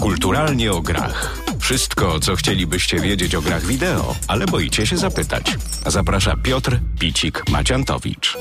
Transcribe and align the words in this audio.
Kulturalnie 0.00 0.72
o 0.72 0.80
grach. 0.80 1.38
Wszystko, 1.58 2.20
co 2.20 2.36
chcielibyście 2.36 3.00
wiedzieć 3.00 3.34
o 3.34 3.42
grach 3.42 3.66
wideo, 3.66 4.14
ale 4.28 4.46
boicie 4.46 4.86
się 4.86 4.96
zapytać. 4.96 5.56
Zaprasza 5.86 6.36
Piotr 6.42 6.80
Picik-Maciantowicz. 7.00 8.38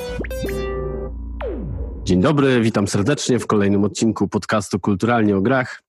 Dzień 2.04 2.22
dobry, 2.22 2.62
witam 2.62 2.88
serdecznie 2.88 3.40
w 3.40 3.48
kolejnym 3.48 3.84
odcinku 3.84 4.28
podcastu 4.28 4.80
Kulturalnie 4.80 5.38
o 5.38 5.42
grach. 5.42 5.84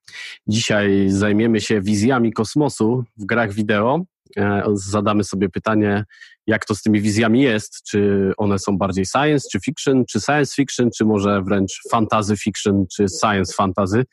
Dzisiaj 0.46 1.04
zajmiemy 1.08 1.60
się 1.60 1.80
wizjami 1.80 2.32
kosmosu 2.32 3.04
w 3.16 3.24
grach 3.24 3.52
wideo. 3.52 4.00
E, 4.36 4.62
zadamy 4.74 5.24
sobie 5.24 5.48
pytanie, 5.48 6.04
jak 6.46 6.64
to 6.64 6.74
z 6.74 6.82
tymi 6.82 7.00
wizjami 7.00 7.42
jest, 7.42 7.82
czy 7.82 8.32
one 8.36 8.58
są 8.58 8.78
bardziej 8.78 9.06
science 9.06 9.48
czy 9.52 9.60
fiction, 9.60 10.04
czy 10.04 10.20
science 10.20 10.54
fiction, 10.54 10.90
czy 10.96 11.04
może 11.04 11.42
wręcz 11.42 11.80
fantasy 11.90 12.36
fiction, 12.36 12.84
czy 12.96 13.06
science 13.20 13.54
fantasy. 13.54 14.04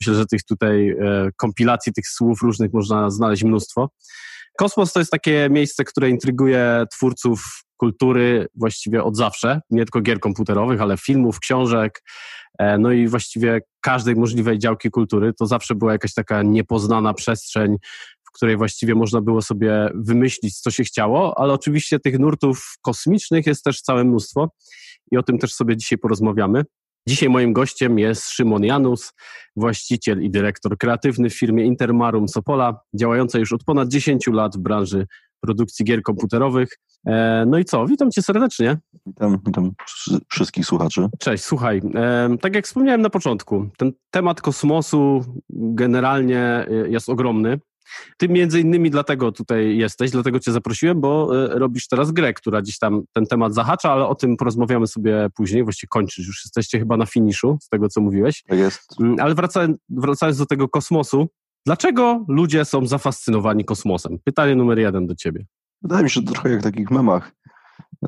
Myślę, 0.00 0.14
że 0.14 0.26
tych 0.26 0.42
tutaj 0.44 0.90
e, 0.90 1.28
kompilacji 1.36 1.92
tych 1.92 2.08
słów 2.08 2.42
różnych 2.42 2.72
można 2.72 3.10
znaleźć 3.10 3.44
mnóstwo. 3.44 3.90
Kosmos 4.58 4.92
to 4.92 4.98
jest 4.98 5.10
takie 5.10 5.48
miejsce, 5.50 5.84
które 5.84 6.10
intryguje 6.10 6.84
twórców 6.92 7.64
kultury 7.76 8.46
właściwie 8.54 9.04
od 9.04 9.16
zawsze, 9.16 9.60
nie 9.70 9.84
tylko 9.84 10.00
gier 10.00 10.20
komputerowych, 10.20 10.80
ale 10.80 10.96
filmów, 10.96 11.38
książek, 11.40 12.02
e, 12.58 12.78
no 12.78 12.92
i 12.92 13.06
właściwie 13.06 13.60
każdej 13.80 14.16
możliwej 14.16 14.58
działki 14.58 14.90
kultury. 14.90 15.32
To 15.38 15.46
zawsze 15.46 15.74
była 15.74 15.92
jakaś 15.92 16.14
taka 16.14 16.42
niepoznana 16.42 17.14
przestrzeń, 17.14 17.76
w 18.32 18.36
której 18.36 18.56
właściwie 18.56 18.94
można 18.94 19.20
było 19.20 19.42
sobie 19.42 19.90
wymyślić, 19.94 20.60
co 20.60 20.70
się 20.70 20.84
chciało, 20.84 21.38
ale 21.38 21.52
oczywiście 21.52 22.00
tych 22.00 22.18
nurtów 22.18 22.74
kosmicznych 22.82 23.46
jest 23.46 23.64
też 23.64 23.80
całe 23.80 24.04
mnóstwo 24.04 24.50
i 25.10 25.16
o 25.16 25.22
tym 25.22 25.38
też 25.38 25.54
sobie 25.54 25.76
dzisiaj 25.76 25.98
porozmawiamy. 25.98 26.64
Dzisiaj 27.08 27.28
moim 27.28 27.52
gościem 27.52 27.98
jest 27.98 28.30
Szymon 28.30 28.64
Janus, 28.64 29.12
właściciel 29.56 30.22
i 30.22 30.30
dyrektor 30.30 30.78
kreatywny 30.78 31.30
w 31.30 31.38
firmie 31.38 31.64
Intermarum 31.64 32.28
Sopola, 32.28 32.80
działającej 32.94 33.40
już 33.40 33.52
od 33.52 33.64
ponad 33.64 33.88
10 33.88 34.26
lat 34.26 34.56
w 34.56 34.60
branży 34.60 35.06
produkcji 35.40 35.84
gier 35.84 36.02
komputerowych. 36.02 36.78
E, 37.06 37.44
no 37.46 37.58
i 37.58 37.64
co, 37.64 37.86
witam 37.86 38.10
cię 38.10 38.22
serdecznie. 38.22 38.78
Witam, 39.06 39.38
witam 39.46 39.70
wszystkich 40.28 40.66
słuchaczy. 40.66 41.08
Cześć, 41.18 41.44
słuchaj, 41.44 41.82
e, 41.94 42.36
tak 42.40 42.54
jak 42.54 42.66
wspomniałem 42.66 43.02
na 43.02 43.10
początku, 43.10 43.68
ten 43.76 43.92
temat 44.10 44.40
kosmosu 44.40 45.24
generalnie 45.50 46.40
e, 46.40 46.66
jest 46.88 47.08
ogromny. 47.08 47.60
Ty 48.16 48.28
między 48.28 48.60
innymi 48.60 48.90
dlatego 48.90 49.32
tutaj 49.32 49.76
jesteś, 49.76 50.10
dlatego 50.10 50.40
cię 50.40 50.52
zaprosiłem, 50.52 51.00
bo 51.00 51.44
e, 51.44 51.58
robisz 51.58 51.88
teraz 51.88 52.12
grę, 52.12 52.34
która 52.34 52.62
gdzieś 52.62 52.78
tam 52.78 53.02
ten 53.12 53.26
temat 53.26 53.54
zahacza, 53.54 53.92
ale 53.92 54.06
o 54.06 54.14
tym 54.14 54.36
porozmawiamy 54.36 54.86
sobie 54.86 55.28
później, 55.34 55.64
właściwie 55.64 55.88
kończysz, 55.88 56.26
już 56.26 56.44
jesteście 56.44 56.78
chyba 56.78 56.96
na 56.96 57.06
finiszu 57.06 57.58
z 57.62 57.68
tego, 57.68 57.88
co 57.88 58.00
mówiłeś. 58.00 58.42
Tak 58.48 58.58
jest. 58.58 59.00
Mm, 59.00 59.16
ale 59.20 59.34
wracając, 59.34 59.76
wracając 59.88 60.38
do 60.38 60.46
tego 60.46 60.68
kosmosu, 60.68 61.28
dlaczego 61.66 62.24
ludzie 62.28 62.64
są 62.64 62.86
zafascynowani 62.86 63.64
kosmosem? 63.64 64.18
Pytanie 64.24 64.56
numer 64.56 64.78
jeden 64.78 65.06
do 65.06 65.14
ciebie. 65.14 65.46
Wydaje 65.82 66.04
mi 66.04 66.10
się, 66.10 66.20
że 66.20 66.26
trochę 66.26 66.50
jak 66.50 66.60
w 66.60 66.62
takich 66.62 66.90
memach, 66.90 67.32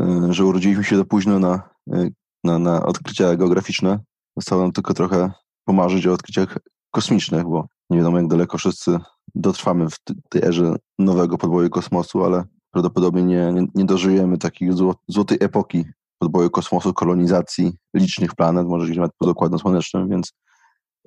e, 0.01 0.29
że 0.31 0.45
urodziliśmy 0.45 0.85
się 0.85 0.97
za 0.97 1.05
późno 1.05 1.39
na, 1.39 1.63
e, 1.93 2.09
na, 2.45 2.59
na 2.59 2.87
odkrycia 2.87 3.37
geograficzne. 3.37 3.99
Zostało 4.37 4.63
nam 4.63 4.73
tylko 4.73 4.95
trochę 4.95 5.33
pomarzyć 5.65 6.07
o 6.07 6.13
odkryciach 6.13 6.59
kosmicznych, 6.91 7.45
bo 7.45 7.69
nie 7.91 7.99
wiadomo 7.99 8.19
jak 8.19 8.29
daleko 8.29 8.59
wszyscy 8.59 8.99
dotrwamy 9.35 9.91
w 9.91 9.99
tej 10.29 10.43
erze 10.45 10.77
nowego 10.99 11.39
podboju 11.39 11.71
kosmosu, 11.71 12.25
ale 12.25 12.45
prawdopodobnie 12.71 13.23
nie, 13.23 13.67
nie, 13.75 13.85
dożyjemy 13.85 14.39
takiej 14.39 14.71
złotej 15.09 15.39
epoki 15.41 15.85
podboju 16.19 16.51
kosmosu, 16.51 16.93
kolonizacji 16.93 17.73
licznych 17.95 18.35
planet, 18.35 18.67
może 18.67 18.87
gdzieś 18.87 18.97
nawet 18.97 19.13
pod 19.19 19.29
Układem 19.29 19.59
Słonecznym, 19.59 20.09
więc 20.09 20.33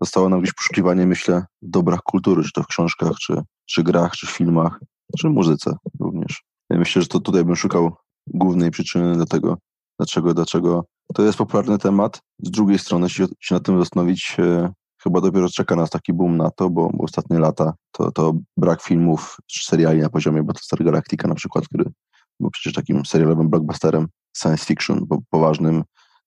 zostało 0.02 0.30
nam 0.30 0.42
gdzieś 0.42 0.54
poszukiwanie, 0.54 1.08
myślę, 1.08 1.46
w 1.62 1.70
dobrach 1.70 2.00
kultury, 2.02 2.44
czy 2.44 2.52
to 2.52 2.64
w 2.64 2.68
książkach, 2.68 3.12
czy, 3.22 3.42
czy 3.66 3.84
grach, 3.84 4.12
czy 4.12 4.28
filmach, 4.28 4.80
czy 5.20 5.30
muzyce 5.30 5.76
również. 6.00 6.44
Ja 6.70 6.78
myślę, 6.78 7.02
że 7.02 7.08
to 7.08 7.20
tutaj 7.20 7.46
bym 7.46 7.56
szukał 7.56 7.92
głównej 8.28 8.72
przyczyny 8.72 9.18
do 9.18 9.26
tego, 9.26 9.58
dlaczego, 10.00 10.34
dlaczego 10.34 10.86
to 11.14 11.24
jest 11.24 11.38
popularny 11.38 11.78
temat. 11.78 12.22
Z 12.40 12.52
drugiej 12.52 12.80
strony, 12.80 13.06
jeśli 13.06 13.26
się 13.40 13.56
nad 13.56 13.64
tym 13.64 13.80
zastanowić, 13.80 14.36
e, 14.40 14.74
chyba 15.08 15.22
dopiero 15.22 15.50
czeka 15.50 15.76
nas 15.76 15.90
taki 15.90 16.14
boom 16.14 16.38
na 16.38 16.52
to, 16.52 16.70
bo, 16.70 16.92
ostatnie 17.00 17.40
lata 17.40 17.74
to, 17.92 18.12
to 18.12 18.34
brak 18.58 18.82
filmów 18.82 19.38
seriali 19.52 20.02
na 20.02 20.10
poziomie 20.10 20.44
Battlestar 20.44 20.84
Galactica 20.84 21.28
na 21.28 21.36
przykład, 21.36 21.66
który 21.66 21.92
był 22.40 22.52
przecież 22.52 22.74
takim 22.74 23.06
serialowym 23.06 23.50
blockbusterem 23.50 24.08
science 24.38 24.66
fiction, 24.66 25.06
bo 25.06 25.18
poważnym, 25.30 25.84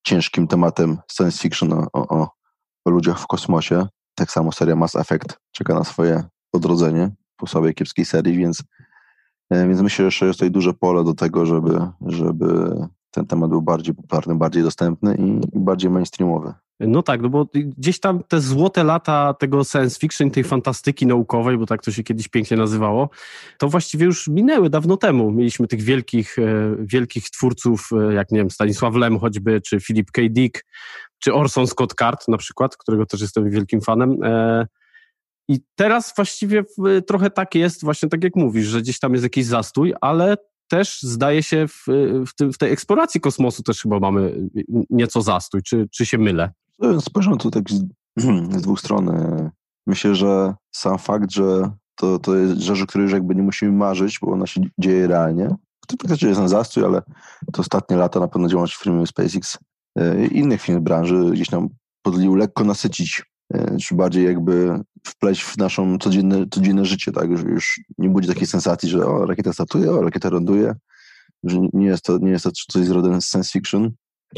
ciężkim 0.06 0.46
tematem 0.46 0.98
science 1.12 1.38
fiction 1.38 1.72
o, 1.72 1.88
o, 1.92 2.28
o 2.84 2.90
ludziach 2.90 3.20
w 3.20 3.26
kosmosie. 3.26 3.86
Tak 4.14 4.30
samo 4.30 4.52
seria 4.52 4.76
Mass 4.76 4.96
Effect 4.96 5.38
czeka 5.52 5.74
na 5.74 5.84
swoje 5.84 6.24
odrodzenie 6.52 7.10
po 7.36 7.46
słabej, 7.46 7.74
kiepskiej 7.74 8.04
serii, 8.04 8.36
więc, 8.36 8.62
e, 9.50 9.68
więc 9.68 9.80
myślę, 9.80 10.10
że 10.10 10.26
jest 10.26 10.38
tutaj 10.38 10.50
duże 10.50 10.74
pole 10.74 11.04
do 11.04 11.14
tego, 11.14 11.46
żeby, 11.46 11.86
żeby 12.06 12.76
ten 13.10 13.26
temat 13.26 13.50
był 13.50 13.62
bardziej 13.62 13.94
popularny, 13.94 14.34
bardziej 14.34 14.62
dostępny 14.62 15.14
i 15.14 15.40
bardziej 15.58 15.90
mainstreamowy. 15.90 16.54
No 16.80 17.02
tak, 17.02 17.20
no 17.20 17.28
bo 17.28 17.46
gdzieś 17.54 18.00
tam 18.00 18.22
te 18.28 18.40
złote 18.40 18.84
lata 18.84 19.34
tego 19.34 19.64
science 19.64 19.98
fiction, 20.00 20.30
tej 20.30 20.44
fantastyki 20.44 21.06
naukowej, 21.06 21.58
bo 21.58 21.66
tak 21.66 21.82
to 21.82 21.92
się 21.92 22.02
kiedyś 22.02 22.28
pięknie 22.28 22.56
nazywało, 22.56 23.10
to 23.58 23.68
właściwie 23.68 24.06
już 24.06 24.28
minęły 24.28 24.70
dawno 24.70 24.96
temu. 24.96 25.30
Mieliśmy 25.30 25.66
tych 25.66 25.82
wielkich, 25.82 26.38
e, 26.38 26.76
wielkich 26.78 27.30
twórców, 27.30 27.88
e, 27.92 28.14
jak 28.14 28.30
nie 28.30 28.38
wiem, 28.38 28.50
Stanisław 28.50 28.94
Lem 28.94 29.18
choćby, 29.18 29.60
czy 29.60 29.80
Philip 29.80 30.10
K. 30.10 30.22
Dick, 30.30 30.64
czy 31.18 31.34
Orson 31.34 31.66
Scott 31.66 31.94
Card 31.94 32.28
na 32.28 32.36
przykład, 32.36 32.76
którego 32.76 33.06
też 33.06 33.20
jestem 33.20 33.50
wielkim 33.50 33.80
fanem. 33.80 34.16
E, 34.22 34.66
I 35.48 35.60
teraz 35.74 36.12
właściwie 36.16 36.64
trochę 37.06 37.30
tak 37.30 37.54
jest, 37.54 37.84
właśnie 37.84 38.08
tak 38.08 38.24
jak 38.24 38.36
mówisz, 38.36 38.66
że 38.66 38.80
gdzieś 38.80 38.98
tam 38.98 39.12
jest 39.12 39.24
jakiś 39.24 39.46
zastój, 39.46 39.94
ale 40.00 40.36
też 40.68 41.02
zdaje 41.02 41.42
się 41.42 41.68
w, 41.68 41.84
w, 42.26 42.34
tym, 42.34 42.52
w 42.52 42.58
tej 42.58 42.72
eksploracji 42.72 43.20
kosmosu 43.20 43.62
też 43.62 43.82
chyba 43.82 44.00
mamy 44.00 44.48
nieco 44.90 45.22
zastój, 45.22 45.62
czy, 45.62 45.88
czy 45.92 46.06
się 46.06 46.18
mylę? 46.18 46.50
Spojrzę 47.00 47.36
tu 47.38 47.50
tak 47.50 47.70
z, 47.70 47.84
z 48.58 48.62
dwóch 48.62 48.80
stron. 48.80 49.10
Myślę, 49.86 50.14
że 50.14 50.54
sam 50.72 50.98
fakt, 50.98 51.30
że 51.30 51.70
to, 51.94 52.18
to 52.18 52.36
jest 52.36 52.60
rzecz, 52.60 52.82
o 52.82 52.86
której 52.86 53.02
już 53.04 53.12
jakby 53.12 53.34
nie 53.34 53.42
musimy 53.42 53.72
marzyć, 53.72 54.18
bo 54.22 54.32
ona 54.32 54.46
się 54.46 54.60
dzieje 54.78 55.06
realnie. 55.06 55.48
To 55.86 55.96
faktycznie 56.02 56.28
jest 56.28 56.40
na 56.40 56.48
zastój, 56.48 56.84
ale 56.84 57.02
to 57.52 57.60
ostatnie 57.60 57.96
lata 57.96 58.20
na 58.20 58.28
pewno 58.28 58.48
działalność 58.48 58.76
firmy 58.76 59.06
SpaceX 59.06 59.58
e, 59.98 60.26
i 60.26 60.38
innych 60.38 60.62
firm 60.62 60.84
branży 60.84 61.30
gdzieś 61.32 61.50
nam 61.50 61.68
podlił 62.02 62.34
lekko 62.34 62.64
nasycić, 62.64 63.22
e, 63.54 63.76
czy 63.76 63.94
bardziej 63.94 64.24
jakby 64.24 64.80
wpleść 65.06 65.42
w 65.42 65.58
naszą 65.58 65.98
codzienne, 65.98 66.44
codzienne 66.50 66.84
życie, 66.84 67.12
tak? 67.12 67.30
Już, 67.30 67.42
już 67.42 67.80
nie 67.98 68.08
budzi 68.08 68.28
takiej 68.28 68.46
sensacji, 68.46 68.88
że 68.88 69.06
o, 69.06 69.26
rakieta 69.26 69.52
startuje, 69.52 69.92
o, 69.92 70.02
rakieta 70.02 70.30
ląduje, 70.30 70.74
że 71.44 71.58
nie 71.72 71.86
jest 71.86 72.04
to, 72.04 72.18
nie 72.18 72.30
jest 72.30 72.44
to 72.44 72.50
coś 72.52 72.86
z 72.86 72.90
rodem 72.90 73.20
science 73.20 73.50
fiction. 73.50 73.90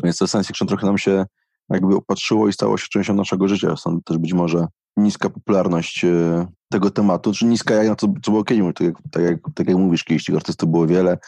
Więc 0.05 0.19
to 0.19 0.27
science 0.27 0.47
fiction 0.47 0.69
trochę 0.69 0.87
nam 0.87 0.99
się 0.99 1.25
jakby 1.71 1.97
opatrzyło 1.97 2.49
i 2.49 2.53
stało 2.53 2.79
się 2.79 2.87
częścią 2.91 3.15
naszego 3.15 3.49
życia. 3.49 3.77
Stąd 3.77 4.05
też 4.05 4.19
być 4.19 4.33
może 4.33 4.67
niska 4.97 5.31
popularność 5.31 6.05
e, 6.05 6.47
tego 6.73 6.91
tematu, 6.91 7.33
czy 7.33 7.45
niska 7.45 7.75
jak 7.75 7.89
na 7.89 7.95
to, 7.95 8.07
co 8.23 8.31
było 8.31 8.45
kiedyś. 8.45 8.65
Tak 8.75 8.87
jak, 8.87 8.95
tak, 9.11 9.23
jak, 9.23 9.39
tak 9.55 9.69
jak 9.69 9.77
mówisz, 9.77 10.05
kiedyś 10.05 10.25
tych 10.25 10.37
artystów 10.37 10.71
było 10.71 10.87
wiele, 10.87 11.19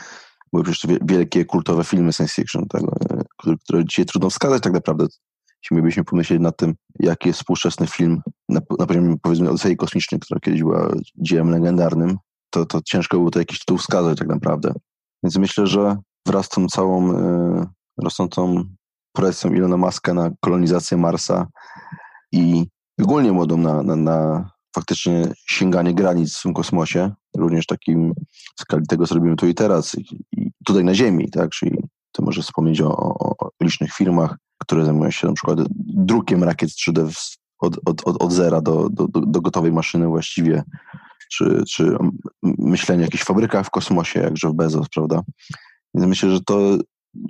były 0.52 0.64
przecież 0.64 0.98
wielkie, 1.04 1.44
kultowe 1.44 1.84
filmy 1.84 2.12
science 2.12 2.34
fiction, 2.34 2.66
tak, 2.68 2.82
e, 2.82 3.22
które, 3.38 3.56
które 3.64 3.84
dzisiaj 3.84 4.04
trudno 4.04 4.30
wskazać 4.30 4.62
tak 4.62 4.72
naprawdę. 4.72 5.06
Jeśli 5.62 5.76
mielibyśmy 5.76 6.04
pomyśleć 6.04 6.40
nad 6.40 6.56
tym, 6.56 6.74
jaki 7.00 7.28
jest 7.28 7.38
współczesny 7.38 7.86
film 7.86 8.22
na, 8.48 8.60
na 8.78 8.86
poziomie 8.86 9.16
powiedzmy 9.22 9.50
Odysei 9.50 9.76
Kosmicznej, 9.76 10.20
która 10.20 10.40
kiedyś 10.40 10.62
była 10.62 10.92
dziełem 11.16 11.50
legendarnym, 11.50 12.18
to, 12.50 12.66
to 12.66 12.80
ciężko 12.84 13.16
było 13.16 13.30
to 13.30 13.38
jakiś 13.38 13.58
tytuł 13.58 13.78
wskazać 13.78 14.18
tak 14.18 14.28
naprawdę. 14.28 14.72
Więc 15.22 15.36
myślę, 15.36 15.66
że 15.66 15.96
wraz 16.26 16.46
z 16.46 16.48
tą 16.48 16.66
całą 16.66 17.12
y, 17.12 17.66
rosnącą 18.02 18.64
presją 19.14 19.52
Ilona 19.52 19.76
Maska 19.76 20.14
na 20.14 20.30
kolonizację 20.40 20.96
Marsa 20.96 21.46
i 22.32 22.66
ogólnie 23.02 23.32
modą 23.32 23.56
na, 23.56 23.82
na, 23.82 23.96
na 23.96 24.50
faktycznie 24.74 25.32
sięganie 25.46 25.94
granic 25.94 26.38
w 26.38 26.42
tym 26.42 26.54
kosmosie, 26.54 27.10
również 27.36 27.66
takim 27.66 28.14
w 28.58 28.60
skali 28.60 28.86
tego, 28.86 29.06
co 29.06 29.14
robimy 29.14 29.36
tu 29.36 29.46
i 29.46 29.54
teraz, 29.54 29.96
i 30.32 30.50
tutaj 30.64 30.84
na 30.84 30.94
Ziemi, 30.94 31.30
tak? 31.30 31.50
Czyli 31.50 31.78
to 32.12 32.22
może 32.22 32.42
wspomnieć 32.42 32.80
o, 32.80 32.96
o, 32.96 33.34
o 33.38 33.50
licznych 33.62 33.92
firmach, 33.92 34.36
które 34.58 34.84
zajmują 34.84 35.10
się 35.10 35.26
na 35.26 35.32
przykład 35.32 35.58
drukiem 35.86 36.44
rakiet 36.44 36.70
3D 36.70 37.12
od, 37.58 37.78
od, 37.84 38.08
od, 38.08 38.22
od 38.22 38.32
zera 38.32 38.60
do, 38.60 38.88
do, 38.90 39.08
do 39.08 39.40
gotowej 39.40 39.72
maszyny 39.72 40.06
właściwie, 40.06 40.62
czy, 41.32 41.62
czy 41.70 41.96
myślenie 42.42 43.02
o 43.02 43.04
jakichś 43.04 43.24
fabrykach 43.24 43.66
w 43.66 43.70
kosmosie, 43.70 44.20
jak 44.20 44.42
Jeff 44.42 44.54
Bezos, 44.54 44.88
prawda? 44.88 45.22
Więc 45.94 46.06
myślę, 46.06 46.30
że 46.30 46.40
to 46.40 46.78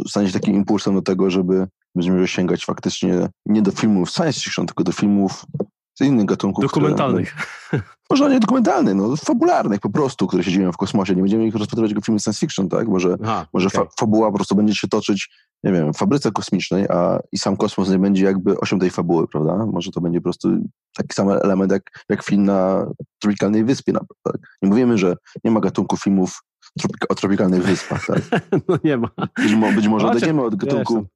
stanie 0.08 0.26
się 0.26 0.32
takim 0.32 0.54
impulsem 0.54 0.94
do 0.94 1.02
tego, 1.02 1.30
żeby 1.30 1.66
będziemy 1.94 2.28
sięgać 2.28 2.64
faktycznie 2.64 3.28
nie 3.46 3.62
do 3.62 3.70
filmów 3.70 4.10
science 4.10 4.40
fiction, 4.40 4.66
tylko 4.66 4.84
do 4.84 4.92
filmów 4.92 5.46
z 5.94 6.00
innych 6.00 6.26
gatunków. 6.26 6.64
Dokumentalnych. 6.64 7.34
Które, 7.34 7.82
może 8.10 8.30
nie 8.30 8.40
dokumentalnych, 8.40 8.94
no 8.94 9.16
fabularnych 9.16 9.80
po 9.80 9.90
prostu, 9.90 10.26
które 10.26 10.44
się 10.44 10.50
dzieją 10.50 10.72
w 10.72 10.76
kosmosie. 10.76 11.14
Nie 11.14 11.22
będziemy 11.22 11.46
ich 11.46 11.54
rozpatrywać 11.54 11.90
jako 11.90 12.02
filmy 12.02 12.20
science 12.20 12.40
fiction, 12.40 12.68
tak? 12.68 12.88
Może, 12.88 13.16
Aha, 13.22 13.46
może 13.52 13.68
okay. 13.68 13.84
fa 13.84 13.90
fabuła 13.98 14.30
po 14.30 14.36
prostu 14.36 14.54
będzie 14.54 14.74
się 14.74 14.88
toczyć 14.88 15.28
nie 15.64 15.72
wiem, 15.72 15.94
fabryce 15.94 16.32
kosmicznej, 16.32 16.88
a 16.88 17.20
i 17.32 17.38
sam 17.38 17.56
kosmos 17.56 17.88
nie 17.88 17.98
będzie 17.98 18.24
jakby 18.24 18.60
osią 18.60 18.78
tej 18.78 18.90
fabuły, 18.90 19.28
prawda? 19.28 19.66
Może 19.66 19.90
to 19.90 20.00
będzie 20.00 20.20
po 20.20 20.24
prostu 20.24 20.48
taki 20.96 21.14
sam 21.14 21.30
element 21.30 21.72
jak, 21.72 21.82
jak 22.08 22.24
film 22.24 22.44
na 22.44 22.86
tropikalnej 23.20 23.64
wyspie. 23.64 23.92
Tak? 24.22 24.36
Nie 24.62 24.68
mówimy, 24.68 24.98
że 24.98 25.16
nie 25.44 25.50
ma 25.50 25.60
gatunku 25.60 25.96
filmów 25.96 26.42
tropika, 26.78 27.08
o 27.12 27.14
tropikalnych 27.14 27.62
wyspach, 27.62 28.06
tak? 28.06 28.22
No 28.68 28.78
nie 28.84 28.96
ma. 28.96 29.10
Być, 29.36 29.54
być 29.74 29.88
może 29.88 30.06
odejdziemy 30.06 30.42
od 30.42 30.56
gatunku 30.56 31.06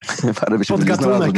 parę 0.40 0.58
by 0.58 0.64
się 0.64 0.76
znalazło. 0.76 1.32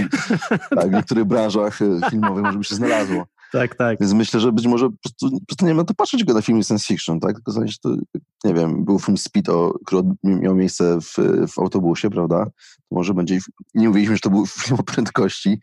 Tak, 0.70 0.90
w 0.90 0.92
niektórych 0.92 1.24
branżach 1.24 1.82
e, 1.82 2.10
filmowych 2.10 2.44
może 2.44 2.58
by 2.58 2.64
się 2.64 2.74
znalazło. 2.74 3.26
Tak, 3.52 3.74
tak. 3.74 4.00
Więc 4.00 4.12
myślę, 4.12 4.40
że 4.40 4.52
być 4.52 4.66
może 4.66 4.90
po 4.90 4.96
prostu 5.02 5.38
przestaniemy 5.46 5.76
na 5.76 5.84
to 5.84 5.94
patrzeć 5.94 6.20
tylko 6.20 6.34
na 6.34 6.42
filmy 6.42 6.64
science 6.64 6.86
fiction, 6.86 7.20
tak? 7.20 7.34
Tylko 7.34 7.52
znaczy, 7.52 7.76
to, 7.82 7.96
nie 8.44 8.54
wiem, 8.54 8.84
był 8.84 8.98
film 8.98 9.18
Speed, 9.18 9.52
o, 9.52 9.74
który 9.86 10.02
miał 10.24 10.54
miejsce 10.54 10.98
w, 11.00 11.16
w 11.48 11.58
autobusie, 11.58 12.10
prawda? 12.10 12.44
To 12.88 12.96
może 12.96 13.14
będzie, 13.14 13.38
nie 13.74 13.88
mówiliśmy, 13.88 14.16
że 14.16 14.20
to 14.20 14.30
był 14.30 14.46
film 14.46 14.80
o 14.80 14.82
prędkości. 14.82 15.60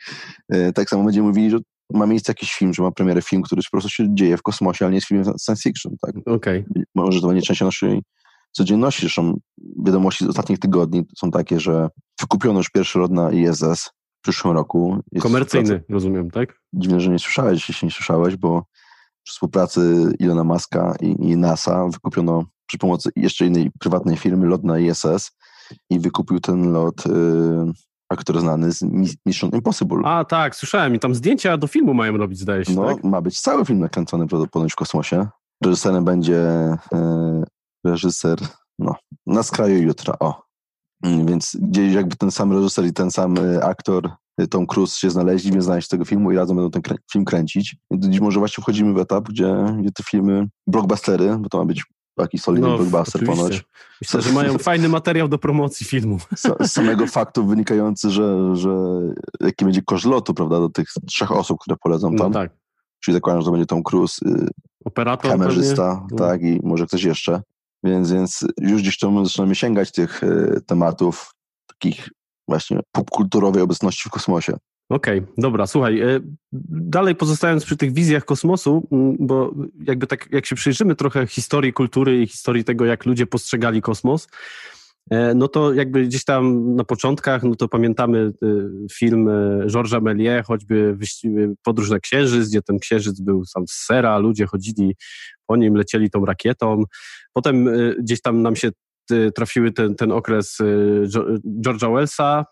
E, 0.50 0.74
tak 0.74 0.90
samo 0.90 1.04
będziemy 1.04 1.28
mówili, 1.28 1.50
że 1.50 1.58
ma 1.94 2.06
miejsce 2.06 2.32
jakiś 2.32 2.54
film, 2.54 2.74
że 2.74 2.84
ma 2.84 2.92
premierę 2.92 3.22
film, 3.22 3.42
który 3.42 3.62
po 3.62 3.70
prostu 3.72 3.90
się 3.90 4.16
dzieje 4.16 4.38
w 4.38 4.42
kosmosie, 4.42 4.86
ale 4.86 4.92
nie 4.92 4.98
jest 4.98 5.08
filmem 5.08 5.26
science 5.26 5.62
fiction, 5.62 5.96
tak? 6.02 6.16
Okej. 6.26 6.66
Okay. 6.70 6.84
Może 6.96 7.22
to 7.22 7.28
będzie 7.28 7.42
część 7.42 7.62
naszej 7.62 8.02
codzienności. 8.52 9.02
Zresztą 9.02 9.40
wiadomości 9.86 10.26
z 10.26 10.28
ostatnich 10.28 10.60
tygodni 10.60 11.06
są 11.18 11.32
takie, 11.32 11.60
że 11.60 11.88
wykupiono 12.22 12.60
już 12.60 12.70
pierwszy 12.70 13.00
rod 13.00 13.12
na 13.12 13.32
ISS 13.32 13.90
w 14.20 14.22
przyszłym 14.22 14.54
roku. 14.54 14.98
Jest 15.12 15.24
Komercyjny, 15.24 15.84
rozumiem, 15.90 16.32
tak? 16.32 16.60
Dziwne, 16.74 17.02
że 17.02 17.12
nie 17.12 17.20
słyszałeś, 17.20 17.70
jeśli 17.70 17.86
nie 17.86 17.92
słyszałeś, 17.92 18.36
bo 18.36 18.64
przy 19.24 19.34
współpracy 19.34 20.12
Ilona 20.20 20.44
Maska 20.44 20.96
i, 21.02 21.32
i 21.32 21.38
NASA 21.38 21.88
wykupiono 21.88 22.46
przy 22.66 22.78
pomocy 22.78 23.10
jeszcze 23.16 23.46
innej 23.46 23.72
prywatnej 23.80 24.18
firmy 24.18 24.48
lot 24.48 24.64
na 24.64 24.80
ISS 24.80 25.32
i 25.90 26.00
wykupił 26.00 26.40
ten 26.40 26.72
lot 26.72 27.06
y, 27.06 27.10
aktor 28.10 28.40
znany 28.40 28.72
z 28.72 28.84
Mission 29.26 29.50
Impossible. 29.54 30.02
A 30.06 30.26
tak, 30.26 30.56
słyszałem 30.56 30.96
i 30.96 31.00
tam 31.00 31.16
zdjęcia 31.16 31.58
do 31.58 31.68
filmu 31.68 31.94
mają 31.94 32.18
robić, 32.18 32.40
zdaje 32.40 32.66
się, 32.66 32.74
No, 32.74 32.86
tak? 32.96 33.04
ma 33.04 33.22
być 33.22 33.42
cały 33.42 33.66
film 33.66 33.80
nakręcony 33.80 34.28
ponoć 34.52 34.74
w 34.74 34.76
kosmosie. 34.76 35.28
Reżyserem 35.66 36.06
będzie 36.06 36.74
y, 36.94 37.44
reżyser, 37.86 38.38
no, 38.80 38.96
na 39.28 39.44
skraju 39.44 39.82
jutra, 39.82 40.16
o. 40.20 40.42
Mm, 41.04 41.26
więc 41.26 41.58
gdzieś 41.62 41.94
jakby 41.94 42.16
ten 42.16 42.32
sam 42.32 42.52
reżyser 42.54 42.86
i 42.86 42.94
ten 42.94 43.12
sam 43.12 43.38
y, 43.38 43.64
aktor 43.64 44.10
y, 44.42 44.48
Tom 44.48 44.68
Cruise 44.68 44.98
się 44.98 45.10
znaleźli, 45.10 45.52
więc 45.52 45.64
znaleźć 45.64 45.88
tego 45.88 46.06
filmu 46.06 46.32
i 46.32 46.36
razem 46.36 46.56
będą 46.58 46.72
ten 46.72 46.98
film 47.12 47.26
kręcić. 47.26 47.78
I 48.12 48.20
może 48.22 48.40
właśnie 48.40 48.62
wchodzimy 48.62 48.94
w 48.94 48.98
etap, 48.98 49.30
gdzie, 49.30 49.56
gdzie 49.80 49.92
te 49.92 50.04
filmy, 50.04 50.48
blockbustery, 50.68 51.38
bo 51.38 51.50
to 51.50 51.58
ma 51.58 51.66
być 51.66 51.84
taki 52.20 52.38
solidny 52.38 52.68
no, 52.68 52.78
blockbuster 52.78 53.22
oczywiście. 53.22 53.44
ponoć. 53.44 53.66
Myślę, 54.02 54.22
że 54.22 54.32
mają 54.42 54.58
fajny 54.58 54.90
materiał 54.90 55.28
do 55.28 55.38
promocji 55.38 55.86
filmu. 55.86 56.20
Z 56.38 56.72
samego 56.72 57.08
faktu 57.08 57.46
wynikający, 57.46 58.10
że, 58.10 58.56
że 58.56 58.70
jaki 59.40 59.66
będzie 59.66 59.82
koszt 59.82 60.06
lotu, 60.06 60.34
prawda, 60.34 60.60
do 60.60 60.70
tych 60.70 60.88
trzech 61.08 61.32
osób, 61.32 61.60
które 61.60 61.78
polecą 61.78 62.12
no 62.12 62.18
tam. 62.18 62.32
No 62.32 62.40
tak. 62.40 62.52
Czyli 63.00 63.16
zakładam, 63.16 63.42
że 63.42 63.46
to 63.46 63.52
będzie 63.52 63.66
Tom 63.66 63.84
Cruise, 63.84 64.26
y, 64.26 64.48
operator, 64.86 65.32
kamerzysta, 65.32 66.08
no. 66.12 66.18
tak, 66.18 66.42
i 66.42 66.60
może 66.64 66.86
ktoś 66.86 67.04
jeszcze. 67.04 67.42
Więc, 67.84 68.12
więc 68.12 68.46
już 68.62 68.82
gdzieś 68.82 68.98
tam 68.98 69.26
zaczynamy 69.26 69.56
sięgać 69.56 69.92
tych 69.92 70.24
y, 70.24 70.62
tematów 70.66 71.36
takich 71.68 72.10
właśnie 72.48 72.80
popkulturowej 72.92 73.62
obecności 73.62 74.10
w 74.10 74.12
kosmosie. 74.12 74.58
Okej, 74.90 75.20
okay, 75.20 75.34
dobra, 75.38 75.68
słuchaj, 75.68 76.02
y, 76.02 76.22
dalej 76.72 77.16
pozostając 77.16 77.66
przy 77.66 77.78
tych 77.78 77.94
wizjach 77.94 78.26
kosmosu, 78.26 78.88
bo 79.20 79.54
jakby 79.88 80.08
tak, 80.08 80.28
jak 80.32 80.46
się 80.46 80.56
przyjrzymy 80.56 80.96
trochę 80.96 81.28
historii 81.28 81.74
kultury 81.74 82.22
i 82.22 82.28
historii 82.28 82.64
tego, 82.64 82.86
jak 82.86 83.06
ludzie 83.06 83.28
postrzegali 83.28 83.82
kosmos, 83.82 84.28
E, 85.10 85.34
no 85.34 85.48
to 85.48 85.74
jakby 85.74 86.06
gdzieś 86.06 86.24
tam 86.24 86.76
na 86.76 86.84
początkach, 86.84 87.44
no 87.44 87.56
to 87.56 87.68
pamiętamy 87.68 88.20
e, 88.20 88.48
film 88.94 89.30
e, 89.30 89.68
Georgesa 89.68 90.00
Méliès, 90.00 90.44
choćby 90.44 90.98
Podróż 91.64 91.90
na 91.90 92.00
Księżyc, 92.00 92.50
gdzie 92.50 92.62
ten 92.62 92.80
księżyc 92.80 93.22
był 93.22 93.46
sam 93.46 93.68
z 93.68 93.74
sera, 93.74 94.18
ludzie 94.18 94.46
chodzili 94.46 94.96
po 95.48 95.56
nim, 95.56 95.76
lecieli 95.76 96.10
tą 96.10 96.26
rakietą. 96.26 96.84
Potem 97.34 97.70
gdzieś 98.00 98.22
tam 98.22 98.42
nam 98.42 98.56
się 98.56 98.70
trafiły 99.36 99.72
ten, 99.72 99.96
ten 99.96 100.12
okres 100.12 100.58
George'a 101.66 101.94
Wellsa, 101.96 102.46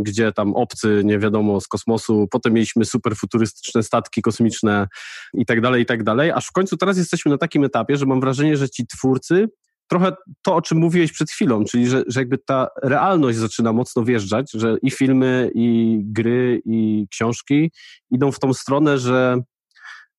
gdzie 0.00 0.32
tam 0.32 0.54
obcy 0.54 1.02
nie 1.04 1.18
wiadomo 1.18 1.60
z 1.60 1.68
kosmosu, 1.68 2.28
potem 2.30 2.52
mieliśmy 2.52 2.84
superfuturystyczne 2.84 3.82
statki 3.82 4.22
kosmiczne 4.22 4.88
i 5.34 5.46
tak 5.46 5.60
dalej, 5.60 5.82
i 5.82 5.86
tak 5.86 6.02
dalej, 6.02 6.30
aż 6.30 6.46
w 6.46 6.52
końcu 6.52 6.76
teraz 6.76 6.96
jesteśmy 6.98 7.30
na 7.30 7.38
takim 7.38 7.64
etapie, 7.64 7.96
że 7.96 8.06
mam 8.06 8.20
wrażenie, 8.20 8.56
że 8.56 8.68
ci 8.68 8.86
twórcy 8.86 9.48
trochę 9.88 10.12
to, 10.42 10.54
o 10.54 10.62
czym 10.62 10.78
mówiłeś 10.78 11.12
przed 11.12 11.30
chwilą, 11.30 11.64
czyli 11.64 11.88
że, 11.88 12.02
że 12.06 12.20
jakby 12.20 12.38
ta 12.38 12.68
realność 12.82 13.38
zaczyna 13.38 13.72
mocno 13.72 14.04
wjeżdżać, 14.04 14.52
że 14.52 14.76
i 14.82 14.90
filmy, 14.90 15.50
i 15.54 15.98
gry, 16.02 16.62
i 16.64 17.06
książki 17.10 17.70
idą 18.10 18.32
w 18.32 18.38
tą 18.38 18.54
stronę, 18.54 18.98
że 18.98 19.42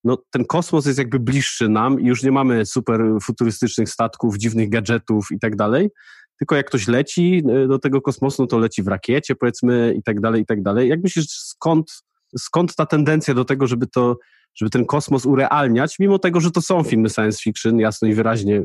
no, 0.04 0.18
ten 0.30 0.44
kosmos 0.44 0.86
jest 0.86 0.98
jakby 0.98 1.18
bliższy 1.18 1.68
nam 1.68 2.00
i 2.00 2.06
już 2.06 2.22
nie 2.22 2.32
mamy 2.32 2.66
super 2.66 3.00
futurystycznych 3.22 3.88
statków, 3.88 4.38
dziwnych 4.38 4.68
gadżetów 4.68 5.28
i 5.30 5.38
tak 5.38 5.56
dalej, 5.56 5.90
tylko 6.38 6.56
jak 6.56 6.66
ktoś 6.66 6.88
leci 6.88 7.42
e, 7.48 7.68
do 7.68 7.78
tego 7.78 8.00
kosmosu, 8.00 8.42
no 8.42 8.46
to 8.46 8.58
leci 8.58 8.82
w 8.82 8.88
rakiecie 8.88 9.34
powiedzmy 9.34 9.94
i 9.98 10.02
tak 10.02 10.20
dalej, 10.20 10.42
i 10.42 10.46
tak 10.46 10.62
dalej. 10.62 10.88
Jak 10.88 11.02
myślisz, 11.02 11.26
skąd, 11.30 12.02
skąd 12.38 12.74
ta 12.76 12.86
tendencja 12.86 13.34
do 13.34 13.44
tego, 13.44 13.66
żeby 13.66 13.86
to 13.86 14.16
żeby 14.56 14.70
ten 14.70 14.86
kosmos 14.86 15.26
urealniać, 15.26 15.98
mimo 15.98 16.18
tego, 16.18 16.40
że 16.40 16.50
to 16.50 16.62
są 16.62 16.82
filmy 16.82 17.10
science 17.10 17.38
fiction, 17.42 17.78
jasno 17.78 18.08
i 18.08 18.14
wyraźnie 18.14 18.62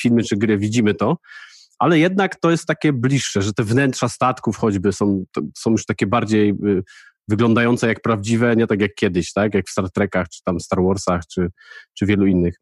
filmy 0.00 0.22
czy 0.22 0.36
gry, 0.36 0.58
widzimy 0.58 0.94
to, 0.94 1.18
ale 1.78 1.98
jednak 1.98 2.36
to 2.36 2.50
jest 2.50 2.66
takie 2.66 2.92
bliższe, 2.92 3.42
że 3.42 3.52
te 3.52 3.64
wnętrza 3.64 4.08
statków 4.08 4.56
choćby 4.56 4.92
są, 4.92 5.24
są 5.58 5.70
już 5.70 5.86
takie 5.86 6.06
bardziej 6.06 6.50
y, 6.50 6.82
wyglądające 7.28 7.88
jak 7.88 8.02
prawdziwe, 8.02 8.56
nie 8.56 8.66
tak 8.66 8.80
jak 8.80 8.94
kiedyś, 8.94 9.32
tak? 9.32 9.54
Jak 9.54 9.66
w 9.66 9.70
Star 9.70 9.90
Trekach, 9.90 10.28
czy 10.28 10.42
tam 10.44 10.60
Star 10.60 10.82
Warsach, 10.82 11.22
czy, 11.26 11.48
czy 11.94 12.06
wielu 12.06 12.26
innych. 12.26 12.54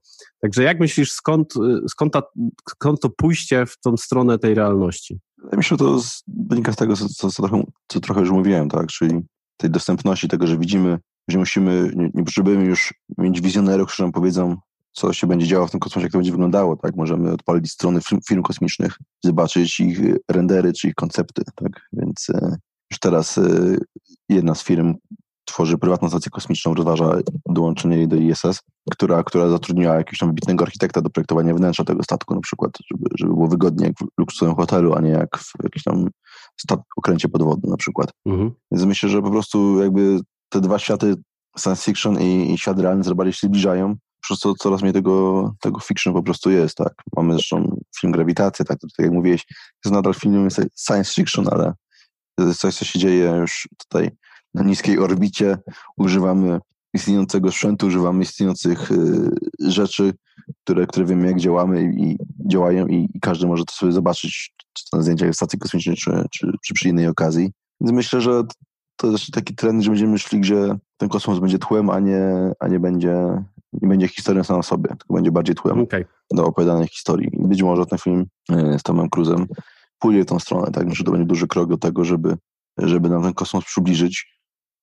Także 0.43 0.63
jak 0.63 0.81
myślisz, 0.81 1.13
skąd, 1.13 1.55
skąd, 1.89 2.13
ta, 2.13 2.23
skąd 2.71 3.01
to 3.01 3.11
pójście 3.11 3.67
w 3.67 3.81
tą 3.81 3.97
stronę 3.97 4.39
tej 4.39 4.55
realności? 4.55 5.21
Myślę, 5.53 5.75
że 5.75 5.85
to 5.85 6.01
wynika 6.29 6.73
z 6.73 6.77
tego, 6.77 6.97
co, 6.97 7.09
co, 7.09 7.31
co, 7.31 7.43
trochę, 7.43 7.65
co 7.89 8.01
trochę 8.01 8.21
już 8.21 8.31
mówiłem, 8.31 8.69
tak? 8.69 8.87
Czyli 8.87 9.21
tej 9.57 9.71
dostępności, 9.71 10.29
tego, 10.29 10.47
że 10.47 10.59
widzimy 10.59 10.99
że 11.31 11.39
musimy, 11.39 11.93
nie, 11.97 12.11
nie 12.15 12.25
potrzebujemy 12.25 12.65
już 12.65 12.95
mieć 13.19 13.41
wizjonerów, 13.41 13.89
którzy 13.89 14.03
nam 14.03 14.13
powiedzą, 14.13 14.57
co 14.93 15.13
się 15.13 15.27
będzie 15.27 15.47
działo 15.47 15.67
w 15.67 15.71
tym 15.71 15.81
kosmosie, 15.81 16.05
jak 16.05 16.13
to 16.13 16.19
będzie 16.19 16.31
wyglądało, 16.31 16.77
tak? 16.77 16.97
Możemy 16.97 17.33
odpalić 17.33 17.71
strony 17.71 18.01
film, 18.01 18.21
film 18.29 18.43
kosmicznych, 18.43 18.99
zobaczyć 19.25 19.81
ich 19.81 20.01
rendery 20.31 20.73
czy 20.73 20.89
ich 20.89 20.95
koncepty, 20.95 21.43
tak? 21.55 21.89
Więc 21.93 22.31
e, 22.31 22.57
już 22.91 22.99
teraz 22.99 23.39
e, 23.39 23.77
jedna 24.29 24.55
z 24.55 24.65
firm 24.65 24.95
tworzy 25.45 25.79
prywatną 25.79 26.09
stację 26.09 26.31
kosmiczną, 26.31 26.75
rozważa 26.75 27.19
dołączenie 27.49 27.97
jej 27.97 28.09
do 28.09 28.17
ISS, 28.17 28.61
która, 28.91 29.25
która 29.25 29.49
zatrudniła 29.49 29.95
jakiegoś 29.95 30.19
tam 30.19 30.29
wybitnego 30.29 30.65
architekta 30.65 31.01
do 31.01 31.11
projektowania 31.11 31.55
wnętrza 31.55 31.85
tego 31.85 32.03
statku 32.03 32.35
na 32.35 32.41
przykład, 32.41 32.73
żeby, 32.91 33.11
żeby 33.19 33.33
było 33.33 33.49
wygodnie 33.49 33.87
jak 33.87 33.95
w 33.99 34.19
luksusowym 34.19 34.55
hotelu, 34.55 34.95
a 34.95 35.01
nie 35.01 35.11
jak 35.11 35.39
w 35.39 35.53
jakimś 35.65 35.83
tam 35.83 36.09
okręcie 36.97 37.29
podwodnym 37.29 37.71
na 37.71 37.77
przykład. 37.77 38.11
Mhm. 38.27 38.51
Więc 38.73 38.85
myślę, 38.85 39.09
że 39.09 39.23
po 39.23 39.31
prostu 39.31 39.83
jakby 39.83 40.21
te 40.49 40.61
dwa 40.61 40.79
światy, 40.79 41.15
science 41.59 41.85
fiction 41.85 42.21
i, 42.21 42.53
i 42.55 42.59
świat 42.59 42.79
realny 42.79 43.05
coraz 43.05 43.17
bardziej 43.17 43.33
się 43.33 43.47
zbliżają, 43.47 43.97
przez 44.23 44.39
co 44.39 44.55
coraz 44.55 44.83
mniej 44.83 44.93
tego, 44.93 45.55
tego 45.61 45.81
fiction 45.81 46.13
po 46.13 46.23
prostu 46.23 46.51
jest, 46.51 46.77
tak. 46.77 46.95
Mamy 47.17 47.35
zresztą 47.35 47.81
film 48.01 48.13
Grawitacja, 48.13 48.65
tak, 48.65 48.79
tak 48.81 48.91
jak 49.07 49.13
mówiłeś, 49.13 49.47
jest 49.85 49.95
nadal 49.95 50.15
filmem 50.15 50.49
science 50.87 51.13
fiction, 51.15 51.47
ale 51.51 51.73
coś, 52.59 52.75
co 52.75 52.85
się 52.85 52.99
dzieje 52.99 53.37
już 53.41 53.69
tutaj 53.79 54.11
na 54.55 54.63
niskiej 54.63 54.99
orbicie, 54.99 55.59
używamy 55.97 56.61
istniejącego 56.95 57.53
sprzętu, 57.53 57.87
używamy 57.87 58.23
istniejących 58.23 58.93
y, 58.93 59.31
rzeczy, 59.59 60.15
które, 60.65 60.87
które 60.87 61.07
wiemy, 61.07 61.27
jak 61.27 61.41
działamy 61.41 61.83
i, 61.83 62.19
działają 62.47 62.87
i, 62.87 63.09
i, 63.15 63.21
każdy 63.21 63.47
może 63.47 63.65
to 63.65 63.73
sobie 63.73 63.93
zobaczyć, 63.93 64.53
czy 64.73 64.85
to 64.91 64.97
na 64.97 65.03
zdjęciach 65.03 65.35
stacji 65.35 65.59
kosmicznej, 65.59 65.97
czy, 65.97 66.11
czy, 66.31 66.53
czy 66.65 66.75
przy 66.75 66.89
innej 66.89 67.07
okazji. 67.07 67.51
Więc 67.81 67.93
myślę, 67.93 68.21
że 68.21 68.43
to 68.97 69.11
jest 69.11 69.31
taki 69.33 69.55
trend, 69.55 69.83
że 69.83 69.91
będziemy 69.91 70.19
szli, 70.19 70.41
gdzie 70.41 70.77
ten 70.97 71.09
kosmos 71.09 71.39
będzie 71.39 71.59
tłem, 71.59 71.91
a 71.91 72.01
nie, 72.01 72.53
a 72.61 72.69
nie 72.69 72.81
będzie 72.81 73.45
nie 73.73 73.89
będzie 73.89 74.09
historią 74.09 74.45
samą 74.45 74.63
sobie, 74.63 74.89
tylko 74.89 75.15
będzie 75.15 75.33
bardziej 75.33 75.55
tłem 75.55 75.81
okay. 75.81 76.05
do 76.31 76.47
opowiadanej 76.47 76.89
historii. 76.89 77.31
Być 77.33 77.63
może 77.63 77.87
ten 77.87 77.99
film 77.99 78.27
e, 78.51 78.79
z 78.79 78.83
Tomem 78.83 79.11
Cruzem 79.11 79.47
pójdzie 80.01 80.23
w 80.23 80.27
tą 80.27 80.39
stronę, 80.39 80.71
tak? 80.73 80.95
Że 80.95 81.05
to 81.05 81.11
będzie 81.11 81.27
duży 81.27 81.47
krok 81.47 81.69
do 81.69 81.77
tego, 81.77 82.05
żeby, 82.05 82.37
żeby 82.79 83.09
nam 83.09 83.23
ten 83.23 83.35
kosmos 83.35 83.65
przybliżyć. 83.65 84.41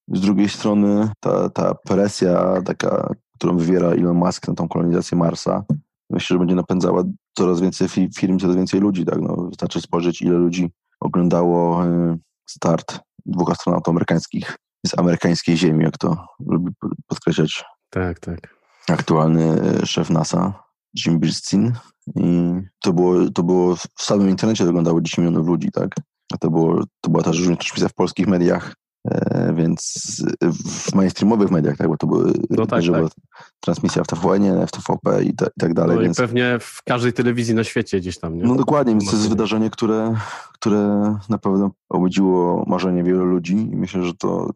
Z 0.07 0.21
drugiej 0.21 0.49
strony 0.49 1.11
ta, 1.19 1.49
ta 1.49 1.75
presja 1.75 2.61
taka, 2.61 3.13
którą 3.35 3.57
wywiera 3.57 3.87
Elon 3.87 4.17
Musk 4.17 4.47
na 4.47 4.53
tą 4.53 4.67
kolonizację 4.67 5.17
Marsa, 5.17 5.63
myślę, 6.09 6.33
że 6.33 6.39
będzie 6.39 6.55
napędzała 6.55 7.03
coraz 7.37 7.61
więcej 7.61 7.87
firm, 8.17 8.39
coraz 8.39 8.55
więcej 8.55 8.79
ludzi, 8.79 9.05
tak? 9.05 9.21
No, 9.21 9.35
wystarczy 9.35 9.81
spojrzeć, 9.81 10.21
ile 10.21 10.37
ludzi 10.37 10.69
oglądało 10.99 11.85
e, 11.85 12.17
start 12.49 12.99
dwóch 13.25 13.51
astronautów 13.51 13.91
amerykańskich 13.91 14.57
z 14.85 14.99
amerykańskiej 14.99 15.57
ziemi, 15.57 15.83
jak 15.83 15.97
to 15.97 16.25
lubi 16.39 16.71
podkreślać. 17.07 17.63
Tak, 17.89 18.19
tak. 18.19 18.55
Aktualny 18.89 19.61
e, 19.61 19.85
szef 19.85 20.09
NASA, 20.09 20.63
Jim 21.05 21.19
Brirstin. 21.19 21.73
I 22.15 22.53
to 22.83 22.93
było, 22.93 23.29
to 23.29 23.43
było 23.43 23.75
w 23.75 23.87
samym 23.99 24.29
internecie 24.29 24.69
oglądało 24.69 25.01
10 25.01 25.17
milionów 25.17 25.47
ludzi, 25.47 25.71
tak? 25.71 25.95
a 26.33 26.37
to, 26.37 26.49
było, 26.49 26.83
to 27.01 27.09
była 27.09 27.23
też 27.23 27.39
różna 27.39 27.55
transmisja 27.55 27.89
w 27.89 27.93
polskich 27.93 28.27
mediach, 28.27 28.75
e, 29.07 29.53
więc 29.57 30.03
w 30.41 30.95
mainstreamowych 30.95 31.51
mediach, 31.51 31.77
tak, 31.77 31.87
bo 31.87 31.97
to 31.97 32.07
były 32.07 32.33
no 32.49 32.65
tak, 32.65 32.83
tak. 32.91 33.11
transmisja 33.59 34.03
w 34.03 34.07
TVN, 34.07 34.67
w 34.67 34.71
TVP 34.71 35.23
i, 35.23 35.35
ta, 35.35 35.45
i 35.45 35.59
tak 35.59 35.73
dalej. 35.73 35.95
No 35.95 36.01
więc... 36.01 36.17
i 36.17 36.21
pewnie 36.21 36.57
w 36.61 36.83
każdej 36.83 37.13
telewizji 37.13 37.55
na 37.55 37.63
świecie 37.63 37.99
gdzieś 37.99 38.19
tam, 38.19 38.37
nie? 38.37 38.43
No 38.43 38.55
dokładnie, 38.55 38.93
więc 38.93 39.05
to 39.05 39.15
jest 39.15 39.29
wydarzenie, 39.29 39.69
które, 39.69 40.15
które 40.53 41.15
na 41.29 41.37
pewno 41.37 41.71
obudziło 41.89 42.65
marzenie 42.67 43.03
wielu 43.03 43.25
ludzi 43.25 43.55
i 43.55 43.75
myślę, 43.75 44.03
że 44.03 44.13
to 44.13 44.49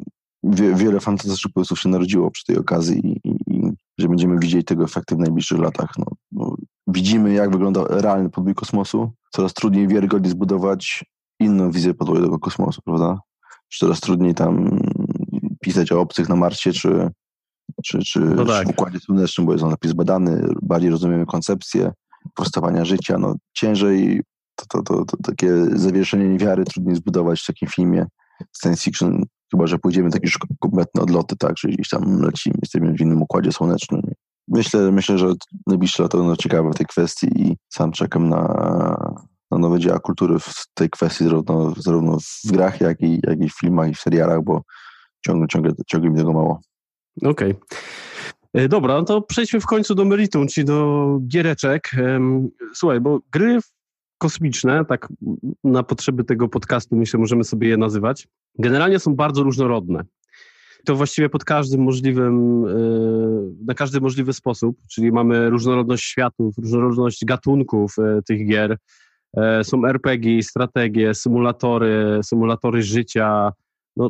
wie, 0.44 0.76
wiele 0.76 1.00
fantastycznych 1.00 1.54
pomysłów 1.54 1.80
się 1.80 1.90
narodziło 1.90 2.32
przy 2.32 2.46
tej 2.46 2.58
okazji 2.58 3.22
i, 3.24 3.32
że 3.98 4.08
będziemy 4.08 4.40
widzieć 4.40 4.68
tego 4.68 4.84
efekty 4.84 5.16
w 5.16 5.20
najbliższych 5.20 5.60
latach. 5.60 5.90
No, 6.32 6.56
widzimy, 6.88 7.34
jak 7.34 7.52
wygląda 7.52 7.84
realny 7.90 8.30
podbój 8.30 8.56
kosmosu. 8.56 9.12
Coraz 9.32 9.54
trudniej 9.54 9.88
wiarygodnie 9.88 10.30
zbudować 10.30 11.06
inną 11.40 11.72
wizję 11.72 11.94
podwójnego 11.94 12.40
kosmosu, 12.40 12.82
prawda? 12.82 13.20
Coraz 13.80 14.00
trudniej 14.00 14.34
tam 14.34 14.80
pisać 15.62 15.92
o 15.92 16.00
obcych 16.00 16.30
na 16.30 16.36
Marsie, 16.36 16.72
czy, 16.74 17.10
czy, 17.86 18.00
czy, 18.00 18.20
no 18.20 18.46
tak. 18.46 18.62
czy 18.62 18.68
w 18.68 18.70
Układzie 18.70 19.00
Słonecznym, 19.00 19.48
bo 19.48 19.54
jest 19.54 19.64
on 19.64 19.72
lepiej 19.72 19.92
zbadany, 19.92 20.48
bardziej 20.62 20.90
rozumiemy 20.90 21.26
koncepcję 21.26 21.92
powstawania 22.36 22.86
życia. 22.86 23.18
No, 23.18 23.36
ciężej 23.54 24.22
to, 24.56 24.66
to, 24.66 24.84
to, 24.84 25.06
to 25.06 25.18
takie 25.24 25.66
zawieszenie 25.76 26.30
niewiary 26.30 26.66
trudniej 26.66 26.96
zbudować 26.96 27.42
w 27.42 27.46
takim 27.46 27.70
filmie 27.70 28.06
science 28.62 28.84
fiction, 28.84 29.24
chyba 29.52 29.68
że 29.68 29.80
pójdziemy 29.80 30.12
takie 30.12 30.26
już 30.26 30.38
kompletne 30.60 31.02
odloty, 31.02 31.36
tak, 31.36 31.58
że 31.58 31.68
gdzieś 31.68 31.90
tam 31.90 32.22
lecimy, 32.22 32.56
jesteśmy 32.62 32.94
w 32.94 33.02
innym 33.02 33.22
układzie 33.22 33.52
słonecznym. 33.52 34.02
Myślę, 34.48 34.92
myślę 34.92 35.18
że 35.18 35.34
najbliższe 35.68 36.04
lata 36.04 36.18
będą 36.18 36.36
ciekawe 36.36 36.72
w 36.72 36.76
tej 36.76 36.86
kwestii 36.86 37.28
i 37.36 37.56
sam 37.70 37.92
czekam 37.92 38.30
na, 38.30 38.38
na 39.52 39.58
nowe 39.58 39.80
dzieła 39.80 40.00
kultury 40.00 40.40
w 40.40 40.54
tej 40.74 40.90
kwestii, 40.90 41.24
zarówno, 41.24 41.74
zarówno 41.78 42.18
w 42.20 42.52
grach, 42.52 42.82
jak 42.82 43.02
i, 43.02 43.20
jak 43.28 43.42
i 43.42 43.50
w 43.50 43.60
filmach 43.60 43.90
i 43.90 43.94
w 43.94 44.00
serialach, 44.00 44.44
bo 44.44 44.62
ciągle, 45.26 45.48
ciągle, 45.48 45.72
ciągle 45.88 46.10
mi 46.10 46.18
tego 46.18 46.34
mało. 46.34 46.60
Okej. 47.26 47.56
Okay. 48.52 48.70
Dobra, 48.70 48.94
no 48.94 49.04
to 49.04 49.22
przejdźmy 49.22 49.60
w 49.60 49.66
końcu 49.66 49.96
do 49.96 50.06
meritum, 50.06 50.48
czyli 50.48 50.66
do 50.66 51.20
giereczek. 51.28 51.92
Słuchaj, 52.74 53.02
bo 53.02 53.20
gry 53.32 53.60
kosmiczne, 54.22 54.86
tak 54.86 55.08
na 55.64 55.84
potrzeby 55.84 56.24
tego 56.24 56.48
podcastu 56.48 56.96
myślę, 56.96 57.20
możemy 57.20 57.44
sobie 57.44 57.68
je 57.68 57.78
nazywać, 57.78 58.28
generalnie 58.60 59.00
są 59.00 59.16
bardzo 59.16 59.44
różnorodne. 59.44 60.04
To 60.86 60.96
właściwie 60.96 61.30
pod 61.30 61.44
każdym 61.44 61.82
możliwym, 61.82 62.66
e, 62.66 62.70
na 63.66 63.74
każdy 63.74 64.02
możliwy 64.02 64.34
sposób, 64.34 64.78
czyli 64.90 65.12
mamy 65.12 65.50
różnorodność 65.50 66.04
światów, 66.04 66.58
różnorodność 66.58 67.26
gatunków 67.26 67.96
e, 68.00 68.22
tych 68.22 68.48
gier. 68.48 68.78
E, 69.38 69.64
są 69.64 69.86
RPG, 69.86 70.44
strategie, 70.44 71.14
symulatory, 71.14 72.20
symulatory 72.24 72.82
życia. 72.82 73.52
No, 73.98 74.10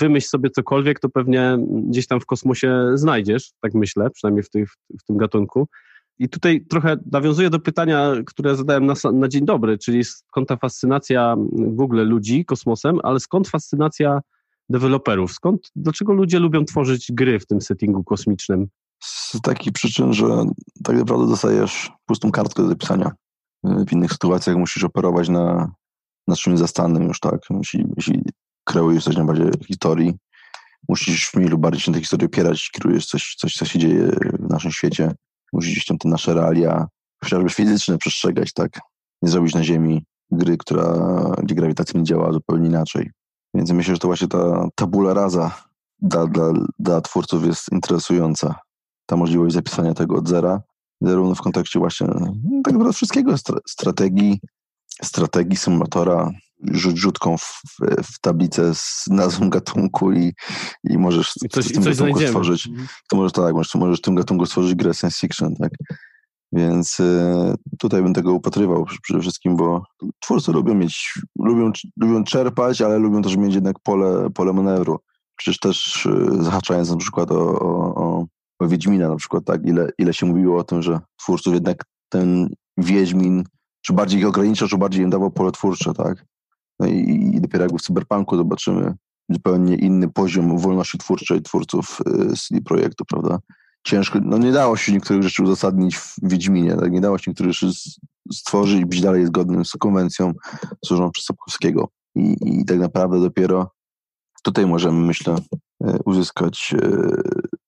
wymyśl 0.00 0.28
sobie 0.28 0.50
cokolwiek, 0.50 1.00
to 1.00 1.08
pewnie 1.08 1.58
gdzieś 1.88 2.06
tam 2.06 2.20
w 2.20 2.26
kosmosie 2.26 2.90
znajdziesz, 2.94 3.50
tak 3.60 3.74
myślę, 3.74 4.10
przynajmniej 4.10 4.42
w, 4.42 4.50
tej, 4.50 4.66
w 4.66 5.04
tym 5.06 5.16
gatunku. 5.16 5.68
I 6.18 6.28
tutaj 6.28 6.64
trochę 6.68 6.96
nawiązuję 7.12 7.50
do 7.50 7.60
pytania, 7.60 8.12
które 8.26 8.56
zadałem 8.56 8.86
na, 8.86 8.94
na 9.12 9.28
dzień 9.28 9.44
dobry, 9.44 9.78
czyli 9.78 10.04
skąd 10.04 10.48
ta 10.48 10.56
fascynacja 10.56 11.36
w 11.76 11.80
ogóle 11.80 12.04
ludzi 12.04 12.44
kosmosem, 12.44 12.98
ale 13.02 13.20
skąd 13.20 13.48
fascynacja 13.48 14.20
deweloperów? 14.68 15.32
Skąd, 15.32 15.70
dlaczego 15.76 16.12
ludzie 16.12 16.38
lubią 16.38 16.64
tworzyć 16.64 17.12
gry 17.12 17.40
w 17.40 17.46
tym 17.46 17.60
settingu 17.60 18.04
kosmicznym? 18.04 18.68
Z 19.02 19.40
takich 19.42 19.72
przyczyn, 19.72 20.12
że 20.12 20.44
tak 20.84 20.96
naprawdę 20.96 21.26
dostajesz 21.26 21.92
pustą 22.06 22.30
kartkę 22.30 22.62
do 22.62 22.68
zapisania. 22.68 23.12
W 23.64 23.92
innych 23.92 24.12
sytuacjach 24.12 24.56
musisz 24.56 24.84
operować 24.84 25.28
na, 25.28 25.72
na 26.28 26.36
czymś 26.36 26.58
zastanym 26.58 27.02
już, 27.08 27.20
tak? 27.20 27.40
Jeśli, 27.50 27.84
jeśli 27.96 28.22
kreujesz 28.64 29.04
coś 29.04 29.16
na 29.16 29.24
bazie 29.24 29.50
historii, 29.66 30.14
musisz 30.88 31.34
mniej 31.34 31.48
lub 31.48 31.60
bardziej 31.60 31.80
się 31.80 31.90
na 31.90 31.94
tej 31.94 32.02
historii 32.02 32.26
opierać, 32.26 32.70
kierujesz 32.70 33.06
coś, 33.06 33.34
coś, 33.38 33.54
co 33.54 33.64
się 33.64 33.78
dzieje 33.78 34.10
w 34.40 34.50
naszym 34.50 34.70
świecie 34.70 35.14
musi 35.52 35.72
gdzieś 35.72 35.84
tam 35.84 35.98
te 35.98 36.08
nasze 36.08 36.34
realia, 36.34 36.86
chociażby 37.22 37.50
fizyczne 37.50 37.98
przestrzegać, 37.98 38.52
tak? 38.52 38.80
Nie 39.22 39.28
zrobić 39.28 39.54
na 39.54 39.64
Ziemi 39.64 40.04
gry, 40.30 40.56
która, 40.56 40.94
gdzie 41.42 41.54
grawitacja 41.54 42.00
nie 42.00 42.06
działa 42.06 42.32
zupełnie 42.32 42.68
inaczej. 42.68 43.10
Więc 43.54 43.70
myślę, 43.70 43.94
że 43.94 43.98
to 43.98 44.08
właśnie 44.08 44.28
ta 44.28 44.68
tabula 44.74 45.14
rasa 45.14 45.62
dla, 45.98 46.26
dla, 46.26 46.52
dla 46.78 47.00
twórców 47.00 47.46
jest 47.46 47.72
interesująca. 47.72 48.54
Ta 49.06 49.16
możliwość 49.16 49.54
zapisania 49.54 49.94
tego 49.94 50.16
od 50.16 50.28
zera, 50.28 50.62
zarówno 51.00 51.34
w 51.34 51.42
kontekście 51.42 51.78
właśnie 51.78 52.06
no, 52.06 52.32
tak 52.64 52.72
naprawdę 52.72 52.92
wszystkiego, 52.92 53.34
strategii, 53.68 54.40
strategii 55.02 55.56
symulatora, 55.56 56.30
rzutką 56.94 57.36
w, 57.36 57.62
w, 58.04 58.20
tablicę 58.20 58.74
z 58.74 59.04
nazwą 59.10 59.50
gatunku 59.50 60.12
i, 60.12 60.32
i 60.84 60.98
możesz 60.98 61.32
I 61.44 61.48
coś, 61.48 61.68
w 61.68 61.72
tym 61.72 61.82
coś 61.82 61.96
gatunku 61.96 62.18
znajdziemy. 62.18 62.28
stworzyć. 62.28 62.66
Mhm. 62.66 62.88
To 63.08 63.16
możesz 63.16 63.32
tak, 63.32 63.54
możesz, 63.54 63.74
możesz 63.74 63.98
w 63.98 64.02
tym 64.02 64.14
gatunku 64.14 64.46
stworzyć 64.46 64.74
grę 64.74 64.94
science 64.94 65.18
fiction, 65.20 65.56
tak? 65.56 65.70
Więc 66.52 67.00
y, 67.00 67.54
tutaj 67.78 68.02
bym 68.02 68.14
tego 68.14 68.32
upatrywał 68.32 68.86
przede 69.02 69.20
wszystkim, 69.20 69.56
bo 69.56 69.82
twórcy 70.20 70.52
lubią 70.52 70.74
mieć, 70.74 71.14
lubią, 71.38 71.72
lubią 72.00 72.24
czerpać, 72.24 72.82
ale 72.82 72.98
lubią 72.98 73.22
też 73.22 73.36
mieć 73.36 73.54
jednak 73.54 73.76
pole, 73.82 74.30
pole 74.34 74.52
manewru. 74.52 74.98
Przecież 75.36 75.58
też 75.58 76.06
y, 76.06 76.44
zahaczając 76.44 76.90
na 76.90 76.96
przykład 76.96 77.30
o, 77.30 77.58
o, 77.58 77.94
o, 77.94 78.26
o 78.58 78.68
Wiedźmina 78.68 79.08
na 79.08 79.16
przykład, 79.16 79.44
tak, 79.44 79.66
ile, 79.66 79.88
ile 79.98 80.14
się 80.14 80.26
mówiło 80.26 80.58
o 80.58 80.64
tym, 80.64 80.82
że 80.82 81.00
twórców 81.16 81.54
jednak 81.54 81.84
ten 82.08 82.48
Wiedźmin 82.78 83.44
czy 83.86 83.92
bardziej 83.92 84.20
ich 84.20 84.26
ograniczał, 84.26 84.68
czy 84.68 84.78
bardziej 84.78 85.02
im 85.02 85.10
dawał 85.10 85.30
pole 85.30 85.52
twórcze, 85.52 85.94
tak? 85.94 86.24
No 86.80 86.86
i, 86.86 87.30
i 87.34 87.40
dopiero 87.40 87.64
jak 87.64 87.72
w 87.72 87.82
Cyberpunku 87.82 88.36
zobaczymy 88.36 88.94
zupełnie 89.28 89.76
inny 89.76 90.08
poziom 90.08 90.58
wolności 90.58 90.98
twórczej 90.98 91.42
twórców 91.42 91.98
y, 92.32 92.36
CD 92.36 92.62
Projektu, 92.62 93.04
prawda? 93.04 93.38
Ciężko, 93.86 94.18
no 94.22 94.38
nie 94.38 94.52
dało 94.52 94.76
się 94.76 94.92
niektórych 94.92 95.22
rzeczy 95.22 95.42
uzasadnić 95.42 95.96
w 95.96 96.14
Wiedźminie, 96.22 96.76
tak? 96.76 96.92
nie 96.92 97.00
dało 97.00 97.18
się 97.18 97.30
niektórych 97.30 97.52
rzeczy 97.52 97.78
stworzyć 98.32 98.84
być 98.84 99.00
dalej 99.00 99.26
zgodnym 99.26 99.64
z 99.64 99.70
konwencją 99.70 100.32
służą 100.84 101.10
przez 101.10 101.24
Sapkowskiego. 101.24 101.88
I, 102.14 102.36
I 102.42 102.64
tak 102.64 102.78
naprawdę 102.78 103.20
dopiero 103.20 103.70
tutaj 104.42 104.66
możemy, 104.66 105.06
myślę, 105.06 105.36
y, 105.84 105.98
uzyskać 106.04 106.74
y, 106.82 107.22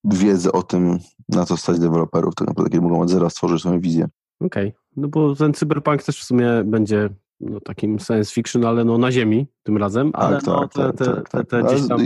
wiedzę 0.04 0.52
o 0.52 0.62
tym, 0.62 0.98
na 1.28 1.44
co 1.44 1.56
stać 1.56 1.78
deweloperów, 1.78 2.34
tak 2.34 2.48
naprawdę, 2.48 2.70
kiedy 2.70 2.82
mogą 2.82 3.00
od 3.00 3.10
zera 3.10 3.30
stworzyć 3.30 3.60
swoją 3.60 3.80
wizję. 3.80 4.08
Okej, 4.40 4.68
okay. 4.68 4.80
no 4.96 5.08
bo 5.08 5.36
ten 5.36 5.54
cyberpunk 5.54 6.02
też 6.02 6.20
w 6.20 6.24
sumie 6.24 6.64
będzie 6.64 7.10
no, 7.40 7.60
takim 7.60 7.98
science 7.98 8.32
fiction, 8.32 8.64
ale 8.64 8.84
no 8.84 8.98
na 8.98 9.12
ziemi 9.12 9.46
tym 9.62 9.76
razem, 9.76 10.10
ale 10.14 10.36
tak, 10.36 10.46
no, 10.46 10.68
tak, 10.68 10.72
te, 10.72 11.04
te, 11.04 11.04
tak, 11.14 11.28
te, 11.28 11.44
tak. 11.44 11.48
te 11.48 11.62
gdzieś 11.62 11.88
tam... 11.88 12.00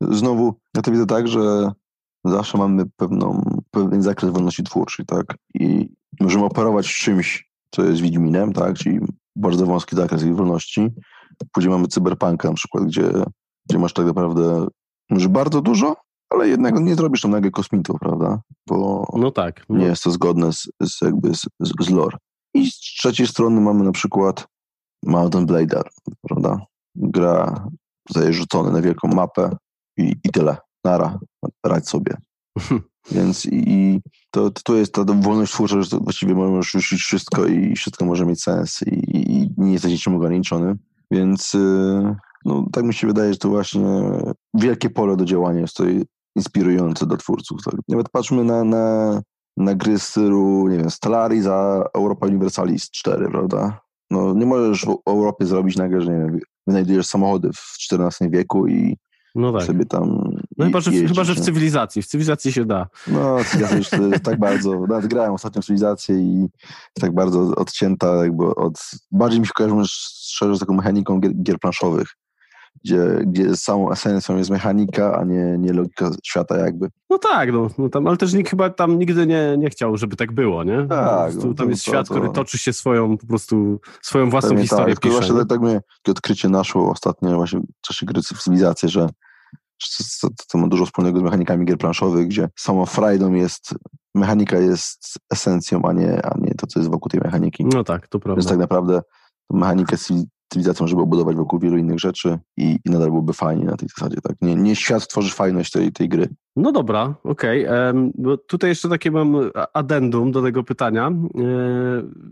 Znowu, 0.00 0.54
ja 0.76 0.82
to 0.82 0.90
widzę 0.90 1.06
tak, 1.06 1.28
że 1.28 1.70
zawsze 2.24 2.58
mamy 2.58 2.84
pewną, 2.96 3.42
pewien 3.70 4.02
zakres 4.02 4.32
wolności 4.32 4.62
twórczej, 4.62 5.06
tak? 5.06 5.34
I 5.54 5.88
możemy 6.20 6.44
operować 6.44 6.94
czymś, 6.94 7.50
co 7.74 7.84
jest 7.84 8.00
Wiedźminem, 8.00 8.52
tak? 8.52 8.74
Czyli 8.76 9.00
bardzo 9.36 9.66
wąski 9.66 9.96
zakres 9.96 10.24
ich 10.24 10.36
wolności. 10.36 10.88
Później 11.52 11.72
mamy 11.72 11.88
cyberpunka 11.88 12.48
na 12.48 12.54
przykład, 12.54 12.84
gdzie, 12.84 13.10
gdzie 13.68 13.78
masz 13.78 13.92
tak 13.92 14.06
naprawdę 14.06 14.66
może 15.10 15.28
bardzo 15.28 15.60
dużo, 15.60 15.96
ale 16.30 16.48
jednak 16.48 16.80
nie 16.80 16.94
zrobisz 16.94 17.20
tam 17.20 17.30
nagle 17.30 17.50
kosmitów, 17.50 17.96
prawda? 18.00 18.40
Bo 18.66 19.08
no 19.16 19.30
tak, 19.30 19.64
no. 19.68 19.78
nie 19.78 19.84
jest 19.84 20.02
to 20.02 20.10
zgodne 20.10 20.52
z, 20.52 20.68
z 20.82 21.02
jakby 21.02 21.34
z, 21.34 21.46
z 21.60 21.90
lore. 21.90 22.18
I 22.54 22.70
z 22.70 22.74
trzeciej 22.74 23.26
strony 23.26 23.60
mamy 23.60 23.84
na 23.84 23.92
przykład 23.92 24.46
Mountain 25.02 25.46
Blader, 25.46 25.88
prawda? 26.28 26.66
Gra 26.94 27.68
zostaje 28.08 28.32
rzucony 28.32 28.72
na 28.72 28.82
wielką 28.82 29.08
mapę 29.08 29.56
i, 29.96 30.14
i 30.24 30.30
tyle. 30.32 30.56
Nara, 30.84 31.18
radź 31.66 31.88
sobie. 31.88 32.16
Więc 33.12 33.46
i 33.46 34.00
to, 34.30 34.50
to 34.50 34.74
jest 34.74 34.94
ta 34.94 35.04
wolność 35.04 35.52
twórcza, 35.52 35.82
że 35.82 35.98
właściwie 35.98 36.34
możesz 36.34 36.70
rzucić 36.70 37.00
wszystko 37.00 37.46
i 37.46 37.76
wszystko 37.76 38.04
może 38.04 38.26
mieć 38.26 38.42
sens 38.42 38.80
i, 38.82 39.20
i 39.20 39.50
nie 39.56 39.72
jesteś 39.72 39.92
niczym 39.92 40.14
ograniczony. 40.14 40.76
Więc 41.10 41.56
no, 42.44 42.66
tak 42.72 42.84
mi 42.84 42.94
się 42.94 43.06
wydaje, 43.06 43.32
że 43.32 43.38
to 43.38 43.48
właśnie 43.48 43.80
wielkie 44.54 44.90
pole 44.90 45.16
do 45.16 45.24
działania 45.24 45.60
jest 45.60 45.76
to 45.76 45.84
inspirujące 46.36 47.06
dla 47.06 47.16
twórców. 47.16 47.62
Tak? 47.64 47.74
Nawet 47.88 48.08
patrzmy 48.08 48.44
na, 48.44 48.64
na, 48.64 49.20
na 49.56 49.74
gry 49.74 49.98
z 49.98 50.02
stylu, 50.02 50.68
nie 50.68 50.76
wiem, 50.76 50.90
Stellaris, 50.90 51.46
a 51.46 51.84
Europa 51.94 52.26
Universalis 52.26 52.90
4, 52.90 53.28
prawda? 53.28 53.80
No, 54.10 54.34
nie 54.34 54.46
możesz 54.46 54.86
w 54.86 54.96
Europie 55.06 55.46
zrobić 55.46 55.76
nagle, 55.76 56.00
że 56.00 56.12
nie 56.12 56.18
wiem, 56.18 56.40
wynajdujesz 56.66 57.06
samochody 57.06 57.50
w 57.52 57.76
XIV 57.92 58.30
wieku 58.30 58.66
i 58.66 58.96
no 59.34 59.52
tak. 59.52 59.62
sobie 59.62 59.84
tam. 59.84 60.32
No 60.56 60.64
chyba, 60.64 60.80
że, 60.80 60.90
chyba, 60.92 61.24
że 61.24 61.34
w 61.34 61.40
cywilizacji. 61.40 62.02
W 62.02 62.06
cywilizacji 62.06 62.52
się 62.52 62.64
da. 62.64 62.86
No, 63.06 63.36
cywilizacja 63.44 63.78
jest 63.78 64.24
tak 64.24 64.38
bardzo. 64.38 64.86
Nawet 64.88 65.06
grałem 65.06 65.32
ostatnią 65.32 65.62
cywilizację 65.62 66.16
i 66.16 66.46
tak 67.00 67.14
bardzo 67.14 67.40
odcięta, 67.56 68.24
jakby 68.24 68.54
od. 68.54 68.90
Bardziej 69.10 69.40
mi 69.40 69.46
się 69.46 69.52
kojarzy 69.54 69.74
szczerze 70.28 70.56
z 70.56 70.58
taką 70.58 70.74
mechaniką 70.74 71.20
gier, 71.20 71.32
gier 71.42 71.58
planszowych. 71.58 72.16
Gdzie, 72.84 73.20
gdzie 73.26 73.56
samą 73.56 73.90
esencją 73.90 74.36
jest 74.36 74.50
mechanika, 74.50 75.18
a 75.18 75.24
nie, 75.24 75.56
nie 75.58 75.72
logika 75.72 76.10
świata 76.24 76.56
jakby. 76.58 76.88
No 77.10 77.18
tak, 77.18 77.52
no, 77.52 77.70
no 77.78 77.88
tam, 77.88 78.06
ale 78.06 78.16
też 78.16 78.34
nikt 78.34 78.50
chyba 78.50 78.70
tam 78.70 78.98
nigdy 78.98 79.26
nie, 79.26 79.56
nie 79.58 79.70
chciał, 79.70 79.96
żeby 79.96 80.16
tak 80.16 80.32
było, 80.32 80.64
nie? 80.64 80.86
Tak. 80.88 81.34
No, 81.34 81.54
tam 81.54 81.70
jest 81.70 81.84
to, 81.84 81.90
świat, 81.90 82.08
to, 82.08 82.14
który 82.14 82.30
toczy 82.32 82.58
się 82.58 82.72
swoją, 82.72 83.18
po 83.18 83.26
prostu 83.26 83.80
swoją 84.02 84.30
własną 84.30 84.48
Pewnie 84.48 84.62
historię 84.62 84.94
tak, 84.94 85.02
pisze. 85.02 85.16
Właśnie 85.16 85.46
tak 85.46 85.60
mnie 85.60 85.80
odkrycie 86.08 86.48
naszło 86.48 86.90
ostatnio 86.90 87.36
właśnie 87.36 87.60
w 87.60 87.86
czasie 87.86 88.06
gry 88.06 88.22
cywilizacji, 88.22 88.88
że 88.88 89.08
to, 90.20 90.28
to, 90.48 90.58
ma 90.58 90.68
dużo 90.68 90.86
wspólnego 90.86 91.20
z 91.20 91.22
mechanikami 91.22 91.66
gier 91.66 91.78
planszowych, 91.78 92.26
gdzie 92.26 92.48
samą 92.56 92.86
frajdą 92.86 93.32
jest, 93.32 93.74
mechanika 94.14 94.58
jest 94.58 95.18
esencją, 95.32 95.82
a 95.84 95.92
nie, 95.92 96.26
a 96.26 96.38
nie 96.38 96.54
to, 96.54 96.66
co 96.66 96.80
jest 96.80 96.90
wokół 96.90 97.10
tej 97.10 97.20
mechaniki. 97.20 97.64
No 97.64 97.84
tak, 97.84 98.08
to 98.08 98.18
prawda. 98.18 98.40
Więc 98.40 98.48
tak 98.48 98.58
naprawdę 98.58 99.00
mechanikę 99.50 99.96
cywilizacją, 100.48 100.86
żeby 100.86 101.02
obudować 101.02 101.36
wokół 101.36 101.58
wielu 101.58 101.76
innych 101.76 101.98
rzeczy 101.98 102.38
i, 102.56 102.78
i 102.84 102.90
nadal 102.90 103.08
byłoby 103.08 103.32
fajnie 103.32 103.64
na 103.64 103.76
tej 103.76 103.88
zasadzie. 103.88 104.16
Tak? 104.22 104.36
Nie, 104.42 104.54
nie 104.54 104.76
świat 104.76 105.08
tworzy 105.08 105.30
fajność 105.30 105.72
tej, 105.72 105.92
tej 105.92 106.08
gry. 106.08 106.28
No 106.56 106.72
dobra, 106.72 107.14
okej. 107.24 107.66
Okay. 107.68 108.38
Tutaj 108.48 108.70
jeszcze 108.70 108.88
takie 108.88 109.10
mam 109.10 109.50
addendum 109.72 110.32
do 110.32 110.42
tego 110.42 110.64
pytania, 110.64 111.06
e, 111.08 111.12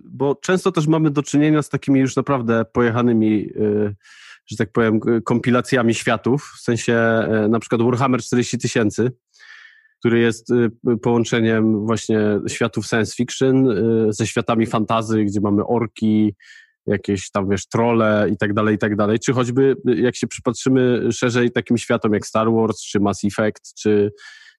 bo 0.04 0.35
często 0.35 0.73
też 0.73 0.87
mamy 0.87 1.11
do 1.11 1.23
czynienia 1.23 1.62
z 1.62 1.68
takimi 1.68 2.00
już 2.00 2.16
naprawdę 2.16 2.64
pojechanymi 2.64 3.49
e, 3.56 3.94
że 4.46 4.56
tak 4.56 4.73
powiem, 4.73 5.00
kompilacjami 5.25 5.94
światów, 5.94 6.52
w 6.56 6.61
sensie 6.61 6.94
e, 6.94 7.49
na 7.49 7.58
przykład 7.58 7.82
Warhammer 7.82 8.23
40 8.23 8.58
tysięcy, 8.58 9.12
który 9.99 10.18
jest 10.18 10.49
połączeniem 11.02 11.87
właśnie 11.87 12.18
światów 12.49 12.87
science 12.87 13.14
fiction 13.16 13.68
ze 14.08 14.26
światami 14.26 14.66
fantazy, 14.66 15.25
gdzie 15.25 15.40
mamy 15.40 15.66
orki, 15.66 16.35
jakieś 16.87 17.31
tam, 17.31 17.49
wiesz, 17.49 17.66
trole 17.66 18.28
i 18.33 18.37
tak 18.37 18.55
dalej, 18.55 18.75
i 18.75 18.78
tak 18.78 18.97
dalej, 18.97 19.19
czy 19.19 19.33
choćby 19.33 19.76
jak 19.85 20.16
się 20.16 20.26
przypatrzymy 20.26 21.12
szerzej 21.12 21.50
takim 21.50 21.78
światom 21.78 22.12
jak 22.12 22.26
Star 22.26 22.52
Wars, 22.52 22.81
czy 22.81 23.00
Mass 23.00 23.25
Effect, 23.25 23.75
czy, 23.75 24.12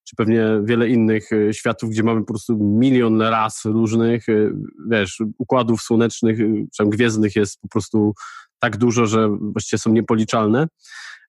czy 0.04 0.16
pewnie 0.16 0.46
wiele 0.64 0.90
innych 0.90 1.32
e, 1.32 1.54
światów, 1.54 1.90
gdzie 1.90 2.04
mamy 2.04 2.20
po 2.20 2.28
prostu 2.28 2.58
milion 2.58 3.22
ras 3.22 3.66
różnych, 3.66 4.30
e, 4.30 4.52
wiesz, 4.90 5.22
układów 5.38 5.82
słonecznych, 5.82 6.38
czy 6.78 6.86
gwiezdnych 6.86 7.36
jest 7.36 7.62
po 7.62 7.68
prostu 7.68 8.14
tak 8.60 8.78
dużo, 8.78 9.06
że 9.06 9.30
właściwie 9.42 9.80
są 9.80 9.92
niepoliczalne. 9.92 10.68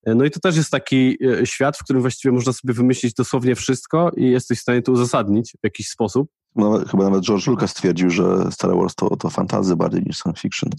No 0.06 0.24
i 0.24 0.30
to 0.30 0.40
też 0.40 0.56
jest 0.56 0.70
taki 0.70 1.18
świat, 1.44 1.76
w 1.76 1.84
którym 1.84 2.02
właściwie 2.02 2.32
można 2.32 2.52
sobie 2.52 2.74
wymyślić 2.74 3.14
dosłownie 3.14 3.54
wszystko 3.54 4.10
i 4.16 4.30
jesteś 4.30 4.58
w 4.58 4.62
stanie 4.62 4.82
to 4.82 4.92
uzasadnić 4.92 5.52
w 5.60 5.64
jakiś 5.64 5.88
sposób. 5.88 6.30
No, 6.56 6.78
chyba 6.90 7.04
nawet 7.04 7.24
George 7.24 7.46
Lucas 7.46 7.70
stwierdził, 7.70 8.10
że 8.10 8.52
Star 8.52 8.76
Wars 8.76 8.94
to, 8.94 9.16
to 9.16 9.30
fantazy 9.30 9.76
bardziej 9.76 10.02
niż 10.02 10.16
science 10.16 10.40
fiction. 10.40 10.70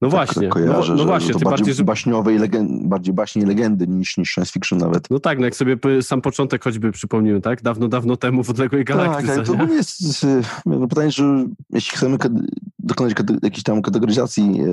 No 0.00 0.08
tak, 0.08 0.10
właśnie. 0.10 0.48
Kojarzę, 0.48 0.92
no, 0.92 0.98
no 0.98 1.04
właśnie, 1.04 1.32
to 1.32 1.38
bardziej, 1.38 1.66
bardziej 1.66 1.84
baśniowe 1.84 2.34
i 2.34 2.38
legend, 2.38 2.86
bardziej 2.86 3.14
baśnie 3.14 3.42
i 3.42 3.46
legendy 3.46 3.86
niż, 3.86 4.16
niż 4.16 4.30
science 4.30 4.52
fiction 4.52 4.78
nawet. 4.78 5.10
No 5.10 5.18
tak, 5.18 5.38
no 5.38 5.44
jak 5.44 5.56
sobie 5.56 5.76
sam 6.02 6.20
początek 6.20 6.64
choćby 6.64 6.92
przypomnimy, 6.92 7.40
tak? 7.40 7.62
Dawno, 7.62 7.88
dawno 7.88 8.16
temu 8.16 8.44
w 8.44 8.50
odległej 8.50 8.84
galaktyce. 8.84 9.36
Tak, 9.36 9.46
to 9.46 9.72
jest 9.72 10.26
no 10.66 10.88
pytanie, 10.88 11.10
że 11.10 11.46
jeśli 11.70 11.96
chcemy 11.96 12.16
dokonać 12.78 13.14
jakiejś 13.42 13.62
tam 13.62 13.82
kategoryzacji 13.82 14.60
e, 14.60 14.66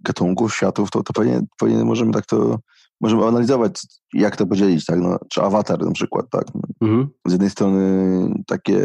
gatunków, 0.00 0.54
światów, 0.54 0.90
to, 0.90 1.02
to 1.02 1.12
pewnie, 1.12 1.40
pewnie 1.58 1.84
możemy 1.84 2.12
tak 2.12 2.26
to 2.26 2.58
możemy 3.00 3.26
analizować, 3.26 3.82
jak 4.14 4.36
to 4.36 4.46
podzielić, 4.46 4.86
tak? 4.86 5.00
No, 5.00 5.18
czy 5.28 5.42
awatar 5.42 5.84
na 5.84 5.92
przykład, 5.92 6.26
tak? 6.30 6.44
Mhm. 6.80 7.08
Z 7.26 7.32
jednej 7.32 7.50
strony 7.50 8.34
takie 8.46 8.78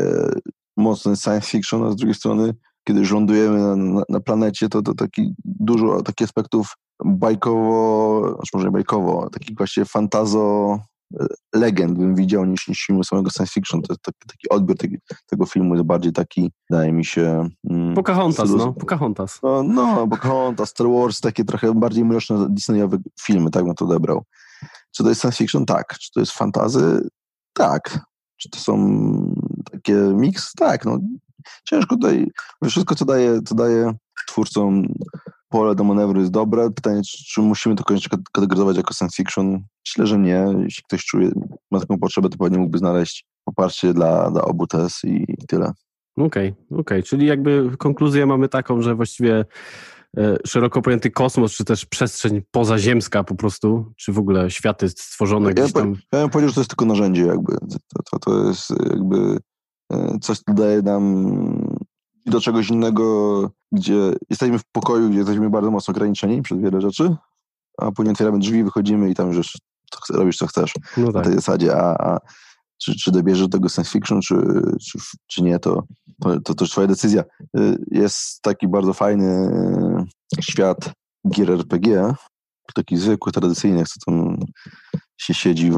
mocny 0.78 1.16
science 1.16 1.48
fiction, 1.48 1.84
a 1.84 1.92
z 1.92 1.96
drugiej 1.96 2.16
strony, 2.16 2.54
kiedy 2.84 3.00
już 3.00 3.12
lądujemy 3.12 3.60
na, 3.60 3.76
na, 3.76 4.02
na 4.10 4.20
planecie, 4.20 4.70
to, 4.70 4.82
to 4.82 4.94
taki 4.94 5.34
dużo 5.46 6.02
takich 6.02 6.26
aspektów 6.28 6.74
bajkowo, 7.06 8.22
znaczy 8.36 8.50
może 8.54 8.66
nie 8.66 8.72
bajkowo, 8.72 9.30
takich 9.30 9.58
właśnie 9.58 9.86
fantazo 9.86 10.80
e, 11.20 11.26
legend 11.56 11.98
bym 11.98 12.16
widział 12.16 12.46
niż, 12.46 12.68
niż 12.68 12.86
filmu 12.86 13.04
samego 13.04 13.30
science 13.30 13.54
fiction. 13.54 13.82
To 13.82 13.94
jest 13.94 14.02
taki, 14.02 14.20
taki 14.28 14.50
odbiór 14.50 14.78
tego, 14.78 14.96
tego 15.26 15.46
filmu 15.46 15.76
jest 15.76 15.86
bardziej 15.86 16.14
taki, 16.14 16.52
wydaje 16.70 16.94
mi 16.94 17.06
się... 17.06 17.50
Mm, 17.70 17.96
Pocahontas, 17.96 18.50
no. 18.50 18.74
Pocahontas. 18.74 19.40
No, 19.44 19.64
no, 19.64 20.08
Pocahontas, 20.08 20.70
Star 20.70 20.88
Wars, 20.88 21.20
takie 21.20 21.44
trochę 21.44 21.74
bardziej 21.74 22.06
mroczne 22.06 22.48
Disneyowe 22.50 22.98
filmy, 23.22 23.52
tak 23.52 23.66
bym 23.66 23.76
to 23.76 23.86
odebrał. 23.86 24.24
Czy 24.92 25.04
to 25.04 25.10
jest 25.10 25.22
science 25.22 25.38
fiction? 25.38 25.66
Tak. 25.66 25.98
Czy 26.00 26.12
to 26.12 26.20
jest 26.20 26.32
fantazy? 26.32 27.10
Tak. 27.54 28.00
Czy 28.38 28.50
to 28.50 28.60
są 28.60 28.78
takie 29.70 29.94
miks? 29.94 30.54
Tak, 30.54 30.86
no 30.86 31.00
ciężko 31.64 31.96
tutaj, 31.96 32.28
wszystko 32.64 32.96
co 32.96 33.06
daje, 33.06 33.42
co 33.42 33.56
daje 33.56 33.94
twórcom 34.28 34.88
pole 35.50 35.76
do 35.76 35.84
manewru 35.84 36.20
jest 36.20 36.32
dobre. 36.32 36.72
Pytanie, 36.72 37.02
czy, 37.02 37.24
czy 37.24 37.42
musimy 37.42 37.76
to 37.76 37.84
koniecznie 37.84 38.18
kategoryzować 38.32 38.78
jako 38.78 38.94
science 38.94 39.16
fiction? 39.16 39.64
Myślę, 39.88 40.08
że 40.08 40.20
nie. 40.20 40.46
Jeśli 40.64 40.84
ktoś 40.84 41.06
czuje, 41.06 41.32
ma 41.72 41.80
taką 41.80 41.98
potrzebę, 42.00 42.30
to 42.30 42.38
pewnie 42.38 42.58
mógłby 42.58 42.78
znaleźć 42.78 43.26
poparcie 43.44 43.94
dla, 43.94 44.32
dla 44.32 44.42
obu 44.42 44.68
tez 44.68 45.04
i, 45.04 45.26
i 45.28 45.48
tyle. 45.48 45.72
Okej, 46.18 46.26
okay, 46.28 46.52
okej. 46.70 46.80
Okay. 46.80 47.04
Czyli 47.04 47.26
jakby 47.26 47.72
konkluzję 47.78 48.26
mamy 48.26 48.50
taką, 48.50 48.82
że 48.82 48.96
właściwie 48.96 49.46
E, 50.18 50.38
szeroko 50.48 50.82
pojęty 50.82 51.12
kosmos, 51.12 51.52
czy 51.52 51.66
też 51.66 51.86
przestrzeń 51.86 52.42
pozaziemska 52.52 53.24
po 53.24 53.36
prostu, 53.36 53.94
czy 53.98 54.12
w 54.12 54.20
ogóle 54.20 54.52
światy 54.52 54.90
stworzone 54.90 55.48
ja 55.48 55.54
gdzieś 55.54 55.74
tam. 55.74 55.96
Ja 56.14 56.20
bym 56.20 56.30
powiedział, 56.30 56.50
że 56.50 56.56
to 56.56 56.62
jest 56.62 56.70
tylko 56.70 56.86
narzędzie 56.86 57.26
jakby. 57.26 57.54
To, 57.54 58.04
to, 58.12 58.20
to 58.20 58.48
jest 58.48 58.70
jakby 58.70 59.38
coś, 60.22 60.40
co 60.40 60.54
daje 60.54 60.82
nam 60.82 61.32
do 62.26 62.42
czegoś 62.42 62.70
innego, 62.70 63.50
gdzie 63.72 64.14
jesteśmy 64.30 64.60
w 64.60 64.66
pokoju, 64.72 65.10
gdzie 65.10 65.18
jesteśmy 65.18 65.50
bardzo 65.50 65.72
mocno 65.72 65.92
ograniczeni 65.92 66.42
przez 66.42 66.60
wiele 66.60 66.82
rzeczy, 66.82 67.16
a 67.78 67.92
później 67.92 68.12
otwieramy 68.12 68.40
drzwi, 68.40 68.64
wychodzimy 68.64 69.10
i 69.10 69.16
tam 69.16 69.34
już 69.34 69.58
robisz 70.10 70.38
co 70.38 70.48
chcesz 70.48 70.74
no 70.98 71.06
tak. 71.06 71.16
na 71.16 71.22
tej 71.22 71.34
zasadzie, 71.34 71.76
a, 71.76 72.12
a 72.12 72.20
czy, 72.78 72.96
czy 72.96 73.12
dobierzesz 73.12 73.48
do 73.48 73.58
tego 73.58 73.70
science 73.70 73.92
fiction, 73.92 74.22
czy, 74.22 74.36
czy, 74.82 75.00
czy 75.28 75.44
nie, 75.44 75.60
to, 75.60 75.84
to, 76.22 76.40
to 76.40 76.54
też 76.54 76.70
twoja 76.70 76.88
decyzja. 76.88 77.24
Y, 77.58 77.78
jest 77.92 78.42
taki 78.42 78.68
bardzo 78.68 78.94
fajny 78.94 79.50
y, 80.38 80.42
świat 80.42 80.92
gier 81.30 81.52
RPG, 81.52 82.14
taki 82.74 82.98
zwykły, 82.98 83.32
tradycyjny, 83.32 83.84
co 83.86 84.00
tam 84.06 84.38
się 85.18 85.34
siedzi 85.34 85.72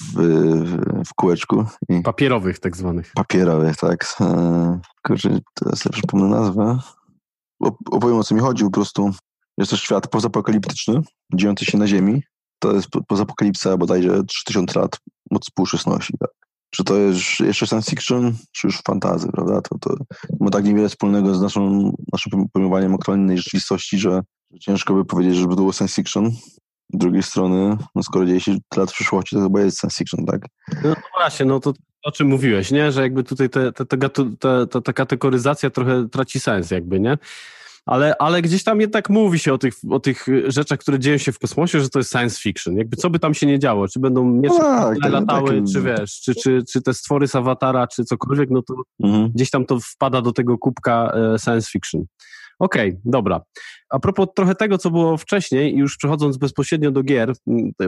w, 0.00 0.16
w, 1.08 1.14
kółeczku. 1.14 1.64
I 1.88 2.02
papierowych 2.02 2.58
tak 2.58 2.76
zwanych. 2.76 3.12
Papierowych, 3.14 3.76
tak. 3.76 4.16
Y, 4.20 4.24
kurczę, 5.06 5.38
teraz 5.54 5.84
lepsze 5.84 6.02
pomnę 6.08 6.28
nazwę. 6.28 6.78
Opowiem 7.90 8.16
o 8.16 8.24
co 8.24 8.34
mi 8.34 8.40
chodzi, 8.40 8.64
po 8.64 8.70
prostu 8.70 9.10
jest 9.58 9.70
to 9.70 9.76
świat 9.76 10.08
pozapokaliptyczny, 10.08 11.00
dziejący 11.34 11.64
się 11.64 11.78
na 11.78 11.86
Ziemi. 11.86 12.22
To 12.58 12.72
jest 12.72 12.88
pozapokalipsa 13.08 13.76
bodajże 13.76 14.24
3000 14.24 14.80
lat 14.80 14.98
od 15.30 15.44
współczesności, 15.44 16.14
tak. 16.20 16.30
Czy 16.70 16.84
to 16.84 16.96
jest 16.96 17.40
jeszcze 17.40 17.66
science 17.66 17.90
fiction, 17.90 18.36
czy 18.52 18.66
już 18.66 18.82
fantazy, 18.82 19.28
prawda? 19.32 19.60
To, 19.60 19.78
to 19.78 19.96
ma 20.40 20.50
tak 20.50 20.64
niewiele 20.64 20.88
wspólnego 20.88 21.34
z 21.34 21.42
naszą, 21.42 21.92
naszym 22.12 22.48
pojmowaniem 22.52 22.94
aktualnej 22.94 23.38
rzeczywistości, 23.38 23.98
że, 23.98 24.20
ciężko 24.60 24.94
by 24.94 25.04
powiedzieć, 25.04 25.36
że 25.36 25.42
to 25.42 25.54
było 25.54 25.72
science 25.72 25.94
fiction. 25.94 26.30
Z 26.94 26.98
drugiej 26.98 27.22
strony, 27.22 27.76
no 27.94 28.02
skoro 28.02 28.26
dzieje 28.26 28.40
się 28.40 28.56
lat 28.76 28.90
w 28.90 28.94
przyszłości, 28.94 29.36
to 29.36 29.42
chyba 29.42 29.60
jest 29.60 29.80
science 29.80 29.96
fiction, 29.98 30.26
tak? 30.26 30.42
No 30.84 30.94
właśnie, 31.18 31.46
no 31.46 31.60
to 31.60 31.72
o 32.04 32.12
czym 32.12 32.28
mówiłeś, 32.28 32.70
nie? 32.70 32.92
Że 32.92 33.02
jakby 33.02 33.24
tutaj 33.24 33.50
te, 33.50 33.72
te, 33.72 33.86
ta, 34.66 34.80
ta 34.80 34.92
kategoryzacja 34.92 35.70
trochę 35.70 36.08
traci 36.08 36.40
sens 36.40 36.70
jakby, 36.70 37.00
nie? 37.00 37.18
ale, 37.88 38.14
ale 38.18 38.42
gdzieś 38.42 38.64
tam 38.64 38.80
jednak 38.80 39.10
mówi 39.10 39.38
się 39.38 39.52
o 39.52 39.58
tych, 39.58 39.74
o 39.90 40.00
tych 40.00 40.26
rzeczach, 40.46 40.78
które 40.78 40.98
dzieją 40.98 41.18
się 41.18 41.32
w 41.32 41.38
kosmosie, 41.38 41.80
że 41.80 41.88
to 41.88 41.98
jest 41.98 42.12
science 42.12 42.40
fiction. 42.40 42.76
Jakby 42.76 42.96
co 42.96 43.10
by 43.10 43.18
tam 43.18 43.34
się 43.34 43.46
nie 43.46 43.58
działo, 43.58 43.88
czy 43.88 44.00
będą 44.00 44.24
miecze 44.24 44.58
tak, 44.58 44.96
tak, 45.02 45.12
latały, 45.12 45.60
tak. 45.60 45.72
czy 45.72 45.82
wiesz, 45.82 46.20
czy, 46.20 46.34
czy, 46.34 46.62
czy 46.72 46.82
te 46.82 46.94
stwory 46.94 47.28
z 47.28 47.34
awatara, 47.34 47.86
czy 47.86 48.04
cokolwiek, 48.04 48.50
no 48.50 48.62
to 48.62 48.74
mhm. 49.02 49.30
gdzieś 49.34 49.50
tam 49.50 49.66
to 49.66 49.78
wpada 49.80 50.22
do 50.22 50.32
tego 50.32 50.58
kubka 50.58 51.12
e, 51.34 51.38
science 51.38 51.70
fiction. 51.70 52.04
Okej, 52.58 52.88
okay, 52.88 53.00
dobra. 53.04 53.40
A 53.90 53.98
propos 53.98 54.26
trochę 54.36 54.54
tego, 54.54 54.78
co 54.78 54.90
było 54.90 55.16
wcześniej, 55.16 55.76
już 55.76 55.96
przechodząc 55.96 56.36
bezpośrednio 56.36 56.90
do 56.90 57.02
gier, 57.02 57.32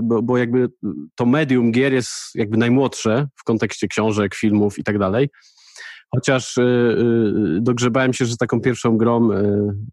bo, 0.03 0.23
bo, 0.23 0.39
jakby 0.39 0.69
to 1.15 1.27
medium 1.27 1.73
gier 1.73 1.93
jest 1.93 2.11
jakby 2.35 2.57
najmłodsze 2.57 3.29
w 3.37 3.45
kontekście 3.45 3.89
książek, 3.89 4.35
filmów 4.35 4.79
i 4.79 4.85
tak 4.85 4.99
dalej. 4.99 5.29
Chociaż 6.15 6.57
y, 6.57 6.63
y, 6.63 7.61
dogrzebałem 7.61 8.13
się, 8.13 8.25
że 8.25 8.37
taką 8.37 8.61
pierwszą 8.61 8.97
grą 8.97 9.33
y, 9.33 9.45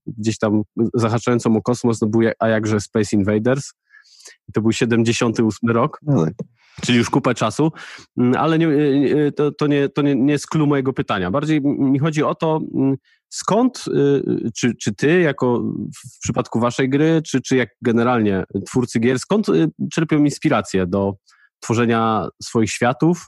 gdzieś 0.07 0.37
tam 0.37 0.61
zahaczającą 0.93 1.55
o 1.55 1.61
kosmos 1.61 1.99
to 1.99 2.07
był 2.07 2.21
a 2.39 2.47
jakże 2.47 2.79
Space 2.79 3.15
Invaders. 3.15 3.73
To 4.53 4.62
był 4.62 4.71
78 4.71 5.69
rok. 5.69 5.99
No 6.03 6.25
tak. 6.25 6.33
Czyli 6.81 6.97
już 6.97 7.10
kupę 7.10 7.33
czasu, 7.33 7.71
mm, 8.17 8.36
ale 8.36 8.60
nie, 8.60 8.67
to, 9.36 9.51
to, 9.51 9.67
nie, 9.67 9.89
to 9.89 10.01
nie, 10.01 10.15
nie 10.15 10.33
jest 10.33 10.47
clue 10.47 10.67
mojego 10.67 10.93
pytania. 10.93 11.31
Bardziej 11.31 11.62
mi 11.62 11.99
chodzi 11.99 12.23
o 12.23 12.36
to, 12.36 12.62
mm, 12.75 12.95
skąd, 13.29 13.86
czy, 14.55 14.75
czy 14.75 14.95
ty, 14.95 15.19
jako 15.19 15.63
w 15.97 16.19
przypadku 16.21 16.60
waszej 16.60 16.89
gry, 16.89 17.21
czy, 17.25 17.41
czy 17.41 17.55
jak 17.55 17.69
generalnie 17.81 18.43
twórcy 18.65 18.99
gier, 18.99 19.19
skąd 19.19 19.47
czerpią 19.91 20.17
inspirację 20.23 20.88
do 20.88 21.13
tworzenia 21.60 22.27
swoich 22.43 22.71
światów, 22.71 23.27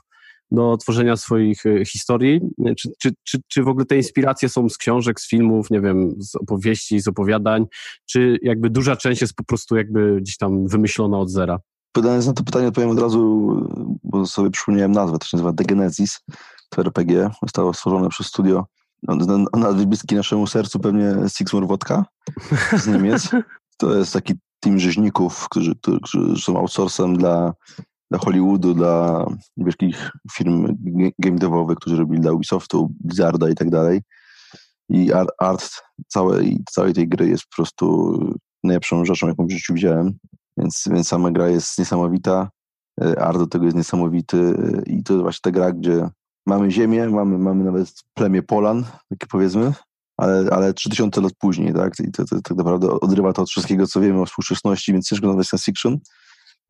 do 0.50 0.76
tworzenia 0.76 1.16
swoich 1.16 1.66
e, 1.66 1.84
historii? 1.84 2.40
Czy, 2.78 2.90
czy, 2.98 3.12
czy, 3.24 3.38
czy 3.48 3.62
w 3.62 3.68
ogóle 3.68 3.86
te 3.86 3.96
inspiracje 3.96 4.48
są 4.48 4.68
z 4.68 4.78
książek, 4.78 5.20
z 5.20 5.28
filmów, 5.28 5.70
nie 5.70 5.80
wiem, 5.80 6.14
z 6.18 6.36
opowieści, 6.36 7.00
z 7.00 7.08
opowiadań, 7.08 7.66
czy 8.06 8.38
jakby 8.42 8.70
duża 8.70 8.96
część 8.96 9.20
jest 9.20 9.34
po 9.34 9.44
prostu 9.44 9.76
jakby 9.76 10.20
gdzieś 10.20 10.36
tam 10.36 10.66
wymyślona 10.66 11.18
od 11.18 11.30
zera? 11.30 11.58
Pytając 11.92 12.26
na 12.26 12.32
to 12.32 12.44
pytanie 12.44 12.68
odpowiem 12.68 12.90
od 12.90 12.98
razu, 12.98 13.50
bo 14.04 14.26
sobie 14.26 14.50
przypomniałem 14.50 14.92
nazwę, 14.92 15.18
to 15.18 15.26
się 15.26 15.36
nazywa 15.36 15.52
The 15.52 15.64
Genesis, 15.64 16.20
to 16.68 16.80
RPG, 16.80 17.30
zostało 17.42 17.74
stworzone 17.74 18.08
przez 18.08 18.26
studio 18.26 18.66
o 19.52 19.58
nazwie 19.58 19.86
bliski 19.86 20.14
naszemu 20.14 20.46
sercu 20.46 20.80
pewnie 20.80 21.14
Sixmore 21.28 21.66
Wodka 21.66 22.04
z 22.76 22.86
Niemiec. 22.86 23.28
To 23.76 23.96
jest 23.96 24.12
taki 24.12 24.34
team 24.60 24.78
rzeźników, 24.78 25.48
którzy, 25.48 25.74
którzy 25.74 26.42
są 26.42 26.58
outsourcem 26.58 27.16
dla, 27.16 27.52
dla 28.10 28.18
Hollywoodu, 28.18 28.74
dla 28.74 29.26
wielkich 29.56 30.10
firm 30.32 30.76
game 31.18 31.38
devowych, 31.38 31.78
którzy 31.78 31.96
robili 31.96 32.20
dla 32.20 32.32
Ubisoftu, 32.32 32.92
Blizzarda 33.00 33.48
i 33.48 33.54
tak 33.54 33.70
dalej. 33.70 34.00
I 34.88 35.12
art, 35.12 35.30
art 35.38 35.82
całej, 36.08 36.58
całej 36.70 36.92
tej 36.92 37.08
gry 37.08 37.28
jest 37.28 37.42
po 37.44 37.56
prostu 37.56 38.18
najlepszą 38.64 39.04
rzeczą, 39.04 39.28
jaką 39.28 39.46
w 39.46 39.50
życiu 39.50 39.74
widziałem. 39.74 40.18
Więc, 40.56 40.84
więc 40.90 41.08
sama 41.08 41.30
gra 41.30 41.48
jest 41.48 41.78
niesamowita. 41.78 42.50
E, 43.00 43.22
art 43.22 43.38
do 43.38 43.46
tego 43.46 43.64
jest 43.64 43.76
niesamowity 43.76 44.38
e, 44.38 44.82
i 44.92 45.02
to 45.02 45.12
jest 45.12 45.22
właśnie 45.22 45.40
ta 45.42 45.50
gra, 45.50 45.72
gdzie 45.72 46.08
mamy 46.46 46.70
ziemię, 46.70 47.08
mamy, 47.08 47.38
mamy 47.38 47.64
nawet 47.64 47.92
plemię 48.14 48.42
Polan, 48.42 48.84
takie 49.08 49.26
powiedzmy, 49.30 49.72
ale, 50.16 50.50
ale 50.50 50.74
3000 50.74 51.20
lat 51.20 51.32
później, 51.38 51.74
tak? 51.74 51.92
I 52.00 52.12
to, 52.12 52.24
to, 52.24 52.42
tak 52.42 52.56
naprawdę 52.56 53.00
odrywa 53.00 53.32
to 53.32 53.42
od 53.42 53.50
wszystkiego, 53.50 53.86
co 53.86 54.00
wiemy 54.00 54.20
o 54.20 54.26
współczesności, 54.26 54.92
więc 54.92 55.08
ciężko 55.08 55.26
nazwać 55.26 55.46
science 55.46 55.64
fiction. 55.64 55.98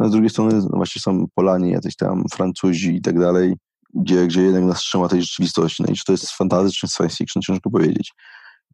No, 0.00 0.08
z 0.08 0.12
drugiej 0.12 0.30
strony 0.30 0.54
no 0.54 0.68
właśnie 0.72 1.02
są 1.02 1.26
Polani, 1.34 1.70
jacyś 1.70 1.96
tam 1.96 2.24
Francuzi 2.32 2.96
i 2.96 3.02
tak 3.02 3.18
dalej, 3.18 3.54
gdzie, 3.94 4.26
gdzie 4.26 4.42
jednak 4.42 4.64
nas 4.64 4.78
trzyma 4.78 5.08
tej 5.08 5.22
rzeczywistości. 5.22 5.82
No 5.82 5.92
i 5.92 5.96
czy 5.96 6.04
to 6.04 6.12
jest 6.12 6.30
fantasy, 6.30 6.70
czy 6.72 6.88
science 6.88 7.16
fiction, 7.16 7.42
ciężko 7.42 7.70
powiedzieć. 7.70 8.12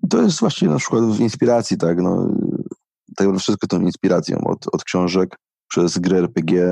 I 0.05 0.09
to 0.09 0.23
jest 0.23 0.41
właśnie 0.41 0.69
na 0.69 0.79
przykład 0.79 1.05
w 1.05 1.21
inspiracji, 1.21 1.79
tak? 1.79 1.99
No, 2.03 2.29
tak 3.17 3.39
wszystko 3.39 3.67
tą 3.67 3.81
inspiracją 3.81 4.39
od, 4.45 4.67
od 4.73 4.85
książek 4.85 5.37
przez 5.69 5.99
grę 5.99 6.19
RPG, 6.19 6.67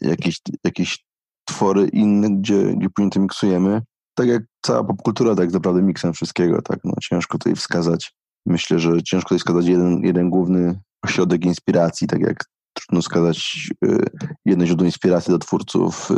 jakieś, 0.00 0.40
jakieś 0.64 1.04
twory 1.44 1.88
inne, 1.88 2.30
gdzie, 2.30 2.74
gdzie 2.76 2.90
później 2.90 3.10
to 3.10 3.20
miksujemy. 3.20 3.82
Tak 4.14 4.28
jak 4.28 4.42
cała 4.62 4.84
popkultura, 4.84 5.34
tak 5.34 5.52
naprawdę 5.52 5.82
miksem 5.82 6.12
wszystkiego, 6.12 6.62
tak, 6.62 6.78
no 6.84 6.92
ciężko 7.02 7.38
tutaj 7.38 7.54
wskazać. 7.56 8.12
Myślę, 8.46 8.78
że 8.78 9.02
ciężko 9.02 9.28
tutaj 9.28 9.38
wskazać 9.38 9.66
jeden, 9.66 10.04
jeden 10.04 10.30
główny 10.30 10.80
ośrodek 11.02 11.44
inspiracji, 11.44 12.06
tak 12.06 12.20
jak 12.20 12.44
trudno 12.72 13.02
wskazać 13.02 13.70
y, 13.84 14.04
jedno 14.44 14.66
źródło 14.66 14.86
inspiracji 14.86 15.32
do 15.32 15.38
twórców 15.38 16.10
y, 16.10 16.14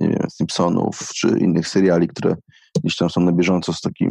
nie 0.00 0.08
wiem, 0.08 0.26
Simpsonów 0.30 0.98
czy 1.14 1.28
innych 1.38 1.68
seriali, 1.68 2.08
które 2.08 2.36
gdzieś 2.84 2.96
tam 2.96 3.10
są 3.10 3.20
na 3.20 3.32
bieżąco 3.32 3.72
z 3.72 3.80
takim 3.80 4.08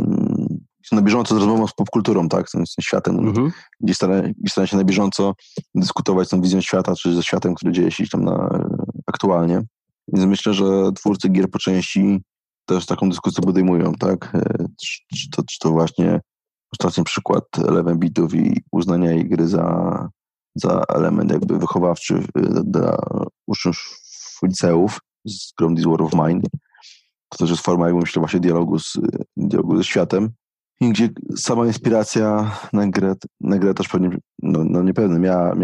są 0.86 0.96
na 0.96 1.02
bieżąco 1.02 1.36
z 1.36 1.38
rozmową 1.38 1.68
z 1.68 1.74
popkulturą, 1.74 2.30
tak, 2.30 2.50
z 2.50 2.52
tym, 2.52 2.64
światem, 2.82 3.20
mhm. 3.20 3.52
gdzie, 3.80 3.94
starają, 3.94 4.34
starają 4.50 4.68
się 4.68 4.78
na 4.78 4.84
bieżąco 4.84 5.34
dyskutować 5.76 6.28
z 6.28 6.32
tą 6.32 6.42
wizją 6.42 6.62
świata, 6.62 6.96
czy 6.96 7.16
ze 7.16 7.24
światem, 7.24 7.56
który 7.56 7.72
dzieje 7.72 7.92
się 7.92 8.08
tam 8.08 8.24
na, 8.24 8.64
aktualnie. 9.06 9.62
Więc 10.14 10.26
myślę, 10.26 10.54
że 10.54 10.66
twórcy 10.96 11.30
gier 11.30 11.50
po 11.50 11.60
części 11.60 12.22
też 12.66 12.86
taką 12.86 13.10
dyskusję 13.10 13.44
podejmują, 13.44 13.94
tak? 13.94 14.36
E, 14.36 14.66
czy, 14.82 15.18
czy, 15.18 15.30
to, 15.30 15.44
czy 15.50 15.60
to 15.60 15.72
właśnie 15.72 16.20
ostatni 16.74 17.04
przykład 17.04 17.44
Eleven 17.68 18.00
Bitów 18.00 18.36
i 18.36 18.62
uznania 18.72 19.12
jej 19.12 19.30
gry 19.30 19.48
za, 19.48 20.10
za 20.60 20.84
element 20.90 21.32
jakby 21.32 21.58
wychowawczy 21.60 22.16
e, 22.16 22.64
dla 22.64 22.98
uczniów 23.48 23.78
liceów 24.44 25.00
z 25.26 25.54
grą 25.58 25.76
This 25.76 25.86
War 25.86 26.02
of 26.02 26.14
Mine. 26.14 26.42
To 27.30 27.38
też 27.38 27.50
jest 27.50 27.64
forma, 27.64 27.94
myślę, 27.94 28.20
właśnie 28.20 28.40
dialogu 28.40 28.80
z, 28.80 28.98
dialogu 29.38 29.78
ze 29.78 29.84
światem. 29.84 30.30
I 30.82 30.90
gdzie 30.90 31.10
sama 31.36 31.66
inspiracja 31.66 32.52
na 32.74 32.88
grę, 32.88 33.16
na 33.42 33.58
grę 33.58 33.74
też 33.74 33.88
pewnie, 33.88 34.18
no, 34.42 34.64
no 34.64 34.84
miała, 35.20 35.56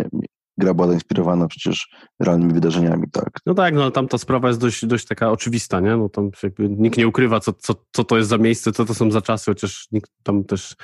gra 0.58 0.74
była 0.74 0.88
zainspirowana 0.88 1.48
przecież 1.48 1.96
realnymi 2.20 2.54
wydarzeniami, 2.54 3.04
tak. 3.12 3.30
No 3.46 3.54
tak, 3.54 3.74
no 3.74 3.92
tam 3.92 4.08
ta 4.08 4.18
sprawa 4.18 4.48
jest 4.48 4.60
dość, 4.60 4.86
dość 4.86 5.06
taka 5.08 5.32
oczywista, 5.32 5.80
nie? 5.80 5.98
No 5.98 6.10
tam 6.10 6.30
jakby 6.44 6.70
nikt 6.70 6.98
nie 6.98 7.08
ukrywa, 7.08 7.40
co, 7.40 7.54
co, 7.54 7.74
co 7.92 8.04
to 8.04 8.18
jest 8.18 8.30
za 8.30 8.38
miejsce, 8.38 8.72
co 8.72 8.86
to 8.86 8.94
są 8.94 9.12
za 9.12 9.22
czasy, 9.22 9.52
chociaż 9.52 9.88
nikt 9.92 10.12
tam 10.24 10.44
też 10.44 10.76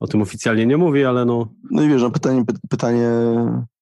o 0.00 0.06
tym 0.06 0.22
oficjalnie 0.22 0.66
nie 0.66 0.76
mówi, 0.76 1.04
ale 1.04 1.24
no... 1.24 1.48
No 1.70 1.82
i 1.82 1.88
wiesz, 1.88 2.02
no 2.02 2.10
pytanie, 2.10 2.44
pytanie 2.70 3.10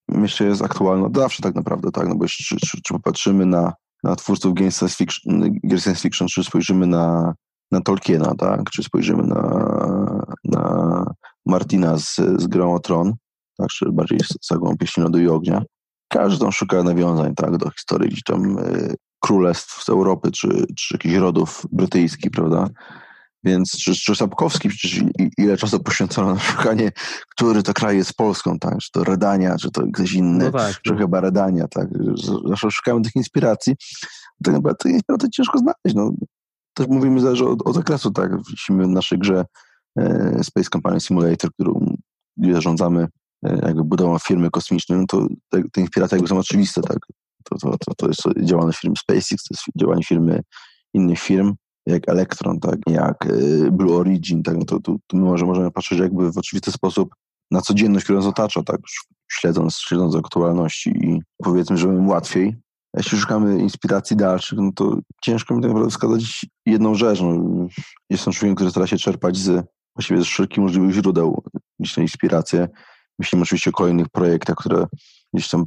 myślę 0.08 0.46
jest 0.46 0.62
aktualne 0.62 1.08
zawsze 1.14 1.42
tak 1.42 1.54
naprawdę, 1.54 1.90
tak, 1.90 2.08
no 2.08 2.14
bo 2.14 2.26
czy, 2.26 2.44
czy, 2.44 2.82
czy 2.82 2.94
popatrzymy 2.94 3.46
na, 3.46 3.72
na 4.02 4.16
twórców 4.16 4.54
gier 4.54 4.72
science, 4.72 4.96
fiction, 4.96 5.42
gier 5.68 5.80
science 5.80 6.02
fiction, 6.02 6.28
czy 6.28 6.44
spojrzymy 6.44 6.86
na, 6.86 7.34
na 7.72 7.80
Tolkiena, 7.80 8.34
tak, 8.38 8.70
czy 8.70 8.82
spojrzymy 8.82 9.22
na, 9.22 10.24
na 10.44 11.04
Martina 11.46 11.98
z, 11.98 12.16
z 12.16 12.46
grą 12.46 12.74
o 12.74 12.78
Tron, 12.78 13.14
tak, 13.56 13.68
czy 13.68 13.92
bardziej 13.92 14.18
sagą 14.42 14.76
pieśni 14.76 15.02
lodu 15.02 15.18
i 15.18 15.28
ognia. 15.28 15.62
Każdy 16.08 16.38
tam 16.38 16.52
szuka 16.52 16.82
nawiązań, 16.82 17.34
tak, 17.34 17.56
do 17.56 17.70
historii 17.70 18.08
gdzieś 18.08 18.22
tam 18.22 18.58
y, 18.58 18.94
królestw 19.20 19.84
z 19.84 19.88
Europy, 19.88 20.30
czy, 20.30 20.48
czy 20.76 20.94
jakichś 20.94 21.14
rodów 21.14 21.62
brytyjskich, 21.72 22.30
prawda? 22.30 22.68
Więc 23.44 23.70
czy, 23.70 23.94
czy 23.94 24.14
Sapkowski, 24.14 24.68
przecież 24.68 25.02
ile 25.38 25.56
czasu 25.56 25.80
poświęcono 25.80 26.34
na 26.34 26.40
szukanie, 26.40 26.92
który 27.30 27.62
to 27.62 27.74
kraj 27.74 27.96
jest 27.96 28.14
Polską, 28.14 28.58
tak? 28.58 28.78
Czy 28.78 28.90
to 28.92 29.04
Redania, 29.04 29.56
czy 29.56 29.70
to 29.70 29.82
ktoś 29.92 30.12
inny, 30.12 30.44
no 30.44 30.58
tak, 30.58 30.74
że 30.84 30.92
no. 30.92 30.98
chyba 30.98 31.20
Redania, 31.20 31.68
tak? 31.68 31.88
Zawsze 32.48 32.70
szukamy 32.70 33.02
tych 33.02 33.16
inspiracji. 33.16 33.76
Tak 34.44 34.54
naprawdę 34.54 34.78
te 34.82 34.90
inspiracje 34.90 35.30
ciężko 35.30 35.58
znaleźć, 35.58 35.94
no. 35.94 36.12
Też 36.74 36.86
mówimy, 36.86 37.20
zależy 37.20 37.48
od, 37.48 37.68
od 37.68 37.76
okresu, 37.76 38.10
tak? 38.10 38.30
Widzimy 38.36 38.84
w 38.84 38.88
naszej 38.88 39.18
grze 39.18 39.44
e, 39.98 40.44
Space 40.44 40.70
Companion 40.72 41.00
Simulator, 41.00 41.50
którą 41.52 41.96
zarządzamy 42.52 43.08
jakby 43.62 43.84
budową 43.84 44.18
firmy 44.18 44.50
kosmicznej, 44.50 44.98
no 44.98 45.04
to 45.08 45.26
te, 45.50 45.62
te 45.72 45.80
inspiracje 45.80 46.16
jakby 46.16 46.28
są 46.28 46.38
oczywiste, 46.38 46.82
tak? 46.82 46.98
To, 47.44 47.58
to, 47.58 47.76
to, 47.78 47.94
to 47.96 48.08
jest 48.08 48.22
działalność 48.42 48.78
firmy 48.78 48.96
SpaceX, 48.96 49.44
to 49.44 49.54
jest 49.54 49.62
działanie 49.80 50.02
firmy 50.04 50.42
innych 50.94 51.18
firm, 51.18 51.54
jak 51.86 52.08
Electron, 52.08 52.60
tak, 52.60 52.78
jak 52.86 53.26
e, 53.26 53.70
Blue 53.70 53.96
Origin, 53.96 54.42
tak, 54.42 54.56
no 54.56 54.64
to, 54.64 54.80
to, 54.80 54.96
to 55.06 55.16
my 55.16 55.22
może, 55.22 55.46
możemy 55.46 55.70
patrzeć 55.70 55.98
jakby 55.98 56.32
w 56.32 56.38
oczywisty 56.38 56.72
sposób 56.72 57.14
na 57.50 57.60
codzienność, 57.60 58.04
która 58.04 58.18
nas 58.18 58.26
otacza, 58.26 58.62
tak, 58.62 58.80
śledząc, 59.32 59.76
śledząc 59.78 60.16
aktualności 60.16 60.90
i 60.90 61.20
powiedzmy, 61.44 61.76
że 61.76 61.88
łatwiej. 61.88 62.56
Jeśli 62.96 63.18
szukamy 63.18 63.58
inspiracji 63.58 64.16
dalszych, 64.16 64.58
no 64.58 64.70
to 64.74 64.98
ciężko 65.22 65.54
mi 65.54 65.62
tak 65.62 65.68
naprawdę 65.70 65.90
wskazać 65.90 66.46
jedną 66.66 66.94
rzecz. 66.94 67.20
No, 67.20 67.66
jestem 68.10 68.32
człowiekiem, 68.32 68.54
który 68.54 68.70
stara 68.70 68.86
się 68.86 68.96
czerpać 68.96 69.36
z 69.36 69.66
właściwie 69.96 70.20
ze 70.20 70.24
wszelkich 70.24 70.58
możliwych 70.58 70.90
źródeł 70.94 71.42
gdzieś 71.80 71.96
na 71.96 72.02
inspirację. 72.02 72.68
Myślimy 73.18 73.42
oczywiście 73.42 73.70
o 73.70 73.72
kolejnych 73.72 74.08
projektach, 74.08 74.56
które 74.56 74.86
gdzieś 75.34 75.48
tam 75.48 75.64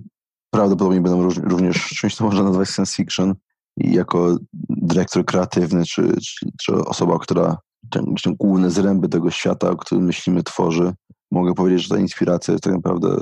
prawdopodobnie 0.51 1.01
będą 1.01 1.23
również 1.23 1.87
czymś, 1.87 2.15
co 2.15 2.23
można 2.23 2.43
nazwać 2.43 2.69
science 2.69 2.95
fiction. 2.95 3.35
I 3.77 3.93
jako 3.93 4.37
dyrektor 4.69 5.25
kreatywny, 5.25 5.85
czy, 5.85 6.13
czy, 6.21 6.49
czy 6.61 6.73
osoba, 6.75 7.19
która 7.19 7.57
ten, 7.89 8.05
tam 8.23 8.35
główne 8.35 8.71
zręby 8.71 9.09
tego 9.09 9.31
świata, 9.31 9.69
o 9.69 9.77
którym 9.77 10.05
myślimy, 10.05 10.43
tworzy, 10.43 10.93
mogę 11.31 11.53
powiedzieć, 11.53 11.83
że 11.83 11.89
ta 11.89 11.97
inspiracja 11.97 12.51
jest 12.51 12.63
tak 12.63 12.73
naprawdę, 12.73 13.17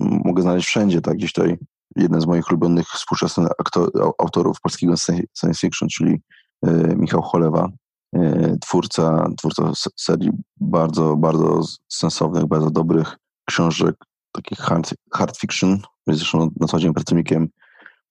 mogę 0.00 0.42
znaleźć 0.42 0.68
wszędzie, 0.68 1.00
tak? 1.00 1.16
Gdzieś 1.16 1.32
tutaj 1.32 1.58
jeden 1.96 2.20
z 2.20 2.26
moich 2.26 2.50
ulubionych 2.50 2.86
współczesnych 2.88 3.48
aktor, 3.58 3.90
autorów 4.18 4.60
polskiego 4.60 4.94
science 4.96 5.60
fiction, 5.60 5.88
czyli 5.88 6.20
y, 6.66 6.96
Michał 6.96 7.22
Cholewa, 7.22 7.68
y, 8.16 8.58
twórca, 8.60 9.28
twórca 9.38 9.72
serii 9.96 10.30
bardzo, 10.60 11.16
bardzo 11.16 11.60
sensownych, 11.88 12.46
bardzo 12.46 12.70
dobrych 12.70 13.16
książek, 13.44 13.96
takich 14.32 14.58
hard, 14.58 14.94
hard 15.12 15.38
fiction. 15.38 15.78
Jest 16.06 16.20
zresztą 16.20 16.50
na 16.60 16.66
co 16.66 16.78
dzień 16.78 16.94
pracownikiem 16.94 17.48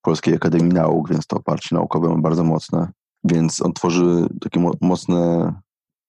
Polskiej 0.02 0.36
Akademii 0.36 0.74
Nauk, 0.74 1.10
więc 1.10 1.28
to 1.28 1.38
oparcie 1.38 1.76
naukowe 1.76 2.10
ma 2.10 2.18
bardzo 2.18 2.44
mocne. 2.44 2.92
Więc 3.24 3.62
on 3.62 3.74
tworzy 3.74 4.28
takie 4.42 4.74
mocne 4.82 5.54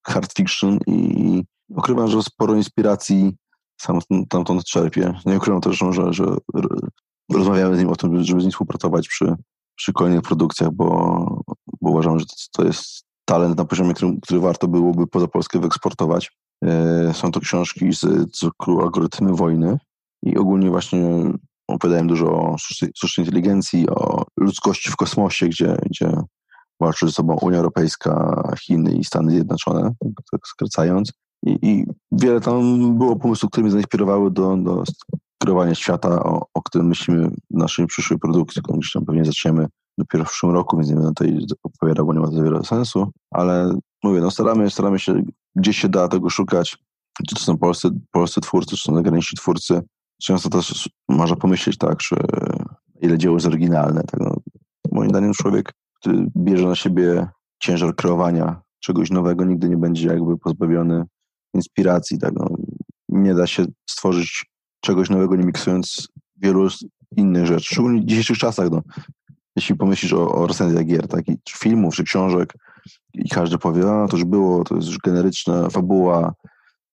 hard 0.07 0.33
fiction 0.37 0.79
i 0.87 1.43
ukrywam, 1.69 2.09
że 2.09 2.23
sporo 2.23 2.55
inspiracji 2.55 3.37
sam 3.81 3.99
tamtąd 4.29 4.65
czerpie. 4.65 5.15
Nie 5.27 5.37
ukrywam 5.37 5.61
też, 5.61 5.79
że, 5.91 6.13
że 6.13 6.25
rozmawiamy 7.33 7.77
z 7.77 7.79
nim 7.79 7.89
o 7.89 7.97
tym, 7.97 8.25
żeby 8.25 8.41
z 8.41 8.45
nim 8.45 8.51
współpracować 8.51 9.09
przy, 9.09 9.35
przy 9.77 9.93
kolejnych 9.93 10.23
produkcjach, 10.23 10.71
bo, 10.71 10.87
bo 11.81 11.91
uważam, 11.91 12.19
że 12.19 12.27
to, 12.27 12.35
to 12.53 12.65
jest 12.65 13.05
talent 13.25 13.59
na 13.59 13.65
poziomie, 13.65 13.95
który, 13.95 14.13
który 14.23 14.41
warto 14.41 14.69
byłoby 14.69 15.07
poza 15.07 15.27
Polskę 15.27 15.59
wyeksportować. 15.59 16.31
E, 16.63 17.15
są 17.15 17.31
to 17.31 17.41
książki 17.41 17.93
z 17.93 18.33
cyklu 18.33 18.81
Algorytmy 18.81 19.33
Wojny 19.35 19.79
i 20.23 20.39
ogólnie 20.39 20.71
właśnie 20.71 21.03
opowiadałem 21.69 22.07
dużo 22.07 22.27
o 22.27 22.57
sztucznej 22.95 23.27
inteligencji, 23.27 23.91
o 23.91 24.25
ludzkości 24.37 24.91
w 24.91 24.97
kosmosie, 24.97 25.49
gdzie, 25.49 25.77
gdzie 25.87 26.13
walczy 26.81 27.07
ze 27.07 27.13
sobą 27.13 27.37
Unia 27.43 27.59
Europejska, 27.59 28.43
Chiny 28.61 28.93
i 28.93 29.05
Stany 29.05 29.31
Zjednoczone, 29.31 29.95
tak 30.31 30.41
skracając. 30.47 31.13
I, 31.47 31.59
I, 31.63 31.87
wiele 32.13 32.41
tam 32.41 32.99
było 32.99 33.17
pomysłów, 33.17 33.51
które 33.51 33.63
mnie 33.63 33.73
zainspirowały 33.73 34.31
do, 34.31 34.57
do 34.57 34.85
kreowania 35.43 35.75
świata, 35.75 36.25
o, 36.25 36.47
o 36.55 36.63
którym 36.63 36.87
myślimy 36.87 37.29
w 37.29 37.59
naszej 37.59 37.87
przyszłej 37.87 38.19
produkcji, 38.19 38.63
którą 38.63 38.79
tam 38.95 39.05
pewnie 39.05 39.25
zaczniemy 39.25 39.67
dopiero 39.99 40.25
w 40.25 40.29
przyszłym 40.29 40.53
roku, 40.53 40.77
więc 40.77 40.89
nie 40.89 40.95
będę 40.95 41.09
tutaj 41.09 41.47
opowiadał, 41.63 42.07
bo 42.07 42.15
nie 42.15 42.21
ma 42.21 42.27
to 42.27 42.43
wiele 42.43 42.65
sensu, 42.65 43.11
ale 43.31 43.79
mówię, 44.05 44.21
no 44.21 44.31
staramy, 44.31 44.71
staramy 44.71 44.99
się, 44.99 45.23
gdzieś 45.57 45.79
się 45.79 45.89
da 45.89 46.09
tego 46.09 46.31
szukać, 46.31 46.79
czy 47.29 47.35
to 47.35 47.41
są 47.41 47.59
polscy, 47.59 47.89
polscy 48.11 48.41
twórcy, 48.41 48.77
czy 48.77 48.83
są 48.83 48.95
zagraniczni 48.95 49.37
twórcy. 49.37 49.81
Często 50.23 50.49
też 50.49 50.91
można 51.09 51.37
pomyśleć 51.37 51.79
tak, 51.79 52.01
że 52.01 52.17
ile 53.01 53.19
dzieło 53.19 53.37
jest 53.37 53.47
oryginalne. 53.47 54.03
Tak, 54.03 54.21
no, 54.21 54.37
moim 54.93 55.11
zdaniem 55.11 55.33
człowiek, 55.33 55.73
który 56.01 56.27
bierze 56.37 56.69
na 56.69 56.75
siebie 56.75 57.29
ciężar 57.59 57.97
kreowania 57.97 58.61
czegoś 58.81 59.11
nowego, 59.11 59.45
nigdy 59.45 59.69
nie 59.69 59.77
będzie 59.77 60.09
jakby 60.09 60.39
pozbawiony 60.39 61.05
inspiracji. 61.55 62.19
Tak, 62.19 62.33
no. 62.35 62.49
Nie 63.09 63.35
da 63.35 63.47
się 63.47 63.65
stworzyć 63.91 64.45
czegoś 64.81 65.11
nowego, 65.11 65.37
nie 65.37 65.45
miksując 65.45 66.09
wielu 66.37 66.69
innych 67.17 67.47
rzeczy, 67.47 67.65
szczególnie 67.65 68.01
w 68.01 68.05
dzisiejszych 68.05 68.39
czasach. 68.39 68.71
No. 68.71 68.83
Jeśli 69.57 69.75
pomyślisz 69.75 70.13
o, 70.13 70.33
o 70.33 70.47
recenzjach 70.47 70.85
gier, 70.85 71.09
tak, 71.09 71.25
czy 71.45 71.59
filmów, 71.59 71.95
czy 71.95 72.05
książek 72.05 72.55
i 73.15 73.29
każdy 73.29 73.59
powie, 73.59 73.91
a 73.91 74.09
to 74.09 74.17
już 74.17 74.25
było, 74.25 74.65
to 74.65 74.77
jest 74.77 74.89
już 74.89 74.99
generyczna 74.99 75.71
fabuła. 75.71 76.35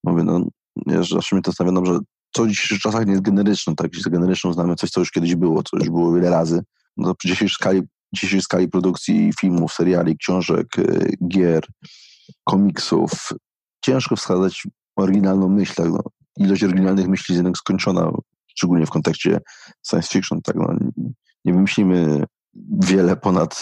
Mówię, 0.03 0.23
no, 0.23 0.45
ja 0.85 1.03
zawsze 1.03 1.35
mi 1.35 1.41
to 1.41 1.51
stawiam, 1.51 1.85
że 1.85 1.99
co 2.31 2.43
w 2.43 2.47
dzisiejszych 2.47 2.79
czasach 2.79 3.05
nie 3.05 3.11
jest 3.11 3.23
generyczne, 3.23 3.75
tak? 3.75 3.87
Jeśli 3.87 4.03
za 4.03 4.09
generyczną 4.09 4.53
znamy 4.53 4.75
coś, 4.75 4.89
co 4.89 4.99
już 4.99 5.11
kiedyś 5.11 5.35
było, 5.35 5.63
co 5.63 5.77
już 5.77 5.89
było 5.89 6.13
wiele 6.13 6.29
razy, 6.29 6.63
no 6.97 7.07
to 7.07 7.15
przy 7.15 7.27
dzisiejszej 7.27 7.55
skali, 7.55 7.81
dzisiejszej 8.13 8.41
skali 8.41 8.67
produkcji 8.67 9.31
filmów, 9.39 9.73
seriali, 9.73 10.17
książek, 10.17 10.79
y, 10.79 11.13
gier, 11.27 11.63
komiksów, 12.43 13.29
ciężko 13.85 14.15
wskazać 14.15 14.67
oryginalną 14.95 15.49
myśl. 15.49 15.73
Tak? 15.75 15.89
No, 15.89 15.99
ilość 16.37 16.63
oryginalnych 16.63 17.07
myśli 17.07 17.33
jest 17.33 17.39
jednak 17.39 17.57
skończona, 17.57 18.11
szczególnie 18.47 18.85
w 18.85 18.89
kontekście 18.89 19.39
science 19.87 20.09
fiction. 20.09 20.41
Tak? 20.41 20.55
No, 20.55 20.75
nie 21.45 21.53
wymyślimy 21.53 22.23
wiele 22.79 23.15
ponad 23.15 23.61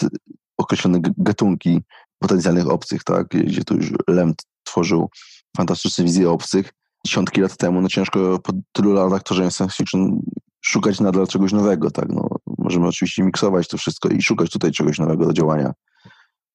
określone 0.58 0.98
gatunki 1.16 1.80
potencjalnych 2.18 2.68
obcych, 2.68 3.04
tak? 3.04 3.28
gdzie 3.28 3.64
to 3.64 3.74
już 3.74 3.92
Lem 4.08 4.34
tworzył 4.64 5.10
fantastyczne 5.56 6.04
wizje 6.04 6.30
obcych, 6.30 6.72
dziesiątki 7.06 7.40
lat 7.40 7.56
temu, 7.56 7.80
no 7.80 7.88
ciężko 7.88 8.38
po 8.38 8.52
tylu 8.72 8.92
latach 8.92 9.22
tworzenia 9.22 9.50
science 9.50 9.76
fiction 9.76 10.20
szukać 10.60 11.00
nadal 11.00 11.26
czegoś 11.26 11.52
nowego, 11.52 11.90
tak, 11.90 12.08
no. 12.08 12.28
Możemy 12.58 12.86
oczywiście 12.86 13.22
miksować 13.22 13.68
to 13.68 13.78
wszystko 13.78 14.08
i 14.08 14.22
szukać 14.22 14.50
tutaj 14.50 14.72
czegoś 14.72 14.98
nowego 14.98 15.26
do 15.26 15.32
działania. 15.32 15.72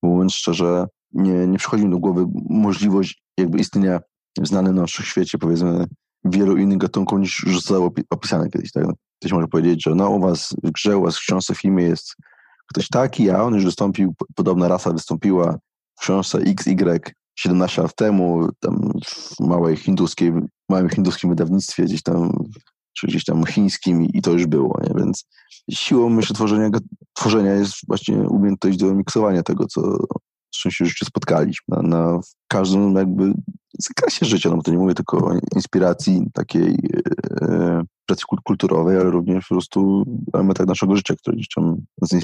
Mówiąc 0.04 0.34
szczerze, 0.34 0.88
nie, 1.14 1.48
nie 1.48 1.58
przychodzi 1.58 1.86
mi 1.86 1.92
do 1.92 1.98
głowy 1.98 2.26
możliwość 2.50 3.24
jakby 3.38 3.60
istnienia 3.60 4.00
w 4.42 4.48
znanym 4.48 4.76
na 4.76 4.88
świecie, 4.88 5.38
powiedzmy, 5.38 5.86
wielu 6.26 6.58
innych 6.58 6.78
gatunków 6.78 7.20
niż 7.20 7.46
zostało 7.54 7.92
opisane 8.10 8.50
kiedyś, 8.50 8.72
tak. 8.72 8.88
No, 8.88 8.94
ktoś 9.20 9.32
może 9.32 9.48
powiedzieć, 9.48 9.84
że 9.84 9.96
no 9.96 10.10
u 10.10 10.20
was 10.20 10.56
w 10.64 10.72
grze, 10.72 10.98
u 10.98 11.04
was 11.04 11.18
w 11.18 11.20
książce, 11.20 11.56
w 11.56 11.60
filmie 11.60 11.84
jest 11.84 12.16
ktoś 12.74 12.88
taki, 12.90 13.30
a 13.30 13.44
on 13.44 13.54
już 13.54 13.66
wystąpił, 13.66 14.14
podobna 14.36 14.68
rasa 14.68 14.94
wystąpiła 14.94 15.58
w 15.96 16.02
książce 16.02 16.38
XY 16.38 17.00
17 17.36 17.82
lat 17.82 17.96
temu, 17.96 18.48
tam 18.60 18.92
w 19.06 19.40
małej 19.40 19.76
hinduskiej, 19.76 20.32
małym 20.70 20.90
hinduskim 20.90 21.30
wydawnictwie, 21.30 21.84
gdzieś 21.84 22.04
tam, 22.04 22.32
czy 22.98 23.08
gdzieś 23.08 23.26
tam 23.26 23.46
chińskim 23.46 24.06
i 24.06 24.22
to 24.22 24.32
już 24.32 24.46
było, 24.46 24.80
nie? 24.84 25.02
więc 25.02 25.26
siłą 25.72 26.10
myślę 26.10 26.36
tworzenia, 26.36 26.70
tworzenia 27.14 27.54
jest 27.54 27.74
właśnie 27.88 28.18
umiejętność 28.18 28.78
do 28.78 28.94
miksowania 28.94 29.44
tego, 29.44 29.68
co, 29.68 29.82
z 30.54 30.58
czym 30.60 30.72
się 30.72 30.86
w 30.86 30.88
życiu 30.88 31.06
spotkaliśmy, 31.06 31.66
na, 31.68 31.82
na 31.82 32.20
każdym 32.48 32.96
jakby 32.96 33.34
zakresie 33.80 34.26
życia, 34.26 34.50
no 34.50 34.56
bo 34.56 34.64
to 34.64 34.72
nie 34.72 34.78
mówię 34.78 34.94
tylko 34.94 35.18
o 35.18 35.34
inspiracji 35.56 36.28
takiej 36.34 36.78
e, 37.42 37.82
pracy 38.06 38.24
kulturowej, 38.44 38.98
ale 38.98 39.12
również 39.12 39.48
po 39.48 39.56
prostu 39.56 40.06
elementach 40.34 40.68
naszego 40.68 40.96
życia, 40.96 41.16
które 41.16 41.36
gdzieś 41.36 41.48
tam 41.56 41.78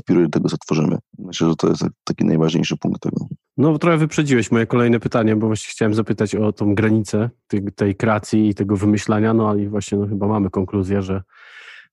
do 0.10 0.30
tego, 0.30 0.50
co 0.50 0.58
tworzymy. 0.58 0.98
Myślę, 1.20 1.50
że 1.50 1.56
to 1.56 1.70
jest 1.70 1.84
taki 2.04 2.26
najważniejszy 2.26 2.78
punkt 2.78 3.02
tego. 3.02 3.28
No, 3.58 3.78
trochę 3.78 3.98
wyprzedziłeś 3.98 4.52
moje 4.52 4.68
kolejne 4.68 5.00
pytanie, 5.00 5.36
bo 5.36 5.48
właśnie 5.48 5.72
chciałem 5.72 5.94
zapytać 5.94 6.36
o 6.36 6.54
tą 6.54 6.76
granicę 6.76 7.30
tej, 7.48 7.62
tej 7.76 7.96
kreacji 7.96 8.50
i 8.50 8.56
tego 8.56 8.78
wymyślania, 8.78 9.34
no 9.34 9.56
i 9.56 9.68
właśnie 9.68 9.98
no, 9.98 10.08
chyba 10.08 10.28
mamy 10.28 10.50
konkluzję, 10.50 11.02
że 11.02 11.24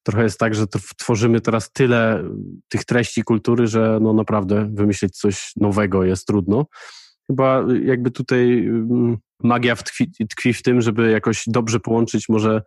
trochę 0.03 0.22
jest 0.22 0.38
tak, 0.38 0.55
że 0.55 0.66
tworzymy 0.99 1.40
teraz 1.40 1.72
tyle 1.72 2.25
tych 2.68 2.85
treści 2.85 3.22
kultury, 3.22 3.66
że 3.66 3.99
no 4.03 4.12
naprawdę 4.12 4.68
wymyślić 4.72 5.16
coś 5.16 5.53
nowego 5.57 6.05
jest 6.05 6.27
trudno. 6.27 6.66
Chyba 7.27 7.64
jakby 7.85 8.11
tutaj 8.11 8.66
mm, 8.66 9.16
magia 9.42 9.77
tkwi, 9.77 10.12
tkwi 10.31 10.53
w 10.53 10.62
tym, 10.62 10.81
żeby 10.81 11.11
jakoś 11.11 11.44
dobrze 11.46 11.81
połączyć 11.81 12.29
może 12.29 12.62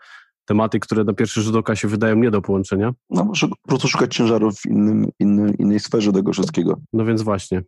tematy, 0.49 0.79
które 0.79 1.03
na 1.03 1.13
pierwszy 1.13 1.41
rzut 1.41 1.55
oka 1.55 1.75
się 1.75 1.87
wydają 1.87 2.15
nie 2.15 2.31
do 2.31 2.41
połączenia. 2.41 2.93
No 3.09 3.25
może 3.25 3.47
po 3.47 3.55
prostu 3.67 3.87
szukać 3.87 4.15
ciężarów 4.15 4.59
w 4.59 4.65
innym, 4.65 5.09
innym, 5.19 5.57
innej 5.57 5.79
sferze 5.79 6.11
tego 6.11 6.33
wszystkiego. 6.33 6.79
No 6.93 7.05
więc 7.05 7.21
właśnie. 7.21 7.63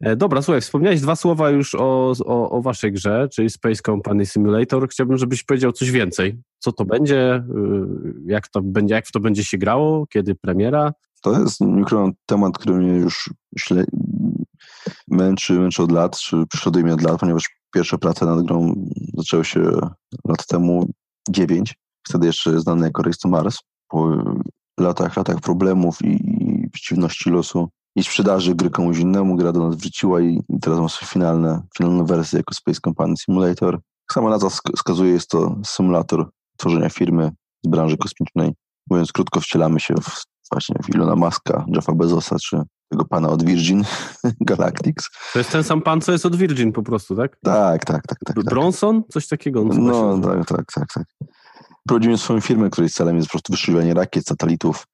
E, 0.00 0.16
dobra, 0.16 0.42
słuchaj, 0.42 0.60
wspomniałeś 0.60 1.00
dwa 1.00 1.16
słowa 1.16 1.50
już 1.50 1.74
o, 1.74 2.12
o, 2.26 2.50
o 2.50 2.62
waszej 2.62 2.92
grze, 2.92 3.28
czyli 3.32 3.50
Space 3.50 3.82
Company 3.86 4.26
Simulator. 4.26 4.88
Chciałbym, 4.88 5.18
żebyś 5.18 5.44
powiedział 5.44 5.72
coś 5.72 5.90
więcej. 5.90 6.38
Co 6.58 6.72
to 6.72 6.84
będzie, 6.84 7.36
y, 7.36 7.42
jak 8.26 8.48
to 8.48 8.62
będzie, 8.62 8.94
jak 8.94 9.06
w 9.06 9.12
to 9.12 9.20
będzie 9.20 9.44
się 9.44 9.58
grało, 9.58 10.06
kiedy 10.06 10.34
premiera? 10.34 10.92
To 11.22 11.40
jest 11.40 11.60
mikro 11.60 12.10
temat, 12.26 12.58
który 12.58 12.76
mnie 12.76 12.98
już 12.98 13.30
śle... 13.58 13.84
męczy, 15.08 15.52
męczy 15.52 15.82
od 15.82 15.92
lat, 15.92 16.18
czy 16.18 16.36
prześladuje 16.46 16.84
mnie 16.84 16.94
od 16.94 17.02
lat, 17.02 17.20
ponieważ 17.20 17.50
pierwsze 17.74 17.98
prace 17.98 18.26
nad 18.26 18.42
grą 18.42 18.74
zaczęły 19.14 19.44
się 19.44 19.60
lat 20.24 20.46
temu, 20.46 20.90
dziewięć 21.30 21.74
wtedy 22.08 22.26
jeszcze 22.26 22.60
znany 22.60 22.86
jako 22.86 23.02
Race 23.02 23.18
to 23.22 23.28
Mars. 23.28 23.58
Po 23.88 24.16
latach, 24.80 25.16
latach 25.16 25.40
problemów 25.40 25.98
i 26.02 26.68
przeciwności 26.72 27.30
losu 27.30 27.68
i 27.96 28.02
sprzedaży 28.02 28.54
gry 28.54 28.70
komuś 28.70 28.98
innemu, 28.98 29.36
gra 29.36 29.52
do 29.52 29.68
nas 29.68 29.76
wróciła 29.76 30.20
i, 30.20 30.42
i 30.48 30.60
teraz 30.60 30.78
ma 30.78 30.88
swoją 30.88 31.08
finalne, 31.08 31.62
finalną 31.76 32.04
wersję 32.04 32.36
jako 32.36 32.54
Space 32.54 32.80
Company 32.84 33.14
Simulator. 33.16 33.78
Sama 34.12 34.30
nazwa 34.30 34.50
wskazuje, 34.76 35.12
jest 35.12 35.30
to 35.30 35.56
symulator 35.64 36.30
tworzenia 36.56 36.88
firmy 36.88 37.30
z 37.64 37.68
branży 37.68 37.96
kosmicznej. 37.96 38.52
Mówiąc 38.90 39.12
krótko, 39.12 39.40
wcielamy 39.40 39.80
się 39.80 39.94
w, 39.94 40.22
właśnie 40.52 40.76
w 40.84 40.94
Ilona 40.94 41.16
Muska, 41.16 41.64
Jeffa 41.68 41.92
Bezosa, 41.92 42.36
czy 42.38 42.62
tego 42.90 43.04
pana 43.04 43.28
od 43.28 43.44
Virgin 43.44 43.84
Galactics. 44.40 45.04
To 45.32 45.38
jest 45.38 45.50
ten 45.50 45.64
sam 45.64 45.82
pan, 45.82 46.00
co 46.00 46.12
jest 46.12 46.26
od 46.26 46.36
Virgin 46.36 46.72
po 46.72 46.82
prostu, 46.82 47.16
tak? 47.16 47.36
Tak, 47.44 47.84
tak, 47.84 48.02
tak. 48.06 48.18
tak, 48.24 48.36
tak. 48.36 48.44
Bronson? 48.44 49.02
Coś 49.08 49.28
takiego? 49.28 49.64
No, 49.64 50.18
tak, 50.18 50.46
tak, 50.46 50.72
tak, 50.74 50.92
tak. 50.94 51.06
Prowadzimy 51.86 52.18
swoją 52.18 52.40
firmę, 52.40 52.70
której 52.70 52.90
celem 52.90 53.16
jest 53.16 53.28
po 53.28 53.32
prostu 53.32 53.52
wyszukiwanie 53.52 53.94
rakiet, 53.94 54.26
satelitów, 54.26 54.86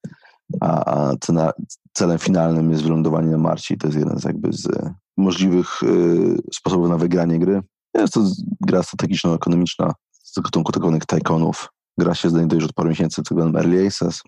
a, 0.61 0.95
a 0.95 1.17
cena, 1.17 1.53
celem 1.93 2.19
finalnym 2.19 2.71
jest 2.71 2.83
wylądowanie 2.83 3.31
na 3.31 3.39
Marsie. 3.39 3.77
To 3.77 3.87
jest 3.87 3.99
jeden 3.99 4.19
z 4.19 4.25
jakby 4.25 4.53
z 4.53 4.69
możliwych 5.17 5.83
y, 5.83 6.37
sposobów 6.55 6.89
na 6.89 6.99
wygranie 6.99 7.39
gry. 7.39 7.61
Jest 7.95 8.15
to 8.15 8.21
gra 8.61 8.83
strategiczno-ekonomiczna 8.83 9.93
z 10.11 10.41
gatunku 10.41 10.73
zwanych 10.77 11.07
tajkonów. 11.07 11.69
Gra 11.99 12.15
się 12.15 12.31
znajduje 12.31 12.61
już 12.61 12.71
od 12.71 12.75
paru 12.75 12.89
miesięcy 12.89 13.23
w 13.23 13.27
zwanym 13.27 13.57
Early 13.57 13.87
Access. 13.87 14.23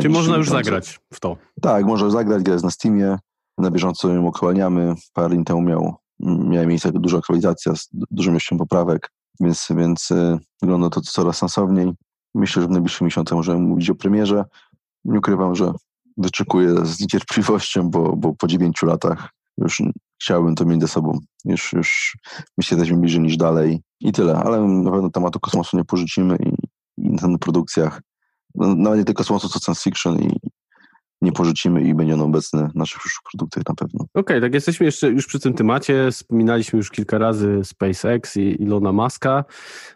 Czy 0.00 0.08
można 0.08 0.36
już 0.36 0.48
zagrać 0.48 1.00
w 1.12 1.20
to? 1.20 1.36
Tak, 1.60 1.84
można 1.84 2.10
zagrać, 2.10 2.42
gra 2.42 2.52
jest 2.52 2.64
na 2.64 2.70
Steamie. 2.70 3.18
Na 3.58 3.70
bieżąco 3.70 4.08
ją 4.08 4.28
aktualniamy. 4.28 4.94
Parę 5.12 5.34
dni 5.34 5.44
temu 5.44 5.62
miał, 5.62 5.94
miała 6.20 6.66
miejsce 6.66 6.92
duża 6.92 7.18
aktualizacja 7.18 7.76
z 7.76 7.88
dużą 7.92 8.30
ilością 8.30 8.58
poprawek. 8.58 9.10
Więc, 9.40 9.66
więc 9.70 10.10
y, 10.10 10.38
wygląda 10.62 10.90
to 10.90 11.00
coraz 11.00 11.38
sensowniej. 11.38 11.92
Myślę, 12.34 12.62
że 12.62 12.68
w 12.68 12.70
najbliższym 12.70 13.04
miesiącu 13.04 13.36
możemy 13.36 13.60
mówić 13.60 13.90
o 13.90 13.94
premierze. 13.94 14.44
Nie 15.04 15.18
ukrywam, 15.18 15.54
że 15.54 15.72
wyczekuję 16.16 16.86
z 16.86 17.00
niecierpliwością, 17.00 17.90
bo, 17.90 18.16
bo 18.16 18.34
po 18.34 18.46
dziewięciu 18.46 18.86
latach 18.86 19.30
już 19.58 19.82
chciałbym 20.22 20.54
to 20.54 20.64
mieć 20.64 20.80
ze 20.80 20.88
sobą. 20.88 21.18
Już, 21.44 21.72
już 21.72 22.16
myślę, 22.58 22.76
jesteśmy 22.76 23.00
bliżej 23.00 23.20
niż 23.20 23.36
dalej 23.36 23.82
i 24.00 24.12
tyle. 24.12 24.36
Ale 24.36 24.60
na 24.60 24.90
pewno 24.90 25.10
tematu 25.10 25.40
kosmosu 25.40 25.76
nie 25.76 25.84
porzucimy 25.84 26.36
i, 26.36 26.52
i 26.98 27.10
na 27.10 27.38
produkcjach, 27.38 28.00
no, 28.54 28.74
nawet 28.74 28.98
nie 28.98 29.04
tylko 29.04 29.20
kosmosu, 29.20 29.48
co 29.48 29.58
science 29.58 29.82
fiction 29.82 30.18
i, 30.18 30.36
nie 31.22 31.32
porzucimy 31.32 31.82
i 31.82 31.94
będzie 31.94 32.14
on 32.14 32.20
obecny 32.20 32.68
w 32.68 32.74
naszych 32.74 33.00
przyszłych 33.00 33.22
produktach 33.32 33.64
na 33.68 33.74
pewno. 33.74 34.00
Okej, 34.00 34.20
okay, 34.20 34.40
tak 34.40 34.54
jesteśmy 34.54 34.86
jeszcze 34.86 35.08
już 35.08 35.26
przy 35.26 35.40
tym 35.40 35.54
temacie. 35.54 36.10
Wspominaliśmy 36.10 36.76
już 36.76 36.90
kilka 36.90 37.18
razy 37.18 37.60
SpaceX 37.64 38.36
i 38.36 38.62
Ilona 38.62 38.92
Muska. 38.92 39.44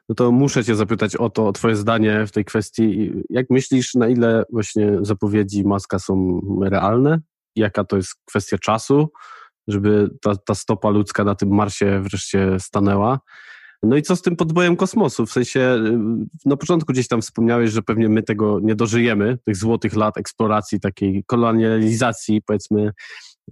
No 0.09 0.15
to 0.15 0.33
muszę 0.33 0.65
cię 0.65 0.75
zapytać 0.75 1.17
o 1.17 1.31
to, 1.31 1.49
o 1.49 1.53
twoje 1.53 1.77
zdanie 1.77 2.27
w 2.27 2.33
tej 2.33 2.45
kwestii. 2.45 3.13
Jak 3.31 3.51
myślisz, 3.51 3.95
na 3.95 4.09
ile 4.09 4.45
właśnie 4.53 4.99
zapowiedzi 5.03 5.65
Muska 5.65 5.99
są 5.99 6.41
realne? 6.63 7.21
Jaka 7.57 7.85
to 7.85 7.97
jest 7.97 8.15
kwestia 8.25 8.59
czasu, 8.59 9.09
żeby 9.69 10.11
ta, 10.23 10.37
ta 10.37 10.55
stopa 10.55 10.91
ludzka 10.91 11.25
na 11.25 11.35
tym 11.35 11.49
Marsie 11.55 12.01
wreszcie 12.01 12.61
stanęła? 12.61 13.21
No 13.85 13.97
i 13.97 14.03
co 14.03 14.17
z 14.17 14.23
tym 14.23 14.37
podbojem 14.37 14.77
kosmosu? 14.77 15.27
W 15.27 15.33
sensie, 15.33 15.61
y, 15.61 15.99
na 16.49 16.57
początku 16.57 16.93
gdzieś 16.93 17.09
tam 17.09 17.23
wspomniałeś, 17.23 17.71
że 17.71 17.83
pewnie 17.83 18.09
my 18.09 18.23
tego 18.23 18.61
nie 18.61 18.75
dożyjemy, 18.75 19.39
tych 19.45 19.57
złotych 19.57 19.97
lat 19.97 20.19
eksploracji, 20.19 20.81
takiej 20.81 21.25
kolonializacji, 21.27 22.43
powiedzmy, 22.43 22.93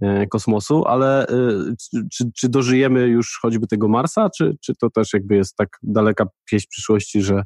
e, 0.01 0.27
kosmosu, 0.27 0.85
ale 0.85 1.27
y, 1.27 2.07
czy, 2.11 2.31
czy 2.35 2.49
dożyjemy 2.49 3.07
już 3.07 3.39
choćby 3.41 3.67
tego 3.67 3.87
Marsa, 3.87 4.29
czy, 4.37 4.55
czy 4.61 4.73
to 4.75 4.89
też 4.89 5.13
jakby 5.13 5.35
jest 5.35 5.55
tak 5.55 5.69
daleka 5.83 6.25
pieśń 6.51 6.67
przyszłości, 6.69 7.21
że, 7.21 7.43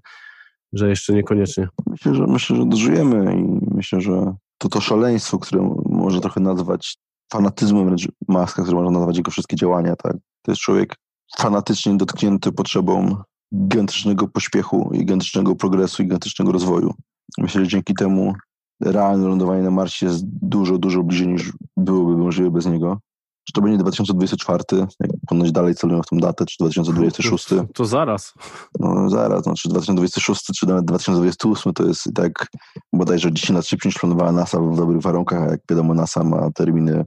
że 0.74 0.90
jeszcze 0.90 1.14
niekoniecznie? 1.14 1.68
Myślę, 1.88 2.16
że 2.16 2.28
myślę, 2.28 2.56
że 2.56 2.66
dożyjemy 2.66 3.36
i 3.38 3.76
myślę, 3.76 4.02
że 4.02 4.34
to 4.58 4.70
to 4.70 4.82
szaleństwo, 4.82 5.40
które 5.40 5.76
może 5.86 6.22
trochę 6.22 6.42
nazwać 6.42 6.98
fanatyzmem 7.32 7.86
wręcz 7.86 8.08
Maska, 8.28 8.62
które 8.62 8.78
można 8.78 8.92
nazwać 8.92 9.18
jego 9.18 9.32
wszystkie 9.32 9.56
działania, 9.56 9.96
tak? 9.96 10.14
To 10.42 10.52
jest 10.52 10.62
człowiek 10.62 10.96
fanatycznie 11.38 11.98
dotknięty 11.98 12.52
potrzebą 12.52 13.16
gigantycznego 13.56 14.28
pośpiechu, 14.28 14.92
gigantycznego 14.94 15.56
progresu, 15.56 16.04
gigantycznego 16.04 16.52
rozwoju. 16.52 16.94
Myślę, 17.38 17.62
że 17.62 17.68
dzięki 17.68 17.94
temu 17.94 18.34
realne 18.82 19.28
lądowanie 19.28 19.64
na 19.64 19.72
Marsie 19.72 20.06
jest 20.06 20.24
dużo, 20.26 20.78
dużo 20.78 21.04
bliżej 21.04 21.28
niż 21.28 21.54
byłoby 21.78 22.18
możliwe 22.18 22.52
bez 22.52 22.66
niego. 22.66 23.00
Czy 23.48 23.54
to 23.54 23.62
będzie 23.62 23.78
2024, 23.78 24.64
jak 25.00 25.12
ponoć 25.28 25.52
dalej 25.52 25.76
celują 25.76 26.02
w 26.02 26.06
tą 26.06 26.18
datę, 26.18 26.46
czy 26.46 26.56
2026? 26.60 27.46
To, 27.46 27.66
to 27.74 27.86
zaraz. 27.86 28.34
No 28.80 29.10
zaraz, 29.10 29.46
no, 29.46 29.54
czy 29.54 29.70
2026, 29.70 30.46
czy 30.60 30.68
nawet 30.68 30.86
2028 30.86 31.74
to 31.74 31.84
jest 31.84 32.08
i 32.08 32.14
tak 32.14 32.48
bodajże 32.94 33.32
10 33.32 33.56
lat 33.56 33.68
szybciej 33.68 33.90
niż 33.90 34.00
planowała 34.00 34.32
NASA 34.32 34.60
w 34.60 34.76
dobrych 34.76 35.02
warunkach, 35.02 35.42
a 35.42 35.52
jak 35.52 35.60
wiadomo 35.70 35.94
NASA 35.94 36.24
ma 36.24 36.52
terminy 36.52 37.06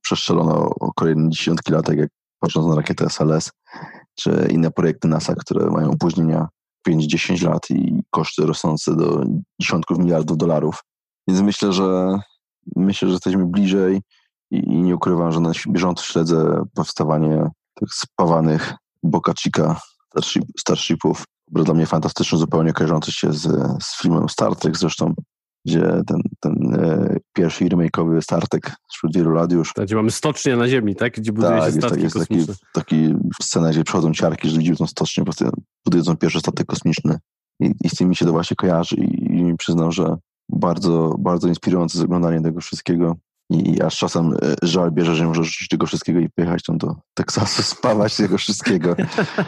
przestrzelone 0.00 0.54
o 0.54 0.92
kolejne 0.96 1.30
dziesiątki 1.30 1.72
lat, 1.72 1.86
tak 1.86 1.98
jak 1.98 2.10
patrząc 2.42 2.66
na 2.66 2.74
rakietę 2.74 3.06
SLS, 3.06 3.50
czy 4.14 4.48
inne 4.50 4.70
projekty 4.70 5.08
NASA, 5.08 5.34
które 5.34 5.70
mają 5.70 5.90
opóźnienia 5.90 6.48
5-10 6.88 7.44
lat 7.44 7.70
i 7.70 8.02
koszty 8.10 8.46
rosnące 8.46 8.96
do 8.96 9.24
dziesiątków 9.60 9.98
miliardów 9.98 10.36
dolarów. 10.36 10.84
Więc 11.28 11.40
myślę, 11.40 11.72
że 11.72 12.18
myślę, 12.76 13.08
że 13.08 13.12
jesteśmy 13.12 13.46
bliżej 13.46 14.00
i, 14.50 14.82
nie 14.82 14.94
ukrywam, 14.94 15.32
że 15.32 15.40
na 15.40 15.52
bieżąco 15.68 16.04
śledzę 16.04 16.62
powstawanie 16.74 17.50
tych 17.74 17.94
spawanych 17.94 18.74
Boca 19.02 19.32
Chica 19.42 19.80
Starshipów. 20.58 21.24
Dla 21.48 21.74
mnie 21.74 21.86
fantastyczny, 21.86 22.38
zupełnie 22.38 22.72
kojarzący 22.72 23.12
się 23.12 23.32
z, 23.32 23.42
z 23.82 24.00
filmem 24.02 24.28
Star 24.28 24.56
Trek 24.56 24.78
zresztą, 24.78 25.14
gdzie 25.66 25.80
ten, 26.06 26.20
ten 26.40 26.74
e, 26.74 27.16
pierwszy 27.32 27.64
remake'owy 27.64 28.20
Star 28.20 28.48
Trek 28.48 28.72
sprzed 28.92 29.14
wielu 29.14 29.30
lat 29.30 29.52
już. 29.52 29.72
Tak, 29.72 29.84
gdzie 29.84 29.96
mamy 29.96 30.10
stocznię 30.10 30.56
na 30.56 30.68
ziemi, 30.68 30.96
tak? 30.96 31.12
Gdzie 31.12 31.32
buduje 31.32 31.58
tak, 31.58 31.72
się 31.72 31.80
statki 31.80 32.02
jest, 32.02 32.18
taki, 32.18 32.46
taki 32.72 33.14
scena, 33.42 33.70
gdzie 33.70 33.84
przychodzą 33.84 34.12
ciarki, 34.12 34.48
że 34.48 34.58
widzimy 34.58 34.76
tą 34.76 34.86
stocznię, 34.86 35.24
po 35.24 35.32
prostu 35.32 35.62
budują 35.84 36.16
pierwszy 36.16 36.40
statek 36.40 36.66
kosmiczny. 36.66 37.18
I, 37.60 37.72
I, 37.84 37.88
z 37.88 37.94
tym 37.94 38.08
mi 38.08 38.16
się 38.16 38.26
to 38.26 38.32
właśnie 38.32 38.56
kojarzy 38.56 38.96
i, 38.96 39.38
i 39.38 39.56
przyznam, 39.56 39.92
że 39.92 40.16
bardzo, 40.48 41.16
bardzo 41.18 41.48
inspirujące 41.48 41.98
jest 41.98 42.04
oglądanie 42.04 42.40
tego 42.40 42.60
wszystkiego. 42.60 43.16
I, 43.50 43.70
I, 43.70 43.82
aż 43.82 43.98
czasem 43.98 44.32
e, 44.32 44.54
żal 44.62 44.92
bierze, 44.92 45.14
że 45.14 45.22
nie 45.22 45.28
może 45.28 45.44
rzucić 45.44 45.68
tego 45.68 45.86
wszystkiego 45.86 46.20
i 46.20 46.28
pojechać 46.28 46.62
tam 46.62 46.78
do 46.78 46.96
Teksasu, 47.14 47.62
spawać 47.76 48.16
tego 48.16 48.38
wszystkiego. 48.38 48.96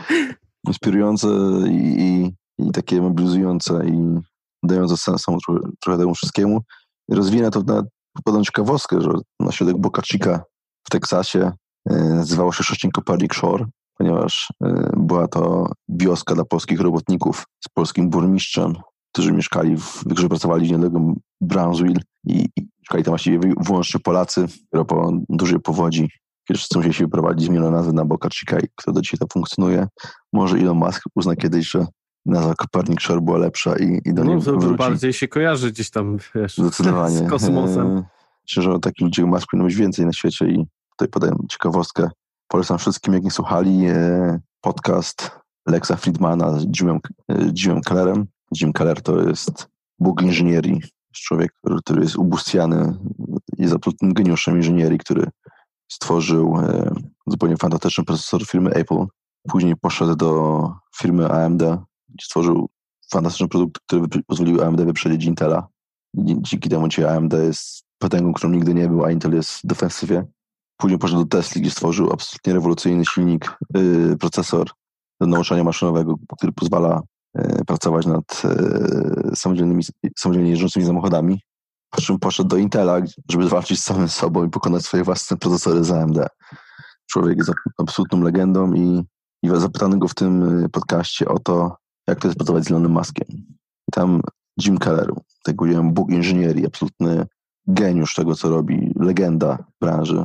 Inspirujące 0.68 1.28
i, 1.68 2.00
i, 2.00 2.34
i, 2.58 2.70
takie 2.72 3.00
mobilizujące 3.00 3.86
i 3.86 4.20
dające 4.64 4.96
sens 4.96 5.24
trochę, 5.82 5.98
temu 5.98 6.14
wszystkiemu. 6.14 6.60
Rozwinę 7.10 7.50
to 7.50 7.62
na 7.62 7.82
podam 8.24 8.44
ciekawostkę, 8.44 9.00
że 9.00 9.10
na 9.40 9.52
środek 9.52 9.78
Boca 9.78 10.02
Chica 10.02 10.42
w 10.86 10.90
Teksasie 10.90 11.52
e, 11.90 11.94
nazywało 11.94 12.52
się 12.52 12.64
Szoścień 12.64 12.90
Kopernik 12.90 13.34
Shore, 13.34 13.66
ponieważ 13.98 14.52
e, 14.64 14.90
była 14.96 15.28
to 15.28 15.72
wioska 15.88 16.34
dla 16.34 16.44
polskich 16.44 16.80
robotników 16.80 17.44
z 17.64 17.68
polskim 17.68 18.10
burmistrzem, 18.10 18.74
którzy 19.12 19.32
mieszkali, 19.32 19.76
w, 19.76 20.04
którzy 20.10 20.28
pracowali 20.28 20.68
w 20.68 20.70
niedaleko 20.70 21.14
Brownsville 21.40 22.00
i, 22.26 22.48
i 22.56 22.68
mieszkali 22.80 23.04
tam 23.04 23.12
właściwie 23.12 23.38
wyłącznie 23.60 24.00
Polacy, 24.00 24.46
dopiero 24.72 24.84
po 24.84 25.12
dużej 25.28 25.60
powodzi 25.60 26.08
Wszyscy 26.52 26.78
musieli 26.78 26.94
się 26.94 27.04
wyprowadzić, 27.04 27.46
zmieniono 27.46 27.70
nazwę 27.70 27.92
na 27.92 28.04
Boca 28.04 28.28
Chica, 28.28 28.56
która 28.76 28.94
do 28.94 29.00
dzisiaj 29.00 29.18
to 29.18 29.26
funkcjonuje. 29.32 29.86
Może 30.32 30.56
Elon 30.56 30.76
Musk 30.76 31.02
uzna 31.14 31.36
kiedyś, 31.36 31.70
że 31.70 31.86
nazwa 32.26 32.54
Kopernik 32.54 33.00
Shore 33.00 33.20
była 33.20 33.38
lepsza 33.38 33.76
i, 33.76 34.00
i 34.04 34.14
do 34.14 34.24
no, 34.24 34.34
niej 34.34 34.42
to 34.44 34.52
wróci. 34.52 34.76
bardziej 34.76 35.12
się 35.12 35.28
kojarzy 35.28 35.72
gdzieś 35.72 35.90
tam, 35.90 36.18
wiesz, 36.34 36.56
Zdecydowanie. 36.56 37.18
z 37.18 37.30
kosmosem. 37.30 38.04
Myślę, 38.48 38.62
że 38.62 38.78
takich 38.78 39.04
ludzi 39.04 39.24
Musk 39.24 39.50
powinno 39.50 39.64
być 39.64 39.76
więcej 39.76 40.06
na 40.06 40.12
świecie 40.12 40.46
i 40.46 40.66
tutaj 40.90 41.08
podaję 41.08 41.32
ciekawostkę. 41.48 42.10
Polecam 42.48 42.78
wszystkim, 42.78 43.14
jak 43.14 43.22
nie 43.22 43.30
słuchali, 43.30 43.86
e, 43.86 44.40
podcast 44.60 45.30
Lexa 45.66 45.96
Friedmana 45.96 46.58
z 46.58 46.66
Jimem, 46.80 46.98
e, 47.28 47.34
Jimem 47.58 47.80
Kellerem. 47.80 48.26
Jim 48.60 48.72
Keller 48.72 49.02
to 49.02 49.20
jest 49.20 49.68
bóg 49.98 50.22
inżynierii. 50.22 50.80
Człowiek, 51.12 51.52
który 51.84 52.02
jest 52.02 52.16
ubóstwiany, 52.16 52.94
jest 53.58 53.74
absolutnym 53.74 54.12
geniuszem 54.12 54.56
inżynierii, 54.56 54.98
który 54.98 55.26
stworzył 55.88 56.56
e, 56.58 56.94
zupełnie 57.26 57.56
fantastyczny 57.56 58.04
procesor 58.04 58.46
firmy 58.46 58.70
Apple. 58.70 59.04
Później 59.48 59.76
poszedł 59.76 60.16
do 60.16 60.70
firmy 60.96 61.28
AMD, 61.28 61.62
stworzył 62.22 62.68
fantastyczny 63.12 63.48
produkt, 63.48 63.82
który 63.86 64.22
pozwolił 64.26 64.62
AMD 64.62 64.80
wyprzedzić 64.80 65.24
Intela. 65.24 65.68
Dzięki 66.16 66.68
temu 66.68 66.88
dzisiaj 66.88 67.04
AMD 67.04 67.32
jest 67.32 67.84
potęgą, 67.98 68.32
którą 68.32 68.52
nigdy 68.52 68.74
nie 68.74 68.88
był, 68.88 69.04
a 69.04 69.10
Intel 69.10 69.34
jest 69.34 69.50
w 69.50 69.66
defensywie. 69.66 70.26
Później 70.76 70.98
poszedł 70.98 71.24
do 71.24 71.38
Tesla, 71.38 71.60
gdzie 71.60 71.70
stworzył 71.70 72.12
absolutnie 72.12 72.52
rewolucyjny 72.52 73.04
silnik, 73.04 73.56
yy, 73.74 74.16
procesor 74.20 74.70
do 75.20 75.26
nauczania 75.26 75.64
maszynowego, 75.64 76.14
który 76.36 76.52
pozwala 76.52 77.02
yy, 77.34 77.64
pracować 77.66 78.06
nad 78.06 78.42
yy, 78.44 79.36
samodzielnymi, 79.36 79.82
samodzielnie 80.18 80.50
jeżdżącymi 80.50 80.86
samochodami. 80.86 81.40
Po 81.90 82.00
czym 82.00 82.18
poszedł 82.18 82.48
do 82.48 82.56
Intela, 82.56 83.00
żeby 83.30 83.48
walczyć 83.48 83.80
z 83.80 83.84
samym 83.84 84.08
sobą 84.08 84.44
i 84.44 84.50
pokonać 84.50 84.82
swoje 84.82 85.04
własne 85.04 85.36
procesory 85.36 85.84
z 85.84 85.90
AMD. 85.90 86.18
Człowiek 87.10 87.38
jest 87.38 87.52
absolutną 87.78 88.22
legendą 88.22 88.72
i, 88.72 89.02
i 89.42 89.48
zapytano 89.54 89.96
go 89.96 90.08
w 90.08 90.14
tym 90.14 90.66
podcaście 90.72 91.28
o 91.28 91.38
to, 91.38 91.76
jak 92.06 92.20
to 92.20 92.28
jest 92.28 92.38
pracować 92.38 92.64
z 92.64 92.70
Elonem 92.70 92.92
Muskiem. 92.92 93.28
I 93.88 93.92
tam 93.92 94.20
Jim 94.64 94.78
Keller, 94.78 95.12
tak 95.44 95.56
powiedziałem, 95.56 95.92
bóg 95.92 96.10
inżynierii, 96.10 96.66
absolutny 96.66 97.26
geniusz 97.66 98.14
tego, 98.14 98.34
co 98.34 98.48
robi, 98.48 98.92
legenda 98.96 99.64
branży, 99.80 100.24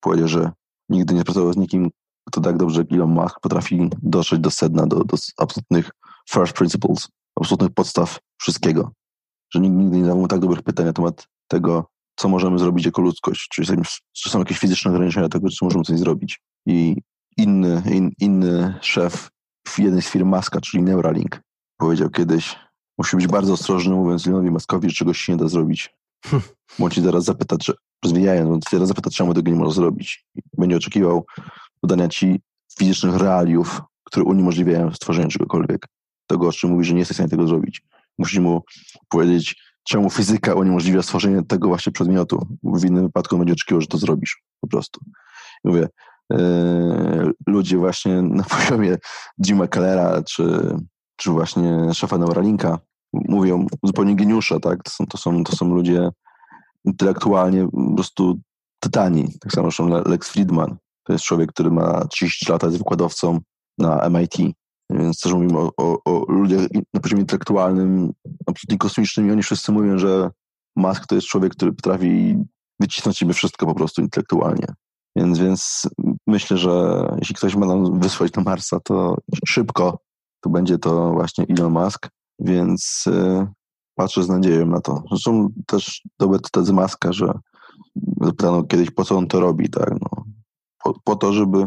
powiedział, 0.00 0.28
że 0.28 0.50
nigdy 0.88 1.14
nie 1.14 1.24
pracował 1.24 1.52
z 1.52 1.56
nikim, 1.56 1.90
kto 2.26 2.40
tak 2.40 2.56
dobrze 2.56 2.80
jak 2.80 2.92
Elon 2.92 3.10
Musk 3.10 3.40
potrafi 3.40 3.90
dotrzeć 4.02 4.40
do 4.40 4.50
sedna, 4.50 4.86
do, 4.86 5.04
do 5.04 5.16
absolutnych 5.38 5.90
first 6.30 6.52
principles, 6.52 7.08
absolutnych 7.40 7.70
podstaw 7.70 8.18
wszystkiego. 8.40 8.92
Że 9.54 9.60
nigdy 9.60 9.96
nie 9.96 10.04
zadał 10.04 10.28
tak 10.28 10.40
dobrych 10.40 10.62
pytań 10.62 10.86
na 10.86 10.92
temat 10.92 11.26
tego, 11.48 11.90
co 12.16 12.28
możemy 12.28 12.58
zrobić 12.58 12.86
jako 12.86 13.02
ludzkość, 13.02 13.48
czy, 13.48 13.62
czy 14.12 14.30
są 14.30 14.38
jakieś 14.38 14.58
fizyczne 14.58 14.90
ograniczenia 14.90 15.28
tego, 15.28 15.48
czy 15.48 15.64
możemy 15.64 15.84
coś 15.84 15.98
zrobić. 15.98 16.40
I 16.66 16.96
inny, 17.36 17.82
in, 17.90 18.10
inny 18.20 18.74
szef 18.80 19.30
w 19.66 19.78
jednej 19.78 20.02
z 20.02 20.08
firm 20.08 20.28
Maska, 20.28 20.60
czyli 20.60 20.82
Neuralink, 20.82 21.40
powiedział 21.76 22.10
kiedyś, 22.10 22.56
musi 22.98 23.16
być 23.16 23.26
bardzo 23.26 23.52
ostrożny, 23.52 23.94
mówiąc 23.94 24.26
Leonowi 24.26 24.50
Maskowi, 24.50 24.88
że 24.90 24.94
czegoś 24.96 25.18
się 25.18 25.32
nie 25.32 25.38
da 25.38 25.48
zrobić. 25.48 25.94
Bo 26.78 26.84
on 26.84 26.90
ci 26.90 27.02
zaraz 27.02 27.24
zapytać, 27.24 27.66
że 27.66 27.74
rozwijając, 28.04 28.50
on 28.50 28.60
zaraz 28.70 28.88
zapyta, 28.88 29.10
czemu 29.10 29.34
tego 29.34 29.50
nie 29.50 29.56
może 29.56 29.74
zrobić. 29.74 30.26
Będzie 30.58 30.76
oczekiwał 30.76 31.26
podania 31.80 32.08
ci 32.08 32.40
fizycznych 32.78 33.16
realiów, 33.16 33.82
które 34.04 34.24
uniemożliwiają 34.24 34.92
stworzenie 34.92 35.28
czegokolwiek. 35.28 35.88
Tego, 36.26 36.48
o 36.48 36.52
czym 36.52 36.70
mówi, 36.70 36.84
że 36.84 36.92
nie 36.92 36.98
jesteś 36.98 37.14
w 37.14 37.18
stanie 37.18 37.30
tego 37.30 37.46
zrobić. 37.46 37.82
Musisz 38.18 38.38
mu 38.38 38.62
powiedzieć, 39.08 39.56
czemu 39.88 40.10
fizyka 40.10 40.54
uniemożliwia 40.54 41.02
stworzenie 41.02 41.42
tego 41.42 41.68
właśnie 41.68 41.92
przedmiotu. 41.92 42.46
W 42.62 42.84
innym 42.84 43.02
wypadku 43.02 43.38
będzie 43.38 43.52
oczekiwał, 43.52 43.80
że 43.80 43.86
to 43.86 43.98
zrobisz 43.98 44.42
po 44.60 44.68
prostu. 44.68 45.00
I 45.64 45.68
mówię, 45.68 45.88
yy, 46.30 47.32
ludzie 47.46 47.78
właśnie 47.78 48.22
na 48.22 48.44
poziomie 48.54 48.96
Jima 49.46 49.66
Kellera, 49.66 50.22
czy, 50.22 50.76
czy 51.16 51.30
właśnie 51.30 51.94
szefa 51.94 52.18
Neuralinka 52.18 52.78
mówią 53.12 53.66
zupełnie 53.82 54.16
geniusze, 54.16 54.60
tak? 54.60 54.82
To 54.82 54.90
są, 54.90 55.06
to 55.06 55.18
są, 55.18 55.44
to 55.44 55.56
są 55.56 55.74
ludzie 55.74 56.10
intelektualnie 56.84 57.68
po 57.68 57.94
prostu 57.94 58.40
tytani. 58.80 59.38
Tak 59.40 59.52
samo 59.52 59.66
zresztą 59.66 59.88
Lex 59.88 60.28
Friedman. 60.28 60.76
To 61.04 61.12
jest 61.12 61.24
człowiek, 61.24 61.52
który 61.52 61.70
ma 61.70 62.04
30 62.04 62.52
lat, 62.52 62.62
jest 62.62 62.78
wykładowcą 62.78 63.40
na 63.78 64.08
MIT. 64.10 64.36
Więc 64.90 65.20
też 65.20 65.32
mówimy 65.32 65.58
o, 65.58 65.72
o, 65.76 65.98
o 66.04 66.24
ludziach 66.28 66.60
na 66.94 67.00
poziomie 67.00 67.20
intelektualnym, 67.20 68.12
absolutnie 68.46 68.78
kosmicznym 68.78 69.28
i 69.28 69.32
oni 69.32 69.42
wszyscy 69.42 69.72
mówią, 69.72 69.98
że 69.98 70.30
Musk 70.76 71.06
to 71.06 71.14
jest 71.14 71.26
człowiek, 71.26 71.52
który 71.52 71.72
potrafi 71.72 72.36
wycisnąć 72.80 73.18
siebie 73.18 73.32
wszystko 73.32 73.66
po 73.66 73.74
prostu 73.74 74.02
intelektualnie. 74.02 74.66
Więc, 75.16 75.38
więc 75.38 75.88
myślę, 76.26 76.56
że 76.56 77.06
jeśli 77.18 77.34
ktoś 77.34 77.56
ma 77.56 77.66
nam 77.66 78.00
wysłać 78.00 78.32
na 78.32 78.42
Marsa, 78.42 78.80
to 78.80 79.16
szybko 79.46 79.98
to 80.40 80.50
będzie 80.50 80.78
to 80.78 81.12
właśnie 81.12 81.46
Elon 81.48 81.72
Musk. 81.72 82.08
Więc 82.38 83.04
y, 83.06 83.46
patrzę 83.94 84.22
z 84.22 84.28
nadzieją 84.28 84.66
na 84.66 84.80
to. 84.80 85.02
Zresztą 85.10 85.48
też 85.66 86.02
dobre 86.18 86.38
to 86.52 86.64
z 86.64 86.70
Maska, 86.70 87.12
że 87.12 87.38
zapytano 88.20 88.62
kiedyś, 88.62 88.90
po 88.90 89.04
co 89.04 89.16
on 89.16 89.26
to 89.26 89.40
robi, 89.40 89.70
tak? 89.70 89.90
No, 89.90 90.24
po, 90.84 91.00
po 91.04 91.16
to, 91.16 91.32
żeby 91.32 91.66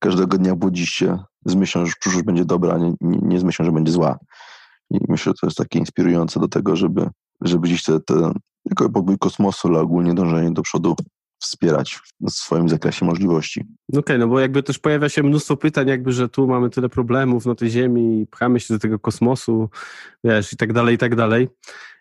każdego 0.00 0.38
dnia 0.38 0.56
budzić 0.56 0.88
się 0.88 1.18
z 1.44 1.54
myślą, 1.54 1.86
że 1.86 1.92
przyszłość 2.00 2.26
będzie 2.26 2.44
dobra, 2.44 2.78
nie, 2.78 2.94
nie, 3.00 3.18
nie 3.22 3.40
z 3.40 3.44
myślą, 3.44 3.64
że 3.64 3.72
będzie 3.72 3.92
zła. 3.92 4.18
I 4.90 4.98
myślę, 5.08 5.30
że 5.30 5.34
to 5.40 5.46
jest 5.46 5.58
takie 5.58 5.78
inspirujące 5.78 6.40
do 6.40 6.48
tego, 6.48 6.76
żeby, 6.76 7.10
żeby 7.40 7.68
gdzieś 7.68 7.84
te, 7.84 8.00
te 8.00 8.32
jako 8.64 8.90
podbój 8.90 9.18
kosmosu, 9.18 9.68
ale 9.68 9.80
ogólnie 9.80 10.14
dążenie 10.14 10.50
do 10.50 10.62
przodu 10.62 10.96
wspierać 11.40 12.00
w 12.20 12.30
swoim 12.30 12.68
zakresie 12.68 13.06
możliwości. 13.06 13.60
Okej, 13.88 14.00
okay, 14.00 14.18
no 14.18 14.28
bo 14.28 14.40
jakby 14.40 14.62
też 14.62 14.78
pojawia 14.78 15.08
się 15.08 15.22
mnóstwo 15.22 15.56
pytań, 15.56 15.88
jakby, 15.88 16.12
że 16.12 16.28
tu 16.28 16.46
mamy 16.46 16.70
tyle 16.70 16.88
problemów 16.88 17.46
na 17.46 17.54
tej 17.54 17.70
Ziemi, 17.70 18.26
pchamy 18.30 18.60
się 18.60 18.74
do 18.74 18.80
tego 18.80 18.98
kosmosu, 18.98 19.70
wiesz, 20.24 20.52
i 20.52 20.56
tak 20.56 20.72
dalej, 20.72 20.94
i 20.94 20.98
tak 20.98 21.16
dalej. 21.16 21.48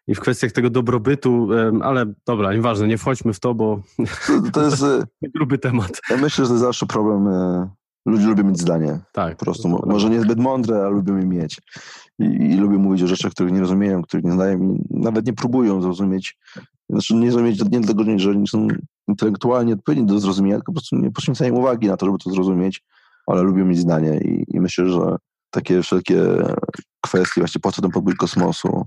I 0.08 0.16
w 0.16 0.20
kwestiach 0.20 0.52
tego 0.52 0.70
dobrobytu, 0.70 1.48
ale 1.82 2.14
dobra, 2.26 2.54
nieważne, 2.54 2.88
nie 2.88 2.98
wchodźmy 2.98 3.34
w 3.34 3.40
to, 3.40 3.54
bo 3.54 3.82
to, 4.28 4.52
to 4.54 4.64
jest 4.64 4.84
gruby 5.36 5.58
temat. 5.58 6.02
Ja 6.10 6.18
myślę, 6.18 6.46
że 6.46 6.50
to 6.50 6.54
jest 6.54 6.66
zawsze 6.66 6.86
problem. 6.86 7.28
E, 7.28 7.70
ludzie 8.06 8.28
lubią 8.28 8.44
mieć 8.44 8.62
zdanie. 8.62 9.00
Tak. 9.14 9.38
Po 9.38 9.46
prostu. 9.46 9.68
Może 9.86 10.10
niezbyt 10.10 10.40
mądre, 10.40 10.78
ale 10.78 10.90
lubią 10.90 11.18
je 11.18 11.26
mieć. 11.26 11.62
I, 12.20 12.24
I 12.24 12.58
lubią 12.58 12.80
mówić 12.80 13.04
o 13.04 13.08
rzeczach, 13.08 13.32
których 13.32 13.54
nie 13.54 13.60
rozumieją, 13.60 14.02
których 14.02 14.26
nie 14.26 14.32
znają 14.32 14.60
i 14.60 15.00
nawet 15.00 15.26
nie 15.26 15.34
próbują 15.34 15.82
zrozumieć 15.82 16.38
znaczy 16.90 17.16
nie 17.16 17.32
zrozumieć 17.32 17.60
nie 17.72 17.80
dlatego, 17.80 18.04
że 18.20 18.36
nie 18.36 18.48
są 18.48 18.68
intelektualnie 19.10 19.74
odpowiedni 19.74 20.06
do 20.06 20.20
zrozumienia, 20.20 20.56
tylko 20.56 20.72
po 20.72 20.80
prostu 20.80 20.96
nie 20.96 21.12
poświęcają 21.12 21.56
uwagi 21.56 21.88
na 21.88 21.98
to, 21.98 22.06
żeby 22.06 22.18
to 22.18 22.30
zrozumieć, 22.30 22.84
ale 23.28 23.42
lubią 23.42 23.66
mieć 23.66 23.80
zdanie 23.80 24.18
i, 24.18 24.46
i 24.48 24.60
myślę, 24.60 24.90
że 24.90 25.16
takie 25.50 25.82
wszelkie 25.82 26.22
kwestie, 27.02 27.42
właśnie 27.42 27.62
po 27.62 27.72
co 27.72 27.82
ten 27.82 27.92
podbój 27.92 28.16
kosmosu, 28.16 28.86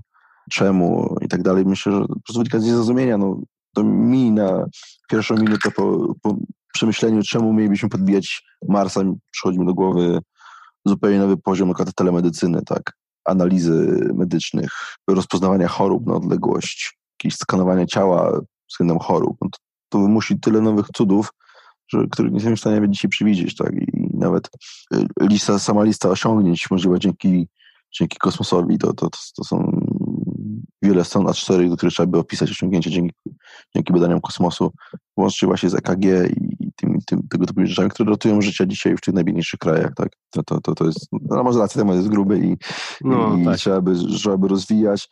czemu 0.51 1.15
i 1.21 1.27
tak 1.27 1.41
dalej, 1.41 1.65
myślę, 1.65 1.91
że 1.91 1.99
po 1.99 2.07
prostu 2.07 2.39
wynika 2.39 2.59
z 2.59 2.65
niezrozumienia. 2.65 3.17
No, 3.17 3.39
to 3.75 3.83
mi 3.83 4.31
na 4.31 4.65
pierwszą 5.09 5.35
minutę 5.35 5.71
po, 5.71 6.15
po 6.21 6.35
przemyśleniu, 6.73 7.21
czemu 7.23 7.53
mielibyśmy 7.53 7.89
podbijać 7.89 8.43
Marsa, 8.69 9.01
przychodzi 9.31 9.59
mi 9.59 9.65
do 9.65 9.73
głowy 9.73 10.19
zupełnie 10.85 11.19
nowy 11.19 11.37
poziom 11.37 11.73
na 11.79 11.85
telemedycyny, 11.95 12.61
tak? 12.65 12.93
Analizy 13.25 14.09
medycznych, 14.13 14.71
rozpoznawania 15.07 15.67
chorób 15.67 16.07
na 16.07 16.13
odległość, 16.13 16.97
jakieś 17.19 17.37
skanowanie 17.37 17.87
ciała 17.87 18.41
względem 18.69 18.99
chorób. 18.99 19.37
No 19.41 19.49
to, 19.93 19.99
wymusi 19.99 20.39
tyle 20.39 20.61
nowych 20.61 20.87
cudów, 20.95 21.33
że, 21.87 22.07
których 22.11 22.31
nie 22.31 22.35
jesteśmy 22.35 22.55
w 22.55 22.59
stanie 22.59 22.89
dzisiaj 22.89 23.09
przewidzieć. 23.09 23.55
Tak? 23.55 23.73
I 23.73 23.87
nawet 24.17 24.49
y, 24.93 25.05
lista, 25.21 25.59
sama 25.59 25.83
lista 25.83 26.09
osiągnięć 26.09 26.71
możliwa 26.71 26.99
dzięki, 26.99 27.47
dzięki 27.91 28.17
kosmosowi 28.17 28.77
to, 28.77 28.93
to, 28.93 29.09
to 29.35 29.43
są 29.43 29.81
wiele 30.81 31.03
stron 31.03 31.25
A4, 31.25 31.69
do 31.69 31.77
których 31.77 31.93
trzeba 31.93 32.07
by 32.07 32.17
opisać 32.17 32.51
osiągnięcia 32.51 32.89
dzięki, 32.89 33.15
dzięki 33.75 33.93
badaniom 33.93 34.21
kosmosu, 34.21 34.71
łącznie 35.17 35.47
właśnie 35.47 35.69
z 35.69 35.75
EKG 35.75 36.05
i 36.29 36.71
tym, 36.75 36.97
tym, 37.05 37.27
tego 37.27 37.45
typu 37.45 37.65
rzeczami, 37.65 37.89
które 37.89 38.11
ratują 38.11 38.41
życia 38.41 38.65
dzisiaj 38.65 38.97
w 38.97 39.01
tych 39.01 39.13
najbiedniejszych 39.13 39.59
krajach. 39.59 39.93
Tak? 39.95 40.09
To, 40.29 40.43
to, 40.43 40.61
to, 40.61 40.75
to 40.75 40.85
jest, 40.85 41.07
no 41.11 41.43
może 41.43 41.59
racja, 41.59 41.81
temat 41.81 41.95
jest 41.95 42.09
gruby 42.09 42.39
i, 42.39 42.57
no, 43.01 43.37
i 43.37 43.45
tak. 43.45 43.57
trzeba, 43.57 43.81
by, 43.81 43.95
trzeba 43.95 44.37
by 44.37 44.47
rozwijać 44.47 45.09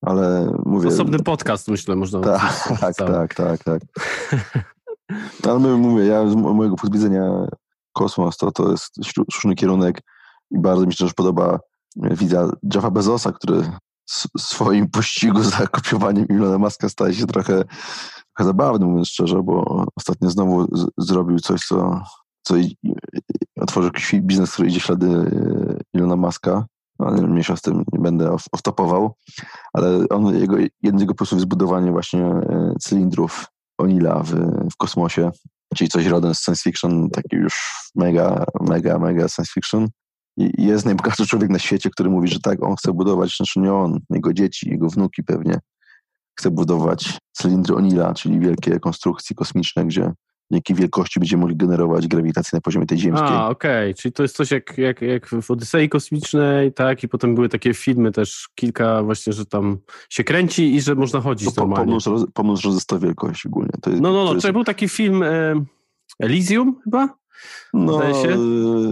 ale 0.00 0.52
mówię... 0.66 0.88
Osobny 0.88 1.18
podcast, 1.18 1.68
myślę, 1.68 1.96
można 1.96 2.20
Tak, 2.20 2.68
tak, 2.80 2.94
tak, 2.94 3.34
tak, 3.34 3.64
tak. 3.64 3.82
Ale 5.48 5.58
my, 5.58 5.76
mówię, 5.76 6.04
ja 6.04 6.30
z 6.30 6.34
mojego 6.34 6.76
punktu 6.76 6.98
widzenia 6.98 7.46
kosmos 7.92 8.36
to, 8.36 8.52
to 8.52 8.70
jest 8.70 9.04
sztuczny 9.04 9.54
kierunek 9.54 10.02
i 10.50 10.58
bardzo 10.58 10.86
mi 10.86 10.92
się 10.92 11.04
też 11.04 11.14
podoba 11.14 11.58
wizja 11.96 12.50
Jeffa 12.74 12.90
Bezosa, 12.90 13.32
który 13.32 13.62
w 14.38 14.40
swoim 14.40 14.90
pościgu 14.90 15.42
za 15.42 15.66
kopiowaniem 15.66 16.26
Ilona 16.28 16.58
Maska 16.58 16.88
staje 16.88 17.14
się 17.14 17.26
trochę, 17.26 17.64
trochę 18.34 18.44
zabawny, 18.44 18.86
mówiąc 18.86 19.08
szczerze, 19.08 19.42
bo 19.42 19.86
ostatnio 19.96 20.30
znowu 20.30 20.76
z, 20.76 20.86
zrobił 20.98 21.38
coś, 21.38 21.60
co, 21.60 22.00
co 22.42 22.56
i, 22.56 22.76
i, 22.82 22.94
otworzył 23.60 23.90
jakiś 23.94 24.14
biznes, 24.20 24.52
który 24.52 24.68
idzie 24.68 24.80
ślady 24.80 25.06
e, 25.06 25.80
Ilona 25.94 26.16
Maska 26.16 26.66
ale 26.98 27.22
mniejsza 27.22 27.56
z 27.56 27.62
tym, 27.62 27.84
nie 27.92 27.98
będę 27.98 28.30
off-topował, 28.30 29.10
ale 29.72 30.08
on, 30.10 30.38
jego, 30.38 30.56
jeden 30.82 30.98
z 30.98 31.00
jego 31.00 31.14
pomysłów 31.14 31.38
jest 31.38 31.48
budowanie 31.48 31.92
właśnie 31.92 32.24
e, 32.24 32.74
cylindrów 32.80 33.46
Onila 33.78 34.22
w, 34.22 34.32
w 34.72 34.76
kosmosie, 34.76 35.30
czyli 35.76 35.90
coś 35.90 36.06
rodem 36.06 36.34
z 36.34 36.40
science 36.42 36.62
fiction, 36.62 37.10
taki 37.10 37.36
już 37.36 37.54
mega, 37.94 38.44
mega, 38.60 38.98
mega 38.98 39.28
science 39.28 39.52
fiction. 39.54 39.88
I 40.36 40.64
jest 40.64 40.84
najbogatszy 40.84 41.26
człowiek 41.26 41.50
na 41.50 41.58
świecie, 41.58 41.90
który 41.90 42.10
mówi, 42.10 42.28
że 42.28 42.40
tak, 42.40 42.62
on 42.62 42.76
chce 42.76 42.92
budować, 42.92 43.36
znaczy 43.36 43.60
nie 43.60 43.72
on, 43.74 43.98
jego 44.10 44.32
dzieci, 44.32 44.70
jego 44.70 44.88
wnuki 44.88 45.24
pewnie, 45.24 45.58
chce 46.38 46.50
budować 46.50 47.18
cylindry 47.32 47.74
Onila, 47.74 48.14
czyli 48.14 48.40
wielkie 48.40 48.80
konstrukcje 48.80 49.36
kosmiczne, 49.36 49.84
gdzie 49.86 50.12
dzięki 50.50 50.74
wielkości 50.74 51.20
będziemy 51.20 51.40
mogli 51.40 51.56
generować 51.56 52.08
grawitację 52.08 52.56
na 52.56 52.60
poziomie 52.60 52.86
tej 52.86 52.98
ziemskiej. 52.98 53.28
A, 53.28 53.48
okej, 53.48 53.90
okay. 53.90 53.94
czyli 53.94 54.12
to 54.12 54.22
jest 54.22 54.36
coś 54.36 54.50
jak, 54.50 54.78
jak, 54.78 55.02
jak 55.02 55.28
w 55.42 55.50
Odysei 55.50 55.88
Kosmicznej, 55.88 56.72
tak, 56.72 57.02
i 57.04 57.08
potem 57.08 57.34
były 57.34 57.48
takie 57.48 57.74
filmy 57.74 58.12
też, 58.12 58.48
kilka 58.54 59.02
właśnie, 59.02 59.32
że 59.32 59.46
tam 59.46 59.78
się 60.10 60.24
kręci 60.24 60.74
i 60.74 60.80
że 60.80 60.94
można 60.94 61.20
chodzić 61.20 61.54
to 61.54 61.60
normalnie. 61.60 61.98
Pomnóż, 62.04 62.26
pomnóż 62.34 62.64
rozesta 62.64 62.98
wielkość 62.98 63.46
ogólnie. 63.46 63.70
Jest, 63.86 64.00
no, 64.00 64.12
no, 64.12 64.24
no, 64.24 64.34
jest... 64.34 64.50
był 64.50 64.64
taki 64.64 64.88
film 64.88 65.22
e, 65.22 65.54
Elysium 66.18 66.80
chyba? 66.84 67.18
No, 67.74 68.00
się? 68.22 68.28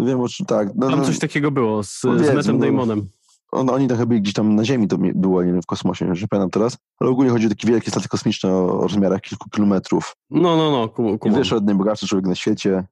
wiem 0.06 0.20
o 0.20 0.28
czym, 0.28 0.46
tak. 0.46 0.68
No, 0.74 0.90
tam 0.90 0.98
no, 0.98 1.04
coś 1.04 1.18
takiego 1.18 1.50
było 1.50 1.82
z, 1.82 2.00
z 2.00 2.34
Metem 2.34 2.58
no, 2.58 2.66
Damonem 2.66 3.08
on, 3.56 3.70
oni 3.70 3.88
trochę 3.88 4.06
byli 4.06 4.22
gdzieś 4.22 4.34
tam 4.34 4.54
na 4.54 4.64
Ziemi, 4.64 4.88
to 4.88 4.98
było, 4.98 5.42
nie 5.42 5.52
wiem, 5.52 5.62
w 5.62 5.66
kosmosie, 5.66 6.04
nie 6.04 6.28
pamiętam 6.28 6.50
teraz, 6.50 6.76
ale 7.00 7.10
ogólnie 7.10 7.30
chodzi 7.30 7.46
o 7.46 7.48
takie 7.48 7.68
wielkie 7.68 7.90
statki 7.90 8.08
kosmiczne 8.08 8.52
o, 8.52 8.80
rozmiarach 8.82 9.20
kilku 9.20 9.50
kilometrów. 9.50 10.16
No, 10.30 10.56
no, 10.56 10.70
no. 10.70 10.88
Kum, 10.88 11.18
kum. 11.18 11.32
I 11.32 11.34
wyszedł 11.34 11.66
najbogatszy 11.66 12.06
człowiek 12.06 12.26
na 12.26 12.34
świecie, 12.34 12.84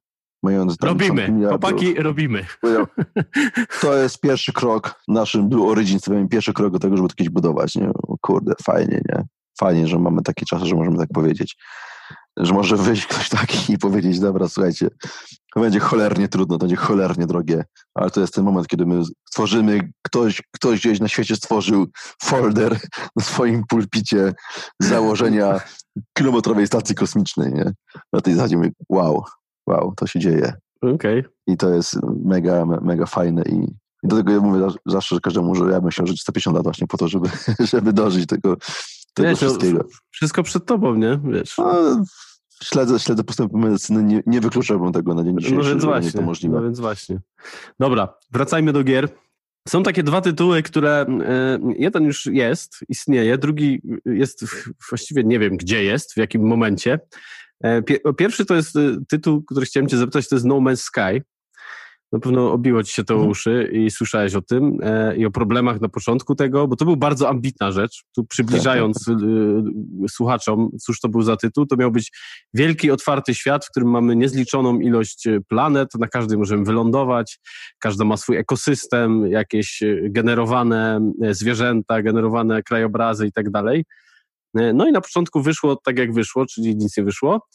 mając... 0.43 0.77
Robimy, 0.81 1.47
chłopaki, 1.49 1.93
robimy. 1.93 2.45
To 3.81 3.97
jest 3.97 4.21
pierwszy 4.21 4.53
krok 4.53 5.01
naszym 5.07 5.49
Blue 5.49 5.69
Origin, 5.71 5.99
stawiamy 5.99 6.29
pierwszy 6.29 6.53
krok 6.53 6.73
do 6.73 6.79
tego, 6.79 6.97
żeby 6.97 7.09
to 7.09 7.15
kiedyś 7.15 7.33
budować, 7.33 7.75
nie? 7.75 7.91
Kurde, 8.21 8.53
fajnie, 8.63 9.01
nie? 9.09 9.23
Fajnie, 9.59 9.87
że 9.87 9.99
mamy 9.99 10.21
takie 10.21 10.45
czasy, 10.45 10.65
że 10.65 10.75
możemy 10.75 10.97
tak 10.97 11.09
powiedzieć 11.13 11.57
że 12.37 12.53
może 12.53 12.77
wyjść 12.77 13.05
ktoś 13.07 13.29
taki 13.29 13.73
i 13.73 13.77
powiedzieć, 13.77 14.19
dobra, 14.19 14.47
słuchajcie, 14.47 14.87
to 15.53 15.59
będzie 15.61 15.79
cholernie 15.79 16.27
trudno, 16.27 16.57
to 16.57 16.59
będzie 16.59 16.75
cholernie 16.75 17.27
drogie, 17.27 17.63
ale 17.93 18.11
to 18.11 18.21
jest 18.21 18.33
ten 18.33 18.43
moment, 18.43 18.67
kiedy 18.67 18.85
my 18.85 19.03
stworzymy, 19.29 19.91
ktoś, 20.01 20.41
ktoś 20.51 20.79
gdzieś 20.79 20.99
na 20.99 21.07
świecie 21.07 21.35
stworzył 21.35 21.85
folder 22.23 22.79
na 23.15 23.23
swoim 23.23 23.63
pulpicie 23.67 24.33
założenia 24.81 25.59
kilometrowej 26.17 26.67
stacji 26.67 26.95
kosmicznej, 26.95 27.53
nie? 27.53 27.71
Na 28.13 28.21
tej 28.21 28.33
zasadzie 28.33 28.57
mówię, 28.57 28.71
wow, 28.89 29.23
wow, 29.67 29.93
to 29.95 30.07
się 30.07 30.19
dzieje. 30.19 30.53
Okay. 30.81 31.23
I 31.47 31.57
to 31.57 31.69
jest 31.69 31.99
mega, 32.25 32.65
mega 32.65 33.05
fajne 33.05 33.41
i, 33.41 33.55
i 34.03 34.07
do 34.07 34.15
tego 34.15 34.31
ja 34.31 34.39
mówię 34.39 34.67
zawsze 34.85 35.19
każdemu, 35.19 35.55
że 35.55 35.71
ja 35.71 35.81
bym 35.81 35.89
chciał 35.89 36.07
żyć 36.07 36.21
150 36.21 36.55
lat 36.55 36.63
właśnie 36.63 36.87
po 36.87 36.97
to, 36.97 37.07
żeby, 37.07 37.29
żeby 37.73 37.93
dożyć 37.93 38.27
tego, 38.27 38.57
tego 39.15 39.29
Wiesz, 39.29 39.39
wszystkiego. 39.39 39.85
Wszystko 40.11 40.43
przed 40.43 40.65
tobą, 40.65 40.95
nie? 40.95 41.19
Wiesz. 41.23 41.57
No, 41.57 42.03
śledzę, 42.63 42.99
śledzę 42.99 43.23
postępy 43.23 43.57
medycyny, 43.57 44.03
nie, 44.03 44.23
nie 44.25 44.41
wykluczałbym 44.41 44.93
tego 44.93 45.13
na 45.13 45.23
dzień 45.23 45.37
dzisiejszy, 45.37 45.57
no 45.57 45.69
więc 45.69 45.85
właśnie, 45.85 46.11
to 46.11 46.21
możliwe. 46.21 46.55
No 46.55 46.63
więc 46.63 46.79
właśnie. 46.79 47.19
Dobra, 47.79 48.13
wracajmy 48.31 48.73
do 48.73 48.83
gier. 48.83 49.09
Są 49.67 49.83
takie 49.83 50.03
dwa 50.03 50.21
tytuły, 50.21 50.63
które 50.63 51.05
e, 51.25 51.59
jeden 51.77 52.03
już 52.03 52.25
jest, 52.25 52.75
istnieje, 52.89 53.37
drugi 53.37 53.81
jest 54.05 54.45
właściwie 54.89 55.23
nie 55.23 55.39
wiem 55.39 55.57
gdzie 55.57 55.83
jest, 55.83 56.13
w 56.13 56.17
jakim 56.17 56.47
momencie. 56.47 56.99
E, 57.63 57.81
pierwszy 58.17 58.45
to 58.45 58.55
jest 58.55 58.75
e, 58.75 58.97
tytuł, 59.09 59.43
który 59.43 59.65
chciałem 59.65 59.89
cię 59.89 59.97
zapytać, 59.97 60.29
to 60.29 60.35
jest 60.35 60.45
No 60.45 60.55
Man's 60.55 60.81
Sky. 60.81 61.21
Na 62.15 62.19
pewno 62.19 62.51
obiło 62.51 62.83
ci 62.83 62.93
się 62.93 63.03
to 63.03 63.13
mhm. 63.13 63.31
uszy 63.31 63.69
i 63.73 63.91
słyszałeś 63.91 64.35
o 64.35 64.41
tym 64.41 64.77
e, 64.83 65.15
i 65.17 65.25
o 65.25 65.31
problemach 65.31 65.81
na 65.81 65.89
początku 65.89 66.35
tego, 66.35 66.67
bo 66.67 66.75
to 66.75 66.85
był 66.85 66.97
bardzo 66.97 67.29
ambitna 67.29 67.71
rzecz. 67.71 68.03
Tu 68.15 68.25
przybliżając 68.25 69.05
tak, 69.05 69.15
tak. 69.15 69.23
Y, 70.05 70.09
słuchaczom, 70.09 70.69
cóż 70.81 70.99
to 70.99 71.09
był 71.09 71.21
za 71.21 71.37
tytuł, 71.37 71.65
to 71.65 71.75
miał 71.75 71.91
być 71.91 72.11
wielki, 72.53 72.91
otwarty 72.91 73.33
świat, 73.33 73.65
w 73.65 73.69
którym 73.69 73.89
mamy 73.89 74.15
niezliczoną 74.15 74.79
ilość 74.79 75.27
e, 75.27 75.39
planet, 75.47 75.89
na 75.99 76.07
każdej 76.07 76.37
możemy 76.37 76.63
wylądować, 76.63 77.39
każda 77.79 78.05
ma 78.05 78.17
swój 78.17 78.37
ekosystem, 78.37 79.27
jakieś 79.31 79.83
generowane 80.03 81.11
zwierzęta, 81.31 82.01
generowane 82.01 82.63
krajobrazy 82.63 83.27
i 83.27 83.31
tak 83.31 83.49
dalej. 83.49 83.83
E, 84.55 84.73
no 84.73 84.87
i 84.87 84.91
na 84.91 85.01
początku 85.01 85.41
wyszło 85.41 85.75
tak, 85.75 85.97
jak 85.97 86.13
wyszło, 86.13 86.45
czyli 86.45 86.75
nic 86.75 86.97
nie 86.97 87.03
wyszło, 87.03 87.47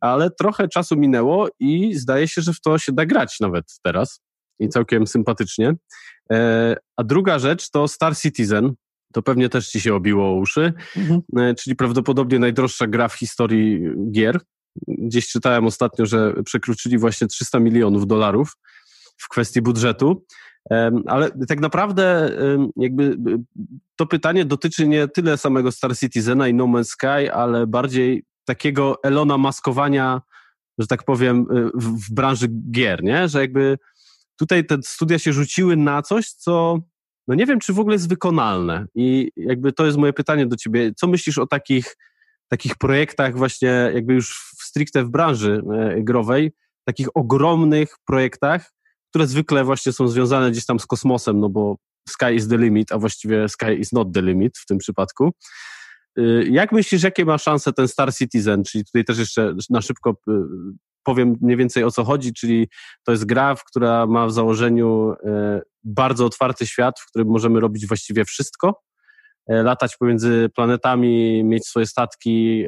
ale 0.00 0.30
trochę 0.30 0.68
czasu 0.68 0.96
minęło 0.96 1.48
i 1.60 1.94
zdaje 1.94 2.28
się, 2.28 2.42
że 2.42 2.52
w 2.52 2.60
to 2.60 2.78
się 2.78 2.92
da 2.92 3.06
grać 3.06 3.40
nawet 3.40 3.64
teraz 3.82 4.20
i 4.58 4.68
całkiem 4.68 5.06
sympatycznie. 5.06 5.74
E, 6.32 6.76
a 6.96 7.04
druga 7.04 7.38
rzecz 7.38 7.70
to 7.70 7.88
Star 7.88 8.16
Citizen. 8.16 8.74
To 9.12 9.22
pewnie 9.22 9.48
też 9.48 9.68
ci 9.68 9.80
się 9.80 9.94
obiło 9.94 10.28
o 10.28 10.34
uszy, 10.34 10.72
mhm. 10.96 11.22
E, 11.38 11.54
czyli 11.54 11.76
prawdopodobnie 11.76 12.38
najdroższa 12.38 12.86
gra 12.86 13.08
w 13.08 13.14
historii 13.14 13.80
gier. 14.12 14.40
Gdzieś 14.88 15.28
czytałem 15.28 15.66
ostatnio, 15.66 16.06
że 16.06 16.34
przekroczyli 16.44 16.98
właśnie 16.98 17.26
300 17.26 17.60
milionów 17.60 18.06
dolarów 18.06 18.52
w 19.16 19.28
kwestii 19.28 19.62
budżetu. 19.62 20.24
Ale 21.06 21.30
tak 21.48 21.60
naprawdę 21.60 22.30
jakby 22.76 23.16
to 23.96 24.06
pytanie 24.06 24.44
dotyczy 24.44 24.88
nie 24.88 25.08
tyle 25.08 25.36
samego 25.36 25.72
Star 25.72 25.96
Citizena 25.96 26.48
i 26.48 26.54
No 26.54 26.64
Man's 26.64 26.84
Sky, 26.84 27.32
ale 27.32 27.66
bardziej 27.66 28.24
takiego 28.44 28.96
Elona 29.02 29.38
maskowania, 29.38 30.22
że 30.78 30.86
tak 30.86 31.04
powiem, 31.04 31.40
y, 31.40 31.70
w, 31.74 32.06
w 32.06 32.14
branży 32.14 32.48
gier, 32.70 33.04
nie? 33.04 33.28
Że 33.28 33.40
jakby 33.40 33.78
tutaj 34.38 34.66
te 34.66 34.76
studia 34.82 35.18
się 35.18 35.32
rzuciły 35.32 35.76
na 35.76 36.02
coś, 36.02 36.30
co 36.30 36.78
no 37.28 37.34
nie 37.34 37.46
wiem, 37.46 37.60
czy 37.60 37.72
w 37.72 37.80
ogóle 37.80 37.94
jest 37.94 38.08
wykonalne. 38.08 38.86
I 38.94 39.30
jakby 39.36 39.72
to 39.72 39.86
jest 39.86 39.98
moje 39.98 40.12
pytanie 40.12 40.46
do 40.46 40.56
ciebie. 40.56 40.92
Co 40.96 41.06
myślisz 41.06 41.38
o 41.38 41.46
takich, 41.46 41.96
takich 42.48 42.76
projektach 42.76 43.36
właśnie 43.36 43.90
jakby 43.94 44.14
już 44.14 44.54
w 44.58 44.62
stricte 44.62 45.04
w 45.04 45.10
branży 45.10 45.62
e, 45.74 46.02
growej, 46.02 46.52
takich 46.84 47.08
ogromnych 47.14 47.96
projektach, 48.06 48.72
które 49.10 49.26
zwykle 49.26 49.64
właśnie 49.64 49.92
są 49.92 50.08
związane 50.08 50.50
gdzieś 50.50 50.66
tam 50.66 50.80
z 50.80 50.86
kosmosem, 50.86 51.40
no 51.40 51.48
bo 51.48 51.76
sky 52.08 52.34
is 52.34 52.48
the 52.48 52.58
limit, 52.58 52.92
a 52.92 52.98
właściwie 52.98 53.48
sky 53.48 53.74
is 53.78 53.92
not 53.92 54.14
the 54.14 54.22
limit 54.22 54.58
w 54.58 54.66
tym 54.66 54.78
przypadku. 54.78 55.32
Y, 56.18 56.48
jak 56.50 56.72
myślisz, 56.72 57.02
jakie 57.02 57.24
ma 57.24 57.38
szanse 57.38 57.72
ten 57.72 57.88
Star 57.88 58.14
Citizen? 58.14 58.64
Czyli 58.64 58.84
tutaj 58.84 59.04
też 59.04 59.18
jeszcze 59.18 59.54
na 59.70 59.82
szybko 59.82 60.10
y, 60.10 60.32
powiem 61.02 61.36
mniej 61.40 61.56
więcej 61.56 61.84
o 61.84 61.90
co 61.90 62.04
chodzi, 62.04 62.32
czyli 62.32 62.68
to 63.04 63.12
jest 63.12 63.24
gra, 63.24 63.56
która 63.66 64.06
ma 64.06 64.26
w 64.26 64.32
założeniu 64.32 65.12
y, 65.12 65.62
bardzo 65.84 66.26
otwarty 66.26 66.66
świat, 66.66 67.00
w 67.00 67.06
którym 67.06 67.28
możemy 67.28 67.60
robić 67.60 67.86
właściwie 67.86 68.24
wszystko, 68.24 68.82
latać 69.48 69.96
pomiędzy 69.96 70.50
planetami, 70.54 71.44
mieć 71.44 71.66
swoje 71.66 71.86
statki, 71.86 72.64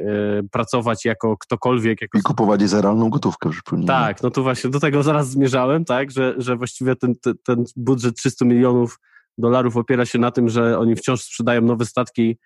pracować 0.51 1.05
jako 1.05 1.37
ktokolwiek. 1.37 2.01
Jako... 2.01 2.17
I 2.17 2.21
kupować 2.21 2.69
za 2.69 2.81
realną 2.81 3.09
gotówkę, 3.09 3.49
przypomnę. 3.49 3.85
Tak, 3.85 4.23
no 4.23 4.31
to 4.31 4.43
właśnie 4.43 4.69
do 4.69 4.79
tego 4.79 5.03
zaraz 5.03 5.29
zmierzałem, 5.29 5.85
tak, 5.85 6.11
że, 6.11 6.35
że 6.37 6.55
właściwie 6.55 6.95
ten, 6.95 7.13
ten 7.43 7.63
budżet 7.75 8.15
300 8.15 8.45
milionów 8.45 8.99
dolarów 9.37 9.77
opiera 9.77 10.05
się 10.05 10.19
na 10.19 10.31
tym, 10.31 10.49
że 10.49 10.79
oni 10.79 10.95
wciąż 10.95 11.21
sprzedają 11.21 11.61
nowe 11.61 11.85
statki 11.85 12.37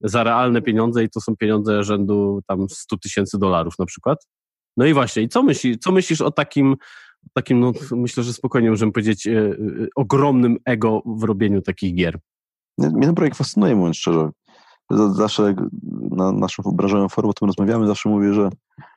za 0.00 0.24
realne 0.24 0.62
pieniądze 0.62 1.04
i 1.04 1.10
to 1.10 1.20
są 1.20 1.36
pieniądze 1.36 1.84
rzędu 1.84 2.40
tam 2.46 2.66
100 2.70 2.96
tysięcy 2.96 3.38
dolarów 3.38 3.74
na 3.78 3.86
przykład. 3.86 4.18
No 4.76 4.86
i 4.86 4.94
właśnie, 4.94 5.22
i 5.22 5.28
co, 5.28 5.42
myśli, 5.42 5.78
co 5.78 5.92
myślisz 5.92 6.20
o 6.20 6.30
takim, 6.30 6.76
takim 7.34 7.60
no, 7.60 7.72
myślę, 7.92 8.22
że 8.22 8.32
spokojnie 8.32 8.70
możemy 8.70 8.92
powiedzieć, 8.92 9.26
e, 9.26 9.30
e, 9.32 9.56
ogromnym 9.96 10.56
ego 10.64 11.02
w 11.06 11.22
robieniu 11.22 11.62
takich 11.62 11.94
gier? 11.94 12.18
Mnie 12.90 13.06
ten 13.06 13.14
projekt 13.14 13.36
fascynuje, 13.36 13.76
mówiąc 13.76 13.96
szczerze. 13.96 14.30
Zawsze 14.90 15.54
na 16.10 16.32
naszym 16.32 16.64
branżowym 16.72 17.08
forum 17.08 17.30
o 17.30 17.34
tym 17.34 17.46
rozmawiamy, 17.46 17.86
zawsze 17.86 18.08
mówię, 18.08 18.34
że 18.34 18.50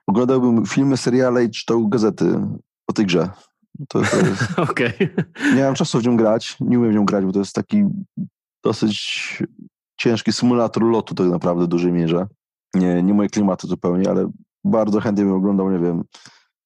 oglądałbym 0.07 0.65
filmy, 0.65 0.97
seriale 0.97 1.43
i 1.43 1.49
czytał 1.49 1.87
gazety 1.87 2.39
o 2.87 2.93
tej 2.93 3.05
grze. 3.05 3.29
To, 3.87 4.01
to 4.01 4.17
jest... 4.17 4.59
okay. 4.69 4.93
Nie 5.55 5.63
mam 5.63 5.75
czasu 5.75 5.99
w 5.99 6.05
nią 6.05 6.17
grać, 6.17 6.57
nie 6.59 6.79
umiem 6.79 6.91
w 6.91 6.95
nią 6.95 7.05
grać, 7.05 7.25
bo 7.25 7.31
to 7.31 7.39
jest 7.39 7.55
taki 7.55 7.83
dosyć 8.63 9.43
ciężki 9.99 10.33
symulator 10.33 10.83
lotu 10.83 11.15
tak 11.15 11.27
naprawdę 11.27 11.63
w 11.63 11.67
dużej 11.67 11.91
mierze. 11.91 12.27
Nie, 12.73 13.03
nie 13.03 13.13
moje 13.13 13.29
klimaty 13.29 13.67
zupełnie, 13.67 14.09
ale 14.09 14.31
bardzo 14.63 14.99
chętnie 14.99 15.23
bym 15.23 15.33
oglądał, 15.33 15.71
nie 15.71 15.79
wiem, 15.79 16.03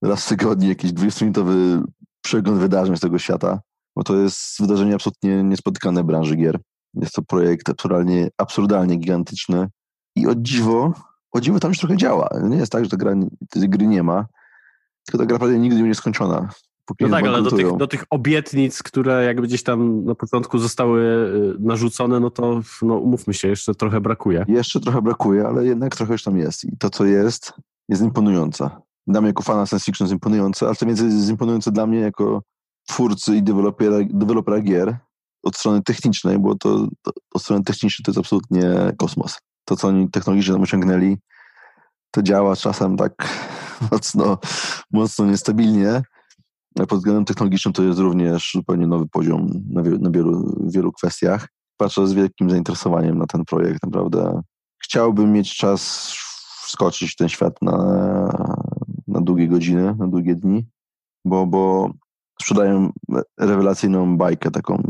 raz 0.01 0.25
w 0.25 0.29
tygodniu 0.29 0.69
jakiś 0.69 0.91
20-minutowy 0.91 1.83
przegląd 2.21 2.59
wydarzeń 2.59 2.97
z 2.97 2.99
tego 2.99 3.19
świata, 3.19 3.59
bo 3.95 4.03
to 4.03 4.15
jest 4.15 4.39
wydarzenie 4.59 4.95
absolutnie 4.95 5.43
niespotykane 5.43 6.03
w 6.03 6.05
branży 6.05 6.35
gier. 6.35 6.59
Jest 6.93 7.13
to 7.13 7.21
projekt 7.21 7.69
absurdalnie, 7.69 8.29
absurdalnie 8.37 8.95
gigantyczny 8.95 9.67
i 10.15 10.27
o 10.27 10.35
dziwo, 10.35 10.93
o 11.31 11.41
dziwo 11.41 11.59
tam 11.59 11.71
już 11.71 11.79
trochę 11.79 11.97
działa. 11.97 12.29
Nie 12.43 12.57
jest 12.57 12.71
tak, 12.71 12.83
że 12.83 12.89
ta 12.89 12.97
gra, 12.97 13.13
tej 13.49 13.69
gry 13.69 13.87
nie 13.87 14.03
ma, 14.03 14.25
tylko 15.05 15.17
ta 15.17 15.25
gra 15.25 15.39
prawie 15.39 15.59
nigdy 15.59 15.81
nie 15.81 15.87
jest 15.87 15.99
skończona. 15.99 16.49
No 16.99 17.09
tak, 17.09 17.25
ale 17.25 17.41
do 17.41 17.51
tych, 17.51 17.77
do 17.77 17.87
tych 17.87 18.03
obietnic, 18.09 18.83
które 18.83 19.25
jakby 19.25 19.47
gdzieś 19.47 19.63
tam 19.63 20.05
na 20.05 20.15
początku 20.15 20.57
zostały 20.57 21.01
y, 21.01 21.59
narzucone, 21.59 22.19
no 22.19 22.29
to 22.29 22.61
no, 22.81 22.95
umówmy 22.95 23.33
się, 23.33 23.47
jeszcze 23.47 23.75
trochę 23.75 24.01
brakuje. 24.01 24.45
Jeszcze 24.47 24.79
trochę 24.79 25.01
brakuje, 25.01 25.47
ale 25.47 25.65
jednak 25.65 25.95
trochę 25.95 26.13
już 26.13 26.23
tam 26.23 26.37
jest. 26.37 26.65
I 26.65 26.77
to, 26.77 26.89
co 26.89 27.05
jest, 27.05 27.53
jest 27.89 28.01
imponujące. 28.01 28.69
Dla 29.07 29.21
mnie 29.21 29.27
jako 29.27 29.43
fana 29.43 29.65
science 29.65 29.85
fiction 29.85 30.05
jest 30.05 30.13
imponujące, 30.13 30.65
ale 30.65 30.75
to 30.75 30.85
więcej 30.85 31.07
jest 31.07 31.29
imponujące 31.29 31.71
dla 31.71 31.87
mnie 31.87 31.99
jako 31.99 32.43
twórcy 32.87 33.35
i 33.35 33.43
dewelopera, 33.43 33.97
dewelopera 34.09 34.59
gier 34.59 34.97
od 35.43 35.55
strony 35.55 35.83
technicznej, 35.83 36.39
bo 36.39 36.55
to, 36.55 36.87
od 37.33 37.41
strony 37.41 37.63
technicznej 37.63 38.03
to 38.03 38.11
jest 38.11 38.19
absolutnie 38.19 38.93
kosmos. 38.97 39.37
To, 39.65 39.75
co 39.75 39.87
oni 39.87 40.09
technologicznie 40.09 40.53
tam 40.53 40.63
osiągnęli, 40.63 41.17
to 42.11 42.23
działa 42.23 42.55
czasem 42.55 42.97
tak 42.97 43.13
mocno, 43.91 44.37
mocno 44.91 45.25
niestabilnie, 45.25 46.01
pod 46.75 46.99
względem 46.99 47.25
technologicznym 47.25 47.73
to 47.73 47.83
jest 47.83 47.99
również 47.99 48.51
zupełnie 48.53 48.87
nowy 48.87 49.07
poziom 49.07 49.47
na, 49.69 49.83
wie, 49.83 49.91
na 49.91 50.11
wielu, 50.11 50.55
wielu 50.67 50.91
kwestiach. 50.91 51.47
Patrzę 51.77 52.07
z 52.07 52.13
wielkim 52.13 52.49
zainteresowaniem 52.49 53.17
na 53.17 53.25
ten 53.25 53.45
projekt. 53.45 53.83
Naprawdę 53.83 54.41
chciałbym 54.83 55.31
mieć 55.31 55.57
czas 55.57 56.13
wskoczyć 56.65 57.11
w 57.11 57.15
ten 57.15 57.29
świat 57.29 57.61
na, 57.61 57.77
na 59.07 59.21
długie 59.21 59.47
godziny, 59.47 59.95
na 59.95 60.07
długie 60.07 60.35
dni, 60.35 60.65
bo, 61.25 61.45
bo 61.45 61.91
sprzedają 62.41 62.91
rewelacyjną 63.39 64.17
bajkę, 64.17 64.51
taką 64.51 64.83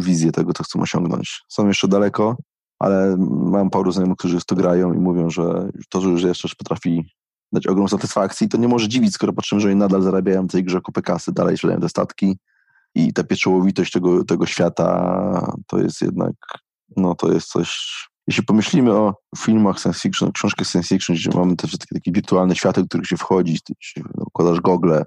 wizję 0.00 0.32
tego, 0.32 0.52
co 0.52 0.64
chcą 0.64 0.80
osiągnąć. 0.80 1.42
Są 1.48 1.68
jeszcze 1.68 1.88
daleko, 1.88 2.36
ale 2.78 3.16
mam 3.28 3.70
paru 3.70 3.92
znajomych, 3.92 4.18
którzy 4.18 4.40
w 4.40 4.44
to 4.44 4.54
grają 4.54 4.92
i 4.92 4.98
mówią, 4.98 5.30
że 5.30 5.68
to, 5.88 6.18
że 6.18 6.28
jeszcze 6.28 6.48
potrafi 6.58 7.04
dać 7.52 7.66
ogromną 7.66 7.88
satysfakcji. 7.88 8.48
To 8.48 8.58
nie 8.58 8.68
może 8.68 8.88
dziwić, 8.88 9.14
skoro 9.14 9.32
patrzymy, 9.32 9.60
że 9.60 9.68
oni 9.68 9.76
nadal 9.76 10.02
zarabiają 10.02 10.46
w 10.46 10.50
tej 10.50 10.64
grze 10.64 10.80
kupę 10.80 11.02
kasy, 11.02 11.32
dalej 11.32 11.56
sprzedają 11.56 11.80
te 11.80 11.88
statki 11.88 12.38
i 12.94 13.12
ta 13.12 13.24
pieczołowitość 13.24 13.92
tego, 13.92 14.24
tego 14.24 14.46
świata 14.46 15.56
to 15.66 15.78
jest 15.78 16.02
jednak, 16.02 16.34
no 16.96 17.14
to 17.14 17.32
jest 17.32 17.48
coś... 17.48 18.09
Jeśli 18.30 18.44
pomyślimy 18.44 18.92
o 18.92 19.14
filmach 19.38 19.80
science 19.80 20.00
fiction, 20.00 20.32
książkach 20.32 20.66
science 20.66 20.88
fiction, 20.88 21.16
gdzie 21.16 21.30
mamy 21.34 21.56
te 21.56 21.66
wszystkie 21.66 21.94
takie 21.94 22.12
wirtualne 22.12 22.56
światy, 22.56 22.82
w 22.82 22.88
których 22.88 23.06
się 23.06 23.16
wchodzi, 23.16 23.58
układasz 24.16 24.60
gogle 24.60 25.04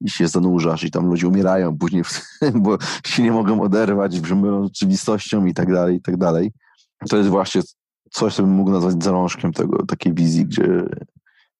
i 0.00 0.10
się 0.10 0.28
zanurzasz 0.28 0.84
i 0.84 0.90
tam 0.90 1.06
ludzie 1.06 1.28
umierają 1.28 1.78
później, 1.78 2.02
bo 2.54 2.78
się 3.06 3.22
nie 3.22 3.32
mogą 3.32 3.62
oderwać, 3.62 4.20
brzmią 4.20 4.64
rzeczywistością 4.64 5.46
i 5.46 5.54
tak 5.54 5.72
dalej, 5.72 5.96
i 5.96 6.02
tak 6.02 6.16
dalej. 6.16 6.52
To 7.08 7.16
jest 7.16 7.28
właśnie 7.28 7.62
coś, 8.10 8.34
co 8.34 8.42
bym 8.42 8.52
mógł 8.52 8.70
nazwać 8.70 9.04
zalążkiem 9.04 9.52
tego, 9.52 9.86
takiej 9.86 10.14
wizji, 10.14 10.46
gdzie 10.46 10.84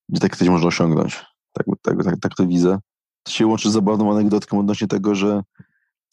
gdzie 0.09 0.21
tak 0.21 0.37
coś 0.37 0.49
można 0.49 0.67
osiągnąć. 0.67 1.25
Tak, 1.53 1.67
tak, 1.83 2.05
tak, 2.05 2.21
tak 2.21 2.35
to 2.35 2.47
widzę. 2.47 2.79
To 3.23 3.33
się 3.33 3.47
łączy 3.47 3.71
z 3.71 3.73
zabawną 3.73 4.13
anegdotką 4.13 4.59
odnośnie 4.59 4.89
tego, 4.89 5.15
że 5.15 5.43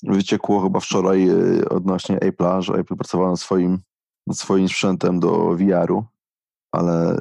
wyciekło 0.03 0.61
chyba 0.61 0.79
wczoraj 0.79 1.29
e, 1.29 1.69
odnośnie 1.69 2.17
Apple'a, 2.17 2.61
że 2.61 2.73
Apple 2.73 2.95
pracował 2.95 3.29
nad 3.29 3.39
swoim, 3.39 3.79
nad 4.27 4.37
swoim 4.37 4.69
sprzętem 4.69 5.19
do 5.19 5.55
VR-u, 5.55 6.05
ale 6.71 7.19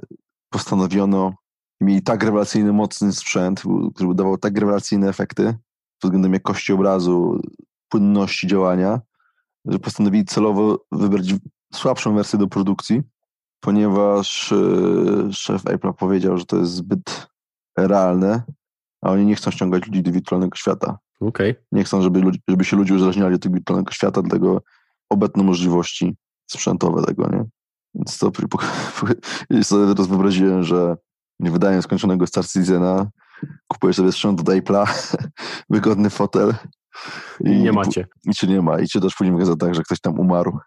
postanowiono, 0.51 1.35
mieli 1.81 2.03
tak 2.03 2.25
rewelacyjny, 2.25 2.73
mocny 2.73 3.13
sprzęt, 3.13 3.63
który 3.95 4.15
dawał 4.15 4.39
tak 4.39 4.59
rewelacyjne 4.59 5.09
efekty 5.09 5.45
pod 6.01 6.11
względem 6.11 6.33
jakości 6.33 6.73
obrazu, 6.73 7.41
płynności 7.89 8.47
działania, 8.47 9.01
że 9.65 9.79
postanowili 9.79 10.25
celowo 10.25 10.85
wybrać 10.93 11.35
słabszą 11.75 12.15
wersję 12.15 12.39
do 12.39 12.47
produkcji, 12.47 13.03
ponieważ 13.61 14.53
e, 14.53 15.33
szef 15.33 15.67
Apple 15.67 15.93
powiedział, 15.93 16.39
że 16.39 16.47
to 16.47 16.57
jest 16.57 16.73
zbyt 16.73 17.29
realne, 17.79 18.43
a 19.03 19.11
oni 19.11 19.27
nie 19.27 19.35
chcą 19.35 19.51
ściągać 19.51 19.87
ludzi 19.87 20.03
do 20.03 20.13
wirtualnego 20.13 20.57
świata. 20.57 20.99
Okay. 21.21 21.55
Nie 21.73 21.85
chcą, 21.85 22.03
żeby, 22.03 22.23
żeby 22.49 22.65
się 22.65 22.77
ludzie 22.77 22.95
uzależniali 22.95 23.35
od 23.35 23.43
tego 23.43 23.55
wirtualnego 23.55 23.93
świata, 23.93 24.23
dlatego 24.23 24.63
obecne 25.11 25.43
możliwości 25.43 26.17
sprzętowe 26.47 27.03
tego, 27.03 27.29
nie? 27.29 27.45
Więc 27.95 28.19
to 28.19 28.31
sobie 29.63 29.95
teraz 29.95 30.07
wyobraziłem, 30.07 30.65
że 30.65 30.97
nie 31.41 31.51
wydają 31.51 31.83
skończonego 31.83 32.27
Star 32.27 32.47
Citizena, 32.47 33.07
kupujesz 33.69 33.97
sobie 33.97 34.13
sprzęt 34.13 34.41
od 34.41 34.47
Apple'a, 34.47 35.17
wygodny 35.71 36.11
fotel. 36.11 36.55
I, 37.41 37.51
nie 37.51 37.73
macie. 37.73 38.07
I 38.27 38.35
cię 38.35 38.47
nie 38.47 38.63
ma. 38.63 38.81
I 38.81 38.89
czytasz 38.89 39.15
później 39.15 39.37
w 39.37 39.39
gazetach, 39.39 39.75
że 39.75 39.83
ktoś 39.83 40.01
tam 40.01 40.21
umarł 40.21 40.59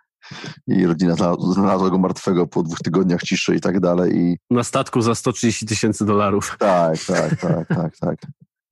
i 0.67 0.86
rodzina 0.86 1.15
znalazła 1.53 1.89
go 1.89 1.97
martwego 1.97 2.47
po 2.47 2.63
dwóch 2.63 2.80
tygodniach 2.80 3.21
ciszy 3.21 3.55
i 3.55 3.59
tak 3.59 3.80
dalej. 3.80 4.17
I... 4.17 4.38
Na 4.49 4.63
statku 4.63 5.01
za 5.01 5.15
130 5.15 5.65
tysięcy 5.65 6.05
dolarów. 6.05 6.55
Tak, 6.59 6.97
tak, 7.07 7.36
tak, 7.41 7.67
tak, 7.67 7.97
tak. 7.97 8.19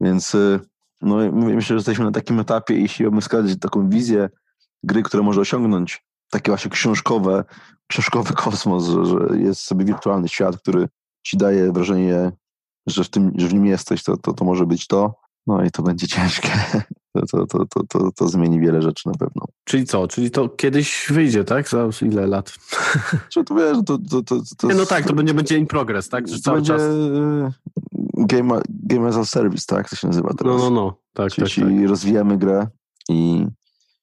Więc 0.01 0.35
y, 0.35 0.59
no, 1.01 1.15
myślę, 1.31 1.61
że 1.61 1.75
jesteśmy 1.75 2.05
na 2.05 2.11
takim 2.11 2.39
etapie, 2.39 2.79
jeśli 2.79 3.05
mamy 3.05 3.21
wskazać 3.21 3.59
taką 3.59 3.89
wizję 3.89 4.29
gry, 4.83 5.03
które 5.03 5.23
może 5.23 5.41
osiągnąć 5.41 6.05
takie 6.29 6.51
właśnie 6.51 6.71
książkowe, 6.71 7.43
książkowy 7.87 8.33
kosmos, 8.43 8.85
że, 8.85 9.05
że 9.05 9.39
jest 9.39 9.61
sobie 9.61 9.85
wirtualny 9.85 10.27
świat, 10.27 10.57
który 10.57 10.87
ci 11.23 11.37
daje 11.37 11.71
wrażenie, 11.71 12.31
że 12.87 13.03
w, 13.03 13.09
tym, 13.09 13.31
że 13.35 13.47
w 13.47 13.53
nim 13.53 13.65
jesteś, 13.65 14.03
to, 14.03 14.17
to, 14.17 14.33
to 14.33 14.45
może 14.45 14.65
być 14.65 14.87
to. 14.87 15.15
No 15.47 15.63
i 15.63 15.71
to 15.71 15.83
będzie 15.83 16.07
ciężkie. 16.15 16.49
To, 17.31 17.45
to, 17.47 17.65
to, 17.65 17.83
to, 17.89 18.11
to 18.11 18.27
zmieni 18.27 18.59
wiele 18.59 18.81
rzeczy 18.81 19.09
na 19.09 19.13
pewno. 19.13 19.45
Czyli 19.63 19.85
co? 19.85 20.07
Czyli 20.07 20.31
to 20.31 20.49
kiedyś 20.49 21.07
wyjdzie, 21.09 21.43
tak? 21.43 21.69
Za 21.69 21.89
ile 22.01 22.27
lat? 22.27 22.53
Czy 23.33 23.43
to 23.43 23.55
wiesz, 23.55 23.77
to, 23.85 23.97
to, 23.97 24.21
to, 24.23 24.41
to 24.57 24.67
Nie, 24.67 24.75
no 24.75 24.85
tak, 24.85 25.07
to 25.07 25.13
będzie, 25.13 25.33
będzie 25.33 25.57
in 25.57 25.67
progress, 25.67 26.09
tak? 26.09 26.27
Że 26.27 26.41
to 26.41 26.53
będzie 26.53 26.73
czas... 26.73 26.81
Y, 26.81 27.51
game, 28.17 28.61
game 28.69 29.07
as 29.07 29.17
a 29.17 29.25
service, 29.25 29.65
tak? 29.67 29.89
To 29.89 29.95
się 29.95 30.07
nazywa 30.07 30.33
teraz. 30.33 30.57
No, 30.57 30.57
no, 30.57 30.69
no. 30.69 30.97
Tak, 31.13 31.31
czyli, 31.31 31.47
tak, 31.47 31.79
tak. 31.79 31.89
rozwijamy 31.89 32.37
grę 32.37 32.67
i 33.09 33.45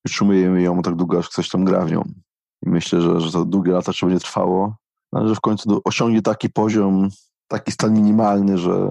utrzymujemy 0.07 0.63
ją 0.63 0.83
tak 0.83 0.95
długo, 0.97 1.19
aż 1.19 1.29
ktoś 1.29 1.49
tam 1.49 1.65
gra 1.65 1.85
w 1.85 1.91
nią. 1.91 2.03
I 2.67 2.71
myślę, 2.71 3.01
że, 3.01 3.21
że 3.21 3.33
to 3.33 3.45
długie 3.45 3.73
lata 3.73 3.91
jeszcze 3.91 4.07
będzie 4.07 4.21
trwało, 4.21 4.77
ale 5.13 5.29
że 5.29 5.35
w 5.35 5.41
końcu 5.41 5.81
osiągnie 5.85 6.23
taki 6.23 6.51
poziom, 6.51 7.09
taki 7.49 7.73
stan 7.73 7.95
minimalny, 7.95 8.59
że, 8.59 8.89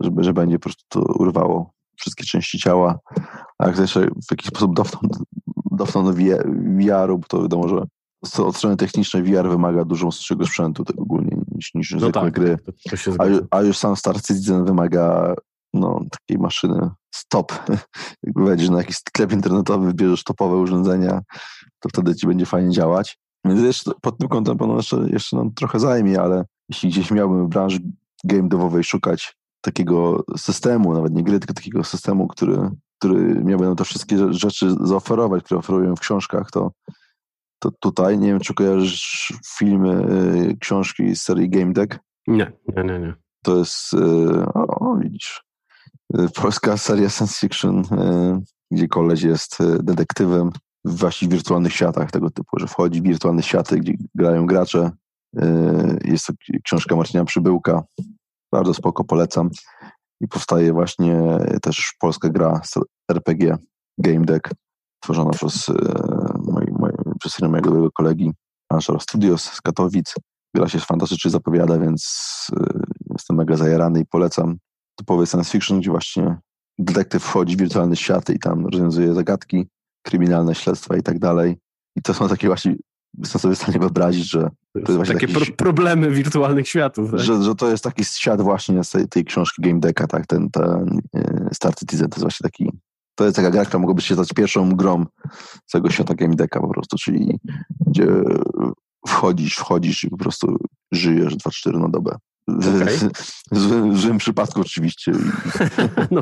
że, 0.00 0.10
że 0.18 0.32
będzie 0.32 0.58
po 0.58 0.62
prostu 0.62 0.84
to 0.88 1.00
urwało 1.00 1.70
wszystkie 1.96 2.24
części 2.24 2.58
ciała, 2.58 2.98
a 3.58 3.66
jak 3.66 3.78
jeszcze 3.78 4.00
w 4.00 4.30
jakiś 4.30 4.46
sposób 4.46 4.74
dofną, 4.74 5.00
dofną 5.70 6.04
do 6.04 6.12
VR-u, 6.12 7.18
bo 7.18 7.26
to 7.28 7.42
wiadomo, 7.42 7.68
że 7.68 7.84
od 8.44 8.56
strony 8.56 8.76
technicznej 8.76 9.22
VR 9.22 9.48
wymaga 9.48 9.84
dużo 9.84 10.06
mocniejszego 10.06 10.46
sprzętu 10.46 10.84
tak 10.84 10.98
ogólnie 10.98 11.36
niż, 11.54 11.74
niż 11.74 11.94
No 12.00 12.12
tak, 12.12 12.32
gry. 12.32 12.58
to, 12.66 12.72
to 12.90 12.96
się 12.96 13.12
A, 13.18 13.56
a 13.56 13.62
już 13.62 13.78
sam 13.78 13.96
Star 13.96 14.22
Citizen 14.22 14.64
wymaga 14.64 15.34
no, 15.74 16.00
takiej 16.10 16.38
maszyny 16.38 16.90
stop. 17.14 17.52
Jakby 18.22 18.44
wejdziesz 18.44 18.70
na 18.70 18.78
jakiś 18.78 18.96
sklep 18.96 19.32
internetowy, 19.32 19.94
bierzesz 19.94 20.24
topowe 20.24 20.56
urządzenia, 20.56 21.20
to 21.80 21.88
wtedy 21.88 22.14
ci 22.14 22.26
będzie 22.26 22.46
fajnie 22.46 22.70
działać. 22.70 23.18
Więc 23.44 23.60
jeszcze 23.60 23.92
pod 24.02 24.18
tym 24.18 24.28
kątem 24.28 24.58
pewno 24.58 24.76
jeszcze, 24.76 24.96
jeszcze 25.10 25.36
nam 25.36 25.54
trochę 25.54 25.80
zajmie, 25.80 26.20
ale 26.20 26.44
jeśli 26.68 26.90
gdzieś 26.90 27.10
miałbym 27.10 27.46
w 27.46 27.48
branży 27.48 27.78
game 28.24 28.48
devowej 28.48 28.84
szukać 28.84 29.36
takiego 29.60 30.24
systemu, 30.36 30.94
nawet 30.94 31.12
nie 31.14 31.22
gry, 31.22 31.38
tylko 31.38 31.54
takiego 31.54 31.84
systemu, 31.84 32.28
który, 32.28 32.70
który 32.98 33.44
miałby 33.44 33.64
nam 33.64 33.76
te 33.76 33.84
wszystkie 33.84 34.32
rzeczy 34.32 34.74
zaoferować, 34.80 35.44
które 35.44 35.58
oferują 35.58 35.96
w 35.96 36.00
książkach, 36.00 36.50
to, 36.50 36.72
to 37.58 37.70
tutaj, 37.80 38.18
nie 38.18 38.28
wiem, 38.28 38.40
czy 38.40 38.54
kojarzysz 38.54 39.32
filmy, 39.58 40.06
y, 40.50 40.56
książki 40.60 41.16
z 41.16 41.22
serii 41.22 41.50
Game 41.50 41.72
Deck, 41.72 41.98
Nie, 42.26 42.52
nie, 42.76 42.84
nie, 42.84 42.98
nie. 42.98 43.14
to 43.44 43.58
jest, 43.58 43.94
y, 43.94 44.46
o, 44.54 44.66
o 44.66 44.96
widzisz, 44.96 45.44
polska 46.34 46.76
seria 46.76 47.08
science 47.08 47.40
fiction, 47.40 47.78
y, 47.80 48.40
gdzie 48.70 48.88
koleś 48.88 49.22
jest 49.22 49.60
y, 49.60 49.82
detektywem 49.82 50.50
w 50.84 50.98
właśnie 50.98 51.28
wirtualnych 51.28 51.72
światach 51.72 52.10
tego 52.10 52.30
typu, 52.30 52.58
że 52.58 52.66
wchodzi 52.66 53.00
w 53.00 53.04
wirtualne 53.04 53.42
światy, 53.42 53.78
gdzie 53.78 53.92
grają 54.14 54.46
gracze. 54.46 54.90
Y, 55.42 55.98
Jest 56.04 56.26
to 56.26 56.32
książka 56.64 56.96
Marcina 56.96 57.24
Przybyłka, 57.24 57.82
bardzo 58.52 58.74
spoko, 58.74 59.04
polecam. 59.04 59.50
I 60.20 60.28
powstaje 60.28 60.72
właśnie 60.72 61.38
też 61.62 61.94
polska 62.00 62.28
gra 62.28 62.60
RPG 63.10 63.56
Game 63.98 64.24
Deck, 64.24 64.50
tworzona 65.02 65.30
przez, 65.30 65.68
y, 65.68 65.74
przez 67.20 67.40
mojego 67.40 67.70
dobrego 67.70 67.90
kolegi 67.90 68.32
Angelo 68.68 69.00
Studios 69.00 69.42
z 69.42 69.60
Katowic. 69.60 70.14
Gra 70.54 70.68
się 70.68 70.78
fantastycznie 70.78 71.30
zapowiada, 71.30 71.78
więc 71.78 72.02
y, 72.56 72.80
jestem 73.10 73.36
mega 73.36 73.56
zajarany 73.56 74.00
i 74.00 74.06
polecam. 74.06 74.56
Typowy 75.02 75.26
science 75.26 75.50
fiction, 75.50 75.80
gdzie 75.80 75.90
właśnie 75.90 76.36
detektyw 76.78 77.22
wchodzi 77.22 77.56
w 77.56 77.58
wirtualne 77.58 77.96
światy 77.96 78.34
i 78.34 78.38
tam 78.38 78.66
rozwiązuje 78.66 79.14
zagadki, 79.14 79.66
kryminalne 80.02 80.54
śledztwa 80.54 80.96
i 80.96 81.02
tak 81.02 81.18
dalej. 81.18 81.56
I 81.96 82.02
to 82.02 82.14
są 82.14 82.28
takie 82.28 82.46
właśnie, 82.46 82.74
jestem 83.18 83.40
sobie 83.40 83.54
w 83.54 83.58
stanie 83.58 83.78
wyobrazić, 83.78 84.30
że, 84.30 84.40
To 84.72 84.78
jest 84.78 84.92
właśnie 84.92 85.14
takie 85.14 85.26
taki- 85.28 85.46
pro, 85.46 85.56
problemy 85.56 86.10
wirtualnych 86.10 86.68
światów. 86.68 87.10
Tak? 87.10 87.20
że, 87.20 87.42
że 87.42 87.54
to 87.54 87.70
jest 87.70 87.84
taki 87.84 88.04
świat 88.04 88.42
właśnie 88.42 88.84
z 88.84 88.90
tej, 88.90 89.08
tej 89.08 89.24
książki 89.24 89.62
Game 89.62 89.80
Decka, 89.80 90.06
tak, 90.06 90.26
ten, 90.26 90.50
ten 90.50 91.00
y, 91.16 91.48
Star 91.52 91.74
Citizen, 91.74 92.08
to 92.08 92.14
jest 92.14 92.22
właśnie 92.22 92.44
taki, 92.44 92.70
to 93.14 93.24
jest 93.24 93.36
taka 93.36 93.50
gra, 93.50 93.64
która 93.64 93.80
mogłaby 93.80 94.02
się 94.02 94.14
stać 94.14 94.28
pierwszą 94.32 94.70
grą 94.70 95.06
całego 95.66 95.90
świata 95.90 96.14
Game 96.14 96.34
Decka 96.34 96.60
po 96.60 96.68
prostu, 96.68 96.96
czyli 96.98 97.38
gdzie 97.86 98.06
wchodzisz, 99.08 99.54
wchodzisz 99.54 100.04
i 100.04 100.10
po 100.10 100.16
prostu 100.16 100.56
żyjesz 100.92 101.36
2-4 101.36 101.80
na 101.80 101.88
dobę. 101.88 102.16
W, 102.48 102.82
Okej. 102.82 102.98
w, 103.52 103.58
złym, 103.58 103.94
w 103.94 104.00
złym 104.00 104.18
przypadku 104.18 104.60
oczywiście, 104.60 105.12
No, 106.10 106.20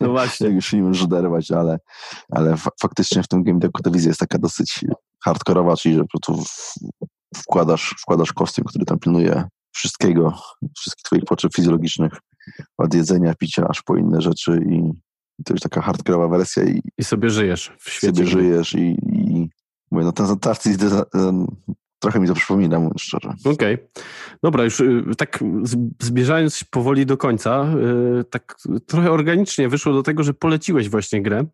no 0.00 0.08
właśnie. 0.10 0.46
jak 0.46 0.54
już 0.56 0.72
nie 0.72 0.82
możesz 0.82 1.06
derwać, 1.06 1.50
ale, 1.50 1.78
ale 2.30 2.56
fa- 2.56 2.70
faktycznie 2.82 3.22
w 3.22 3.28
tym 3.28 3.42
Game 3.44 3.58
Decku 3.58 3.82
ta 3.82 3.90
wizja 3.90 4.08
jest 4.08 4.20
taka 4.20 4.38
dosyć 4.38 4.84
hardkorowa, 5.24 5.76
czyli 5.76 5.94
że 5.94 6.00
po 6.04 6.08
prostu 6.08 6.44
wkładasz, 7.36 7.94
wkładasz 7.98 8.32
kostium, 8.32 8.64
który 8.64 8.84
tam 8.84 8.98
pilnuje 8.98 9.44
wszystkiego, 9.72 10.38
wszystkich 10.76 11.02
twoich 11.04 11.24
potrzeb 11.24 11.54
fizjologicznych, 11.54 12.12
od 12.78 12.94
jedzenia, 12.94 13.34
picia, 13.34 13.66
aż 13.68 13.82
po 13.82 13.96
inne 13.96 14.20
rzeczy 14.20 14.60
i 14.70 14.90
to 15.44 15.54
już 15.54 15.60
taka 15.60 15.82
hardkorowa 15.82 16.28
wersja 16.38 16.62
i 16.64 16.80
I 16.98 17.04
sobie 17.04 17.30
żyjesz 17.30 17.72
w 17.80 17.90
świecie. 17.90 18.14
sobie 18.16 18.26
żyjesz 18.26 18.74
i, 18.74 18.96
i 19.12 19.48
mówię, 19.90 20.04
no 20.04 20.12
ten 20.12 20.26
um, 21.14 21.46
trochę 22.04 22.20
mi 22.20 22.28
to 22.28 22.34
przypomina, 22.34 22.78
mówiąc 22.78 23.02
szczerze. 23.02 23.34
Okej. 23.44 23.78
Dobra, 24.42 24.64
już 24.64 24.80
y, 24.80 25.04
tak 25.18 25.44
z- 25.62 25.76
zbliżając 26.02 26.56
się 26.56 26.66
powoli 26.70 27.06
do 27.06 27.16
końca, 27.16 27.66
y, 28.20 28.24
tak 28.24 28.56
trochę 28.86 29.10
organicznie 29.10 29.68
wyszło 29.68 29.92
do 29.92 30.02
tego, 30.02 30.22
że 30.22 30.34
poleciłeś 30.34 30.88
właśnie 30.88 31.22
grę 31.22 31.44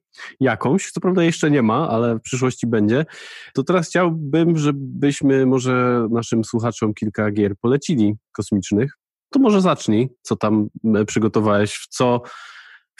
jakąś, 0.41 0.91
co 0.91 1.01
prawda 1.01 1.23
jeszcze 1.25 1.51
nie 1.51 1.63
ma, 1.63 1.89
ale 1.89 2.17
w 2.17 2.21
przyszłości 2.21 2.67
będzie. 2.67 3.07
To 3.55 3.63
teraz 3.63 3.89
chciałbym, 3.89 4.59
żebyśmy 4.59 5.47
może 5.47 6.07
naszym 6.11 6.45
słuchaczom 6.45 6.95
kilka 6.95 7.31
gier 7.31 7.55
polecili 7.61 8.15
kosmicznych. 8.33 8.93
To 9.33 9.39
może 9.41 9.61
zacznij, 9.61 10.09
co 10.23 10.37
tam 10.37 10.69
e, 10.95 11.05
przygotowałeś, 11.05 11.75
w 11.75 11.87
co 11.89 12.23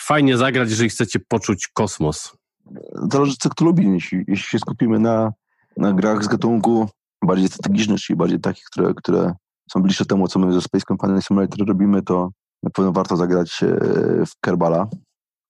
fajnie 0.01 0.37
zagrać, 0.37 0.71
jeżeli 0.71 0.89
chcecie 0.89 1.21
poczuć 1.29 1.69
kosmos. 1.75 2.33
Zależy, 3.13 3.35
co 3.41 3.49
kto 3.51 3.65
lubi. 3.65 3.93
Jeśli, 3.93 4.19
jeśli 4.29 4.47
się 4.51 4.59
skupimy 4.59 4.99
na, 4.99 5.33
na 5.77 5.93
grach 5.93 6.25
z 6.25 6.29
gatunku 6.29 6.89
bardziej 7.25 7.49
strategicznych, 7.49 8.01
czyli 8.01 8.17
bardziej 8.17 8.41
takich, 8.41 8.65
które, 8.65 8.95
które 8.95 9.35
są 9.73 9.83
bliższe 9.83 10.05
temu, 10.05 10.29
co 10.29 10.39
my 10.39 10.53
ze 10.53 10.61
Space 10.61 10.85
Companion 10.89 11.23
Simulator 11.23 11.67
robimy, 11.69 12.03
to 12.03 12.31
na 12.63 12.71
pewno 12.71 12.93
warto 12.93 13.17
zagrać 13.17 13.63
e, 13.63 13.67
w 14.27 14.41
Kerbala. 14.41 14.89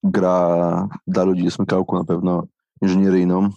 Gra 0.03 0.89
dla 1.07 1.25
ludzi 1.25 1.45
jest 1.45 1.59
mykałką 1.59 1.99
na 1.99 2.05
pewno 2.05 2.43
inżynieryjną. 2.83 3.49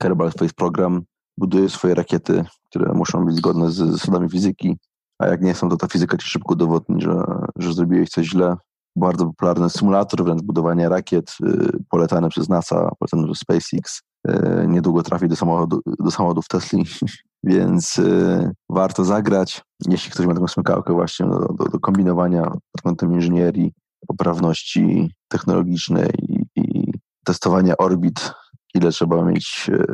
Kerbal 0.00 0.32
Space 0.32 0.54
Program 0.56 1.02
buduje 1.38 1.68
swoje 1.68 1.94
rakiety, 1.94 2.44
które 2.70 2.92
muszą 2.94 3.24
być 3.24 3.36
zgodne 3.36 3.70
z 3.70 3.74
zasadami 3.74 4.30
fizyki, 4.30 4.76
a 5.18 5.26
jak 5.26 5.42
nie 5.42 5.54
są, 5.54 5.68
to 5.68 5.76
ta 5.76 5.88
fizyka 5.88 6.16
ci 6.16 6.28
szybko 6.28 6.52
udowodni, 6.52 7.02
że, 7.02 7.24
że 7.56 7.72
zrobiłeś 7.72 8.10
coś 8.10 8.26
źle. 8.26 8.56
Bardzo 8.96 9.26
popularny 9.26 9.70
symulator 9.70 10.24
wręcz 10.24 10.42
budowania 10.42 10.88
rakiet, 10.88 11.36
y, 11.46 11.84
polecany 11.90 12.28
przez 12.28 12.48
NASA, 12.48 12.90
polecany 12.98 13.24
przez 13.24 13.38
SpaceX. 13.38 14.02
Y, 14.28 14.66
niedługo 14.68 15.02
trafi 15.02 15.28
do, 15.28 15.36
samochodu, 15.36 15.80
do 15.86 16.10
samochodów 16.10 16.48
Tesli, 16.48 16.84
więc 17.44 17.98
y, 17.98 18.50
warto 18.68 19.04
zagrać, 19.04 19.62
jeśli 19.88 20.10
ktoś 20.10 20.26
ma 20.26 20.34
taką 20.34 20.48
smykałkę 20.48 20.92
właśnie 20.92 21.26
do, 21.26 21.38
do, 21.38 21.64
do 21.64 21.80
kombinowania 21.80 22.42
pod 22.44 22.82
kątem 22.82 23.12
inżynierii, 23.12 23.72
poprawności 24.06 25.14
technologicznej 25.28 26.10
i, 26.18 26.44
i 26.56 26.92
testowania 27.24 27.76
orbit, 27.76 28.32
ile 28.74 28.90
trzeba 28.90 29.24
mieć 29.24 29.66
y, 29.68 29.86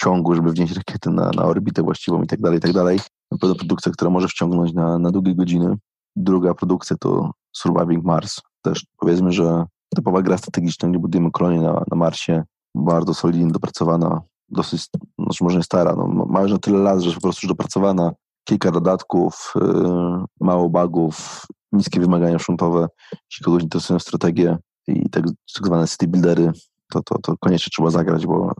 ciągu, 0.00 0.34
żeby 0.34 0.52
wnieść 0.52 0.76
rakietę 0.76 1.10
na, 1.10 1.30
na 1.30 1.44
orbitę 1.44 1.82
właściwą 1.82 2.22
i 2.22 2.26
tak 2.26 2.40
dalej, 2.40 2.58
i 2.58 2.62
tak 2.62 2.72
dalej. 2.72 3.00
Na 3.30 3.38
pewno 3.38 3.54
produkcja, 3.54 3.92
która 3.92 4.10
może 4.10 4.28
wciągnąć 4.28 4.72
na, 4.72 4.98
na 4.98 5.10
długie 5.10 5.34
godziny. 5.34 5.76
Druga 6.16 6.54
produkcja 6.54 6.96
to 7.00 7.30
Surviving 7.52 8.04
Mars. 8.04 8.40
Też 8.62 8.86
powiedzmy, 8.96 9.32
że 9.32 9.64
typowa 9.94 10.22
gra 10.22 10.38
strategiczna, 10.38 10.88
gdzie 10.88 10.98
budujemy 10.98 11.30
kolonię 11.30 11.60
na, 11.60 11.84
na 11.90 11.96
Marsie, 11.96 12.42
bardzo 12.78 13.14
solidnie 13.14 13.52
dopracowana, 13.52 14.20
dosyć, 14.48 14.88
znaczy 15.18 15.44
może 15.44 15.56
nie 15.56 15.62
stara, 15.62 15.94
no, 15.96 16.06
ma- 16.06 16.42
już 16.42 16.52
na 16.52 16.58
tyle 16.58 16.78
lat, 16.78 17.00
że 17.00 17.14
po 17.14 17.20
prostu 17.20 17.46
już 17.46 17.48
dopracowana, 17.48 18.12
kilka 18.44 18.70
dodatków, 18.70 19.52
yy, 19.56 20.24
mało 20.40 20.68
bugów, 20.68 21.46
niskie 21.72 22.00
wymagania 22.00 22.38
frontowe, 22.38 22.88
jeśli 23.12 23.44
kogoś 23.44 23.62
interesują 23.62 23.98
strategie 23.98 24.58
i 24.86 25.10
tak, 25.10 25.24
tak 25.54 25.66
zwane 25.66 25.88
city 25.88 26.06
buildery, 26.08 26.52
to, 26.92 27.02
to, 27.02 27.18
to 27.22 27.34
koniecznie 27.40 27.70
trzeba 27.70 27.90
zagrać, 27.90 28.26
bo 28.26 28.52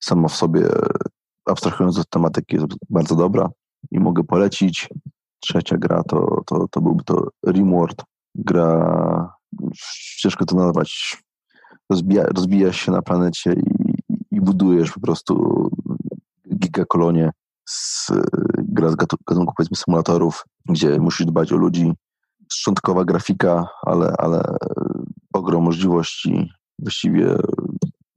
sama 0.00 0.28
w 0.28 0.34
sobie, 0.34 0.68
abstrahując 1.46 1.98
od 1.98 2.10
tematyki, 2.10 2.56
jest 2.56 2.66
bardzo 2.90 3.16
dobra 3.16 3.50
i 3.90 4.00
mogę 4.00 4.24
polecić. 4.24 4.88
Trzecia 5.40 5.76
gra 5.78 6.02
to, 6.02 6.42
to, 6.46 6.68
to 6.70 6.80
byłby 6.80 7.04
to 7.04 7.28
Rimworld. 7.46 8.02
Gra, 8.34 9.32
ciężko 10.18 10.44
to 10.44 10.56
nazwać, 10.56 11.22
rozbija, 11.90 12.24
rozbijasz 12.24 12.80
się 12.80 12.92
na 12.92 13.02
planecie 13.02 13.52
i, 13.52 13.94
i 14.30 14.40
budujesz 14.40 14.92
po 14.92 15.00
prostu 15.00 15.66
gigakolonie 16.58 17.30
z, 17.68 18.12
gra 18.58 18.90
z 18.90 18.94
gatu- 18.96 19.16
gatunku 19.26 19.52
powiedzmy 19.56 19.76
symulatorów, 19.76 20.44
gdzie 20.68 20.98
musisz 20.98 21.26
dbać 21.26 21.52
o 21.52 21.56
ludzi. 21.56 21.92
Szczątkowa 22.52 23.04
grafika, 23.04 23.68
ale, 23.82 24.14
ale 24.18 24.42
ogrom 25.32 25.64
możliwości. 25.64 26.50
Właściwie 26.78 27.36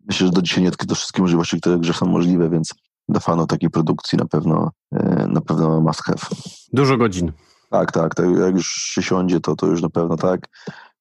myślę, 0.07 0.28
że 0.28 0.34
do 0.34 0.41
dzisiaj 0.41 0.63
nie 0.63 0.70
odkryto 0.70 0.95
wszystkie 0.95 1.22
możliwości, 1.22 1.61
które 1.61 1.78
w 1.78 1.80
grze 1.80 1.93
są 1.93 2.05
możliwe, 2.05 2.49
więc 2.49 2.74
dla 3.09 3.20
fanów 3.20 3.47
takiej 3.47 3.70
produkcji 3.70 4.17
na 4.17 4.26
pewno 4.26 4.72
e, 4.91 5.28
na 5.28 5.41
pewno 5.41 5.82
must 5.82 6.03
have. 6.03 6.20
Dużo 6.74 6.97
godzin. 6.97 7.32
Tak, 7.70 7.91
tak, 7.91 8.15
tak. 8.15 8.26
Jak 8.39 8.53
już 8.55 8.67
się 8.67 9.01
siądzie, 9.01 9.39
to, 9.39 9.55
to 9.55 9.67
już 9.67 9.82
na 9.82 9.89
pewno 9.89 10.17
tak. 10.17 10.47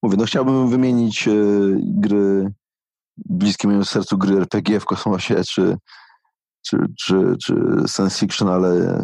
Mówię, 0.03 0.17
no 0.19 0.25
chciałbym 0.25 0.69
wymienić 0.69 1.29
e, 1.29 1.33
gry 1.79 2.53
bliskie 3.17 3.69
mojemu 3.69 3.85
sercu, 3.85 4.19
gry 4.19 4.37
RPG 4.37 4.81
w 4.81 4.85
kosmosie, 4.85 5.43
czy, 5.45 5.77
czy, 6.67 6.79
czy, 6.99 7.35
czy 7.45 7.55
science 7.89 8.19
fiction, 8.21 8.49
ale 8.49 9.03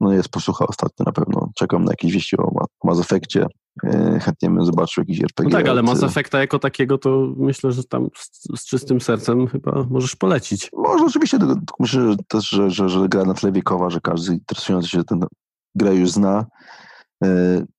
no 0.00 0.12
jest 0.12 0.28
posłucha 0.28 0.66
ostatnio 0.66 1.04
na 1.04 1.12
pewno. 1.12 1.50
Czekam 1.54 1.84
na 1.84 1.92
jakieś 1.92 2.12
wieści 2.12 2.36
o 2.36 2.50
Ma- 2.54 2.66
Mass 2.84 3.00
Effectie. 3.00 3.46
E, 3.84 4.20
chętnie 4.20 4.50
bym 4.50 4.64
zobaczył 4.64 5.02
jakiś 5.02 5.20
RPG. 5.20 5.52
No 5.52 5.58
tak, 5.58 5.68
ale 5.68 5.82
Mass 5.82 6.02
Effecta 6.02 6.40
jako 6.40 6.58
takiego 6.58 6.98
to 6.98 7.32
myślę, 7.36 7.72
że 7.72 7.84
tam 7.84 8.08
z, 8.16 8.60
z 8.60 8.66
czystym 8.66 9.00
sercem 9.00 9.46
chyba 9.46 9.86
możesz 9.90 10.16
polecić. 10.16 10.70
Można 10.72 11.06
oczywiście, 11.06 11.38
myślę 11.80 12.00
że 12.10 12.16
też, 12.28 12.48
że, 12.48 12.70
że, 12.70 12.88
że 12.88 13.08
gra 13.08 13.24
na 13.24 13.34
tle 13.34 13.52
wiekowa, 13.52 13.90
że 13.90 14.00
każdy 14.00 14.32
interesujący 14.32 14.88
się 14.88 15.04
ten 15.04 15.20
grę 15.74 15.94
już 15.94 16.10
zna. 16.10 16.46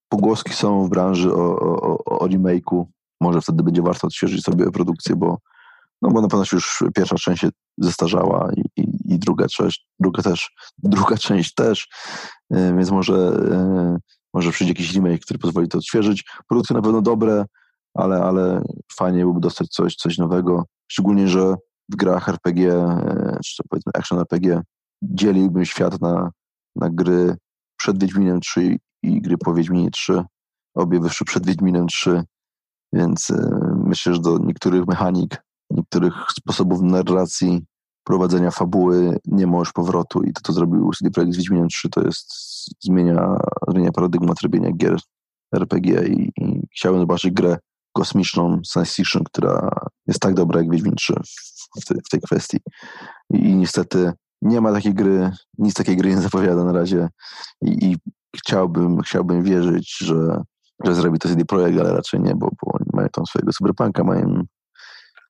E, 0.07 0.17
Pogłoski 0.17 0.53
są 0.53 0.85
w 0.85 0.89
branży 0.89 1.33
o, 1.33 1.59
o, 1.59 2.03
o- 2.05 2.27
remake'u. 2.27 2.85
Może 3.21 3.41
wtedy 3.41 3.63
będzie 3.63 3.81
warto 3.81 4.07
odświeżyć 4.07 4.43
sobie 4.43 4.71
produkcję, 4.71 5.15
bo, 5.15 5.37
no 6.01 6.09
bo 6.11 6.21
na 6.21 6.27
pewno 6.27 6.45
się 6.45 6.57
już 6.57 6.83
pierwsza 6.95 7.15
część 7.15 7.41
się 7.41 7.49
zestarzała 7.77 8.51
i, 8.57 8.81
i, 8.81 9.13
i, 9.13 9.19
druga, 9.19 9.47
część, 9.47 9.87
druga, 9.99 10.23
też, 10.23 10.51
druga 10.77 11.17
część 11.17 11.53
też, 11.53 11.87
więc 12.51 12.91
może, 12.91 13.31
może 14.33 14.51
przyjdzie 14.51 14.71
jakiś 14.71 14.93
remake, 14.93 15.21
który 15.21 15.39
pozwoli 15.39 15.67
to 15.67 15.77
odświeżyć. 15.77 16.23
Produkty 16.47 16.73
na 16.73 16.81
pewno 16.81 17.01
dobre, 17.01 17.45
ale, 17.93 18.23
ale 18.23 18.61
fajnie 18.97 19.19
byłoby 19.19 19.39
dostać 19.39 19.67
coś, 19.67 19.95
coś 19.95 20.17
nowego, 20.17 20.65
szczególnie, 20.87 21.27
że 21.27 21.55
w 21.89 21.95
grach 21.95 22.29
RPG, 22.29 22.71
czy 23.45 23.57
to 23.57 23.63
powiedzmy 23.69 23.91
action 23.95 24.19
RPG, 24.19 24.61
dzieliłbym 25.01 25.65
świat 25.65 26.01
na, 26.01 26.31
na 26.75 26.89
gry 26.89 27.35
przed 27.77 27.99
Wiedźminem 28.01 28.39
3 28.39 28.77
i 29.03 29.21
gry 29.21 29.37
po 29.37 29.53
Wiedźminie 29.53 29.91
3. 29.91 30.23
Obie 30.75 30.99
wyszły 30.99 31.25
przed 31.25 31.45
Wiedźminem 31.45 31.87
3, 31.87 32.23
więc 32.93 33.33
myślę, 33.75 34.13
że 34.13 34.21
do 34.21 34.37
niektórych 34.37 34.87
mechanik 34.87 35.47
niektórych 35.69 36.13
sposobów 36.29 36.81
narracji, 36.81 37.65
prowadzenia 38.03 38.51
fabuły 38.51 39.17
nie 39.25 39.47
ma 39.47 39.57
już 39.57 39.73
powrotu 39.73 40.23
i 40.23 40.33
to, 40.33 40.41
co 40.43 40.53
zrobił 40.53 40.91
CD 40.97 41.11
Projekt 41.11 41.33
z 41.33 41.37
Wiedźminem 41.37 41.67
3, 41.67 41.89
to 41.89 42.01
jest 42.01 42.33
zmienia, 42.83 43.37
zmienia 43.67 43.91
paradygmat 43.91 44.41
robienia 44.41 44.71
gier 44.71 44.99
RPG 45.55 46.07
i, 46.07 46.31
i 46.37 46.67
chciałbym 46.75 47.01
zobaczyć 47.01 47.33
grę 47.33 47.57
kosmiczną 47.93 48.61
science 48.73 48.93
fiction, 48.95 49.23
która 49.23 49.69
jest 50.07 50.19
tak 50.19 50.33
dobra 50.33 50.59
jak 50.59 50.71
Wiedźmin 50.71 50.95
3 50.95 51.13
w, 51.81 51.85
te, 51.85 51.95
w 52.05 52.09
tej 52.09 52.21
kwestii. 52.21 52.57
I, 53.29 53.55
niestety 53.55 54.11
nie 54.41 54.61
ma 54.61 54.73
takiej 54.73 54.93
gry, 54.93 55.31
nic 55.57 55.73
takiej 55.73 55.97
gry 55.97 56.09
nie 56.09 56.21
zapowiada 56.21 56.63
na 56.63 56.73
razie 56.73 57.09
i, 57.61 57.85
i 57.85 57.97
chciałbym, 58.36 59.01
chciałbym 59.01 59.43
wierzyć, 59.43 59.97
że, 59.97 60.41
że 60.86 60.95
zrobi 60.95 61.19
to 61.19 61.30
CD 61.30 61.45
Projekt, 61.45 61.80
ale 61.80 61.93
raczej 61.93 62.19
nie, 62.19 62.36
bo, 62.36 62.49
bo 62.63 62.78
mają 62.93 63.09
tam 63.09 63.25
swojego 63.25 63.51
cyberpunka, 63.53 64.03
mają 64.03 64.43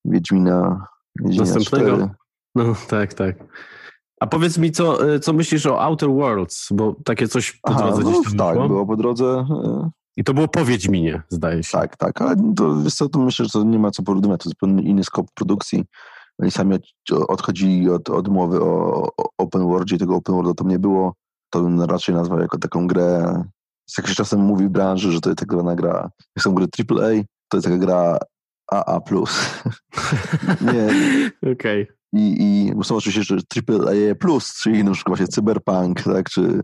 Wiedźmina, 0.06 0.88
Wiedźmina 1.20 1.54
Następnego. 1.54 1.96
4. 1.98 2.10
No 2.56 2.76
tak, 2.90 3.14
tak. 3.14 3.36
A 4.20 4.28
powiedz 4.28 4.58
mi, 4.58 4.72
co, 4.72 5.14
e, 5.14 5.20
co 5.20 5.34
myślisz 5.34 5.66
o 5.66 5.82
Outer 5.82 6.10
Worlds, 6.10 6.68
bo 6.72 6.96
takie 7.06 7.28
coś 7.28 7.52
po 7.52 7.72
Aha, 7.72 7.80
drodze 7.80 8.04
no, 8.04 8.12
gdzieś 8.12 8.24
tam 8.26 8.38
Tak, 8.38 8.56
było? 8.56 8.68
było 8.68 8.86
po 8.86 8.96
drodze. 8.96 9.46
E, 9.66 9.90
I 10.18 10.24
to 10.24 10.34
było 10.34 10.48
po 10.48 10.66
Wiedźminie, 10.66 11.22
zdaje 11.30 11.64
się. 11.64 11.72
Tak, 11.72 11.98
tak, 11.98 12.22
ale 12.22 12.36
to, 12.56 12.76
wiesz 12.76 12.94
co, 12.94 13.10
to 13.10 13.20
myślę, 13.20 13.46
że 13.46 13.52
to 13.52 13.64
nie 13.64 13.80
ma 13.80 13.92
co 13.92 14.04
porównywać, 14.04 14.44
to 14.44 14.50
zupełnie 14.50 14.84
inny 14.84 15.04
skop 15.04 15.28
produkcji. 15.34 15.86
Oni 16.42 16.52
sami 16.52 16.78
odchodzili 17.28 17.90
od 17.90 18.10
odmowy 18.10 18.62
o, 18.62 19.08
o 19.18 19.30
open 19.38 19.68
worldzie, 19.68 19.98
tego 19.98 20.16
open 20.16 20.36
worlda 20.36 20.54
tam 20.54 20.68
nie 20.68 20.80
było. 20.80 21.14
To 21.50 21.62
bym 21.62 21.82
raczej 21.82 22.16
nazwał 22.16 22.40
jako 22.40 22.58
taką 22.58 22.88
grę, 22.88 23.44
z 23.90 23.98
jakimś 23.98 24.18
czasem 24.18 24.40
mówi 24.40 24.66
w 24.66 24.70
branży, 24.70 25.12
że 25.12 25.22
to 25.22 25.30
jest 25.30 25.40
tak 25.40 25.54
zwana 25.54 25.76
gra, 25.76 26.10
jak 26.36 26.44
są 26.44 26.54
gry 26.54 26.66
AAA, 26.80 27.24
to 27.50 27.58
jest 27.58 27.66
taka 27.66 27.78
gra 27.78 28.18
AA+. 28.72 29.00
nie. 30.74 30.88
Okej. 31.52 31.84
Okay. 31.84 31.98
I, 32.14 32.36
I 32.40 32.84
są 32.84 32.96
oczywiście 32.96 33.20
jeszcze 33.20 33.36
AAA+, 33.74 34.40
czyli 34.62 34.84
na 34.84 34.92
przykład 34.92 35.18
właśnie 35.18 35.28
Cyberpunk, 35.28 36.04
tak, 36.04 36.30
czy, 36.30 36.62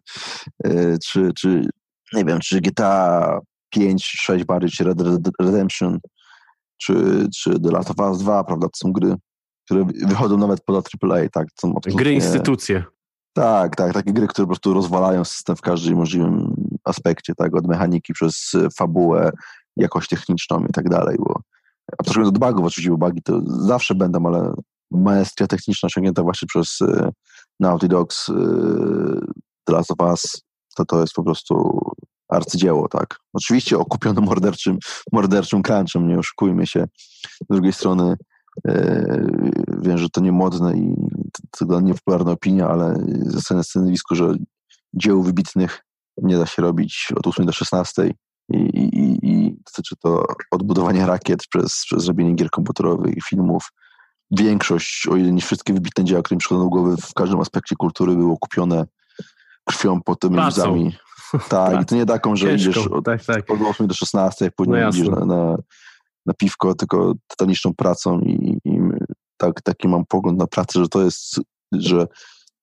e, 0.63 0.97
czy, 1.05 1.31
czy 1.37 1.67
nie 2.13 2.25
wiem, 2.25 2.39
czy 2.39 2.61
GTA 2.61 3.39
5, 3.69 4.05
6 4.05 4.45
bardziej, 4.45 4.69
czy 4.69 4.83
Red 4.83 5.01
Redemption, 5.41 5.99
czy, 6.77 7.27
czy 7.35 7.59
The 7.59 7.71
Last 7.71 7.91
of 7.91 8.09
Us 8.09 8.19
2, 8.19 8.43
prawda, 8.43 8.67
to 8.67 8.87
są 8.87 8.91
gry, 8.91 9.15
które 9.65 9.85
wychodzą 10.07 10.37
nawet 10.37 10.63
poza 10.65 10.81
AAA, 11.01 11.29
tak. 11.31 11.47
Są 11.61 11.73
gry 11.73 12.13
instytucje. 12.13 12.83
Tak, 13.33 13.75
tak, 13.75 13.93
takie 13.93 14.13
gry, 14.13 14.27
które 14.27 14.45
po 14.45 14.49
prostu 14.49 14.73
rozwalają 14.73 15.25
system 15.25 15.55
w 15.55 15.61
każdym 15.61 15.97
możliwym 15.97 16.55
aspekcie, 16.83 17.35
tak, 17.35 17.55
od 17.55 17.67
mechaniki 17.67 18.13
przez 18.13 18.51
fabułę, 18.77 19.31
jakość 19.77 20.09
techniczną 20.09 20.65
i 20.65 20.73
tak 20.73 20.89
dalej, 20.89 21.17
bo 21.19 21.39
Abstrahując 21.97 22.35
od 22.35 22.39
bugów 22.39 22.65
oczywiście, 22.65 22.91
bo 22.91 22.97
bugi 22.97 23.21
to 23.21 23.41
zawsze 23.45 23.95
będą, 23.95 24.27
ale 24.27 24.53
maestria 24.91 25.47
techniczna 25.47 25.87
osiągnięta 25.87 26.23
właśnie 26.23 26.47
przez 26.47 26.81
y, 26.81 27.09
Naughty 27.59 27.87
Dogs 27.87 28.29
y, 28.29 28.33
The 29.63 29.73
Last 29.73 29.91
of 29.91 29.97
Us, 29.99 30.41
to 30.75 30.85
to 30.85 31.01
jest 31.01 31.13
po 31.13 31.23
prostu 31.23 31.79
arcydzieło, 32.29 32.87
tak. 32.87 33.19
Oczywiście 33.33 33.77
okupione 33.77 34.21
morderczym, 34.21 34.77
morderczym 35.11 35.61
crunchem, 35.61 36.07
nie 36.07 36.19
oszukujmy 36.19 36.67
się. 36.67 36.85
Z 37.41 37.53
drugiej 37.53 37.73
strony 37.73 38.15
wiem, 39.81 39.97
że 39.97 40.09
to 40.09 40.21
nie 40.21 40.31
modne 40.31 40.77
i 40.77 40.95
to, 41.51 41.65
to 41.65 41.81
niepopularna 41.81 42.31
opinia, 42.31 42.67
ale 42.67 43.05
zostanę 43.25 43.63
stanowisku, 43.63 44.15
że 44.15 44.35
dzieł 44.93 45.23
wybitnych 45.23 45.83
nie 46.17 46.37
da 46.37 46.45
się 46.45 46.61
robić 46.61 47.07
od 47.15 47.27
8 47.27 47.45
do 47.45 47.51
16 47.51 48.13
i, 48.49 48.57
i, 48.57 49.19
i 49.23 49.55
dotyczy 49.65 49.95
to 49.95 50.25
odbudowania 50.51 51.05
rakiet 51.05 51.47
przez, 51.47 51.83
przez 51.85 52.03
zrobienie 52.03 52.35
gier 52.35 52.49
komputerowych 52.49 53.17
i 53.17 53.21
filmów. 53.21 53.71
Większość, 54.31 55.07
o 55.07 55.15
ile 55.15 55.31
nie 55.31 55.41
wszystkie 55.41 55.73
wybitne 55.73 56.03
dzieła, 56.03 56.21
które 56.21 56.35
mi 56.35 56.39
przychodzą 56.39 56.63
do 56.63 56.69
głowy 56.69 56.97
w 56.97 57.13
każdym 57.13 57.39
aspekcie 57.39 57.75
kultury 57.75 58.15
było 58.15 58.37
kupione 58.37 58.85
krwią, 59.65 60.01
potem 60.01 60.47
łzami. 60.47 60.95
Tak, 61.31 61.47
tak, 61.49 61.81
i 61.81 61.85
to 61.85 61.95
nie 61.95 62.05
taką, 62.05 62.35
że 62.35 62.55
idziesz 62.55 62.77
od, 62.77 63.05
tak, 63.05 63.25
tak. 63.25 63.51
od 63.51 63.61
8 63.61 63.87
do 63.87 63.93
16, 63.93 64.45
jak 64.45 64.55
później 64.55 64.81
no 64.81 64.89
idziesz 64.89 65.07
na, 65.07 65.25
na, 65.25 65.55
na, 66.25 66.33
piwko, 66.33 66.75
tylko 66.75 67.13
tytaniczną 67.27 67.73
pracą 67.73 68.19
i, 68.19 68.59
i 68.65 68.79
tak, 69.45 69.61
taki 69.61 69.87
mam 69.87 70.05
pogląd 70.05 70.39
na 70.39 70.47
pracę, 70.47 70.79
że 70.79 70.89
to 70.89 71.03
jest, 71.03 71.39
że 71.71 72.07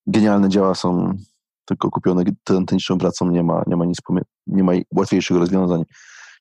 genialne 0.06 0.48
dzieła 0.48 0.74
są 0.74 1.12
tylko 1.64 1.90
kupione 1.90 2.24
tętniczą 2.44 2.98
pracą 2.98 3.30
nie 3.30 3.42
ma, 3.42 3.62
nie 3.66 3.76
ma 3.76 3.84
nic, 3.84 3.98
nie 4.46 4.64
ma 4.64 4.72
łatwiejszych 4.94 5.36
rozwiązań. 5.36 5.82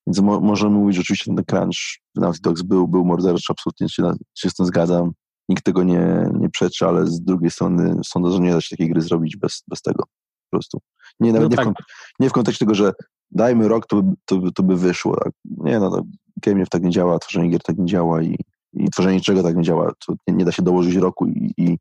Więc 0.07 0.19
mo, 0.19 0.39
możemy 0.39 0.75
mówić, 0.75 0.95
że 0.95 1.01
oczywiście 1.01 1.35
ten 1.35 1.45
crunch 1.45 1.77
w 2.15 2.19
Naughty 2.19 2.41
Dogs 2.41 2.61
był, 2.61 2.87
był 2.87 3.05
morderczy, 3.05 3.45
absolutnie 3.49 3.89
się, 3.89 4.11
się 4.35 4.49
z 4.49 4.53
tym 4.53 4.65
zgadzam. 4.65 5.11
Nikt 5.49 5.63
tego 5.63 5.83
nie, 5.83 6.29
nie 6.39 6.49
przeczy, 6.49 6.85
ale 6.85 7.07
z 7.07 7.21
drugiej 7.21 7.51
strony 7.51 7.95
sądzę, 8.05 8.31
że 8.31 8.39
nie 8.39 8.51
da 8.51 8.61
się 8.61 8.69
takiej 8.69 8.89
gry 8.89 9.01
zrobić 9.01 9.37
bez, 9.37 9.63
bez 9.67 9.81
tego. 9.81 10.03
Po 10.03 10.49
prostu. 10.51 10.79
Nie, 11.19 11.33
nawet 11.33 11.51
no 11.51 11.55
tak. 11.57 11.65
nie, 11.65 11.71
w, 11.71 11.75
tak. 11.75 11.85
nie 12.19 12.29
w 12.29 12.33
kontekście 12.33 12.65
tego, 12.65 12.75
że 12.75 12.93
dajmy 13.31 13.67
rok, 13.67 13.87
to, 13.87 14.03
to, 14.25 14.51
to 14.55 14.63
by 14.63 14.75
wyszło. 14.77 15.15
Tak? 15.15 15.33
Nie, 15.45 15.79
no, 15.79 15.91
to 15.91 16.03
game 16.45 16.65
tak 16.65 16.83
nie 16.83 16.91
działa, 16.91 17.19
tworzenie 17.19 17.49
gier 17.49 17.63
tak 17.63 17.77
nie 17.77 17.85
działa 17.85 18.21
i, 18.21 18.37
i 18.73 18.89
tworzenie 18.89 19.21
czego 19.21 19.43
tak 19.43 19.55
nie 19.55 19.63
działa. 19.63 19.91
To 20.05 20.13
nie, 20.27 20.33
nie 20.33 20.45
da 20.45 20.51
się 20.51 20.63
dołożyć 20.63 20.95
roku 20.95 21.27
i, 21.27 21.53
i, 21.57 21.77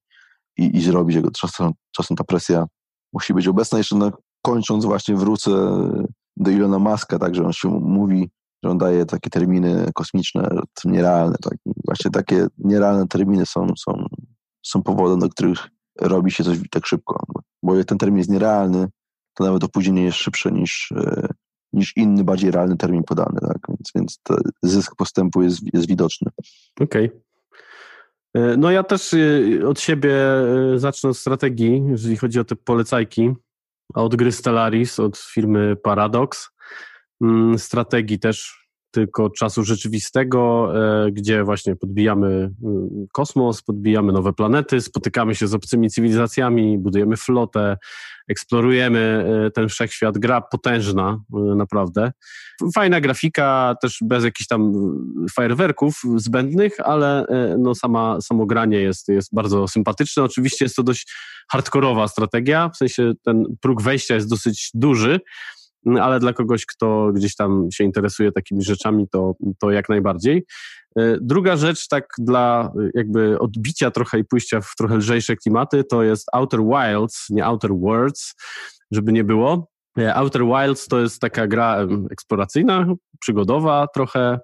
i, 0.59 0.76
i 0.76 0.82
zrobić 0.82 1.16
jego. 1.16 1.30
Czasem, 1.30 1.72
czasem 1.97 2.16
ta 2.16 2.24
presja 2.24 2.66
musi 3.12 3.34
być 3.34 3.49
obecna. 3.49 3.78
Jeszcze 3.78 3.97
na, 3.97 4.12
kończąc 4.43 4.84
właśnie 4.84 5.16
wrócę 5.16 5.51
do 6.36 6.51
Ilona 6.51 6.78
Maska, 6.78 7.18
tak, 7.18 7.34
że 7.34 7.45
on 7.45 7.53
się 7.53 7.68
mówi, 7.68 8.30
że 8.64 8.70
on 8.70 8.78
daje 8.78 9.07
takie 9.07 9.30
terminy 9.30 9.91
kosmiczne, 9.95 10.49
nierealne. 10.84 11.36
Tak. 11.43 11.55
Właśnie 11.86 12.11
takie 12.11 12.47
nierealne 12.59 13.09
terminy 13.09 13.47
są, 13.47 13.66
są, 13.78 14.07
są 14.62 14.82
powodem, 14.82 15.18
do 15.18 15.28
których 15.28 15.68
robi 16.01 16.30
się 16.30 16.45
coś 16.45 16.59
tak 16.70 16.86
szybko. 16.86 17.22
Bo 17.62 17.76
jak 17.76 17.86
ten 17.86 17.99
termin 17.99 18.18
jest 18.18 18.30
nierealny, 18.30 18.89
to 19.34 19.45
nawet 19.45 19.64
opóźnienie 19.64 20.03
jest 20.03 20.18
szybsze 20.18 20.53
niż, 20.53 20.93
e, 20.97 21.28
niż 21.72 21.96
inny, 21.96 22.24
bardziej 22.24 22.50
realny 22.50 22.76
termin 22.76 23.04
podany. 23.04 23.40
Tak? 23.40 23.58
Więc, 23.68 23.92
więc 23.94 24.20
zysk 24.62 24.96
postępu 24.96 25.42
jest, 25.42 25.74
jest 25.74 25.88
widoczny. 25.88 26.30
Okej. 26.80 27.06
Okay. 27.06 27.20
E, 28.34 28.56
no 28.56 28.70
ja 28.70 28.82
też 28.82 29.14
e, 29.14 29.66
od 29.66 29.80
siebie 29.80 30.14
e, 30.14 30.78
zacznę 30.78 31.10
od 31.10 31.16
strategii, 31.16 31.82
jeżeli 31.88 32.16
chodzi 32.16 32.40
o 32.40 32.44
te 32.44 32.56
polecajki. 32.56 33.34
Od 33.94 34.16
gry 34.16 34.32
Stellaris, 34.32 35.00
od 35.00 35.18
firmy 35.18 35.76
Paradox. 35.76 36.48
Mm, 37.22 37.58
strategii 37.58 38.18
też 38.18 38.67
tylko 38.91 39.30
czasu 39.30 39.64
rzeczywistego, 39.64 40.72
e, 41.07 41.11
gdzie 41.12 41.45
właśnie 41.45 41.76
podbijamy 41.76 42.28
mm, 42.28 43.07
kosmos, 43.12 43.62
podbijamy 43.62 44.12
nowe 44.12 44.32
planety, 44.32 44.80
spotykamy 44.80 45.34
się 45.34 45.47
z 45.47 45.55
obcymi 45.55 45.91
cywilizacjami, 45.91 46.78
budujemy 46.78 47.16
flotę, 47.16 47.76
eksplorujemy 48.28 49.26
e, 49.47 49.51
ten 49.51 49.68
wszechświat. 49.68 50.18
Gra 50.18 50.41
potężna, 50.41 51.20
e, 51.34 51.39
naprawdę. 51.39 52.12
Fajna 52.74 53.01
grafika, 53.01 53.74
też 53.82 53.99
bez 54.03 54.24
jakichś 54.24 54.47
tam 54.47 54.72
fajerwerków 55.34 56.01
zbędnych, 56.16 56.80
ale 56.80 57.26
no 57.59 57.74
sama, 57.74 58.20
samo 58.20 58.47
granie 58.47 58.80
jest, 58.80 59.09
jest 59.09 59.34
bardzo 59.34 59.68
sympatyczne. 59.68 60.22
Oczywiście 60.22 60.64
jest 60.64 60.76
to 60.76 60.82
dość 60.82 61.12
hardkorowa 61.51 62.09
strategia, 62.09 62.70
w 62.74 62.76
sensie 62.76 63.12
ten 63.24 63.45
próg 63.61 63.82
wejścia 63.82 64.14
jest 64.14 64.30
dosyć 64.30 64.70
duży, 64.74 65.20
ale 65.86 66.20
dla 66.20 66.32
kogoś, 66.32 66.66
kto 66.66 67.10
gdzieś 67.12 67.36
tam 67.36 67.68
się 67.72 67.84
interesuje 67.84 68.32
takimi 68.32 68.64
rzeczami, 68.64 69.08
to, 69.08 69.34
to 69.60 69.70
jak 69.70 69.88
najbardziej. 69.88 70.44
E, 70.98 71.16
druga 71.20 71.56
rzecz, 71.56 71.88
tak 71.88 72.04
dla 72.18 72.72
jakby 72.94 73.38
odbicia 73.38 73.90
trochę 73.90 74.18
i 74.18 74.24
pójścia 74.24 74.60
w 74.60 74.74
trochę 74.78 74.96
lżejsze 74.96 75.36
klimaty, 75.36 75.84
to 75.84 76.02
jest 76.02 76.26
Outer 76.32 76.60
Wilds, 76.60 77.30
nie 77.30 77.46
Outer 77.46 77.70
Worlds, 77.74 78.34
żeby 78.90 79.12
nie 79.12 79.24
było. 79.24 79.68
E, 79.98 80.14
Outer 80.14 80.42
Wilds 80.44 80.88
to 80.88 81.00
jest 81.00 81.20
taka 81.20 81.46
gra 81.46 81.86
eksploracyjna, 82.10 82.86
przygodowa 83.20 83.86
trochę, 83.94 84.38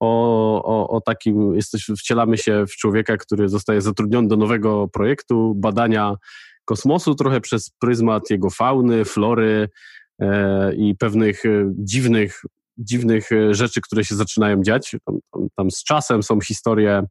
o, 0.00 0.62
o, 0.64 0.96
o 0.96 1.00
takim, 1.00 1.54
jesteś, 1.54 1.90
wcielamy 1.98 2.38
się 2.38 2.64
w 2.66 2.76
człowieka, 2.76 3.16
który 3.16 3.48
zostaje 3.48 3.80
zatrudniony 3.80 4.28
do 4.28 4.36
nowego 4.36 4.88
projektu 4.88 5.54
badania 5.54 6.14
kosmosu, 6.64 7.14
trochę 7.14 7.40
przez 7.40 7.70
pryzmat 7.70 8.30
jego 8.30 8.50
fauny, 8.50 9.04
flory, 9.04 9.68
E, 9.68 9.99
i 10.76 10.96
pewnych 10.96 11.46
e, 11.46 11.72
dziwnych, 11.78 12.42
dziwnych 12.78 13.32
e, 13.32 13.54
rzeczy, 13.54 13.80
które 13.80 14.04
się 14.04 14.14
zaczynają 14.14 14.62
dziać. 14.62 14.96
Tam, 15.04 15.18
tam, 15.32 15.48
tam 15.56 15.70
z 15.70 15.84
czasem 15.84 16.22
są 16.22 16.40
historie 16.40 17.06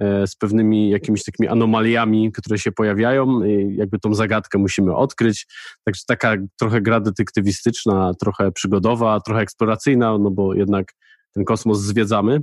e, 0.00 0.26
z 0.26 0.36
pewnymi 0.36 0.90
jakimiś 0.90 1.24
takimi 1.24 1.48
anomaliami, 1.48 2.32
które 2.32 2.58
się 2.58 2.72
pojawiają. 2.72 3.44
I 3.44 3.76
jakby 3.76 3.98
tą 3.98 4.14
zagadkę 4.14 4.58
musimy 4.58 4.96
odkryć. 4.96 5.46
Także 5.84 6.02
taka 6.06 6.36
trochę 6.60 6.80
gra 6.80 7.00
detektywistyczna, 7.00 8.12
trochę 8.20 8.52
przygodowa, 8.52 9.20
trochę 9.20 9.40
eksploracyjna, 9.40 10.18
no 10.18 10.30
bo 10.30 10.54
jednak 10.54 10.92
ten 11.34 11.44
kosmos 11.44 11.80
zwiedzamy. 11.80 12.40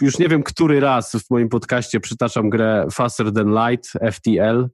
Już 0.00 0.18
nie 0.18 0.28
wiem, 0.28 0.42
który 0.42 0.80
raz 0.80 1.12
w 1.12 1.30
moim 1.30 1.48
podcaście 1.48 2.00
przytaczam 2.00 2.50
grę 2.50 2.86
Faster 2.92 3.32
Than 3.32 3.54
Light, 3.54 3.92
FTL. 4.12 4.68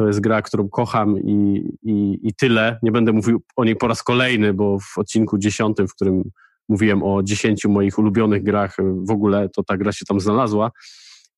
To 0.00 0.06
jest 0.06 0.20
gra, 0.20 0.42
którą 0.42 0.68
kocham 0.68 1.18
i, 1.18 1.64
i, 1.82 2.18
i 2.22 2.34
tyle. 2.34 2.78
Nie 2.82 2.92
będę 2.92 3.12
mówił 3.12 3.42
o 3.56 3.64
niej 3.64 3.76
po 3.76 3.88
raz 3.88 4.02
kolejny, 4.02 4.54
bo 4.54 4.78
w 4.78 4.98
odcinku 4.98 5.38
dziesiątym, 5.38 5.88
w 5.88 5.94
którym 5.94 6.30
mówiłem 6.68 7.02
o 7.02 7.22
dziesięciu 7.22 7.70
moich 7.70 7.98
ulubionych 7.98 8.42
grach 8.42 8.76
w 9.08 9.10
ogóle, 9.10 9.48
to 9.48 9.62
ta 9.62 9.76
gra 9.76 9.92
się 9.92 10.04
tam 10.04 10.20
znalazła, 10.20 10.70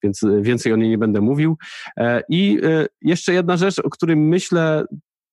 więc 0.02 0.20
więcej 0.40 0.72
o 0.72 0.76
niej 0.76 0.88
nie 0.88 0.98
będę 0.98 1.20
mówił. 1.20 1.56
E, 1.96 2.22
I 2.28 2.60
e, 2.62 2.86
jeszcze 3.00 3.32
jedna 3.32 3.56
rzecz, 3.56 3.78
o 3.78 3.90
której 3.90 4.16
myślę 4.16 4.84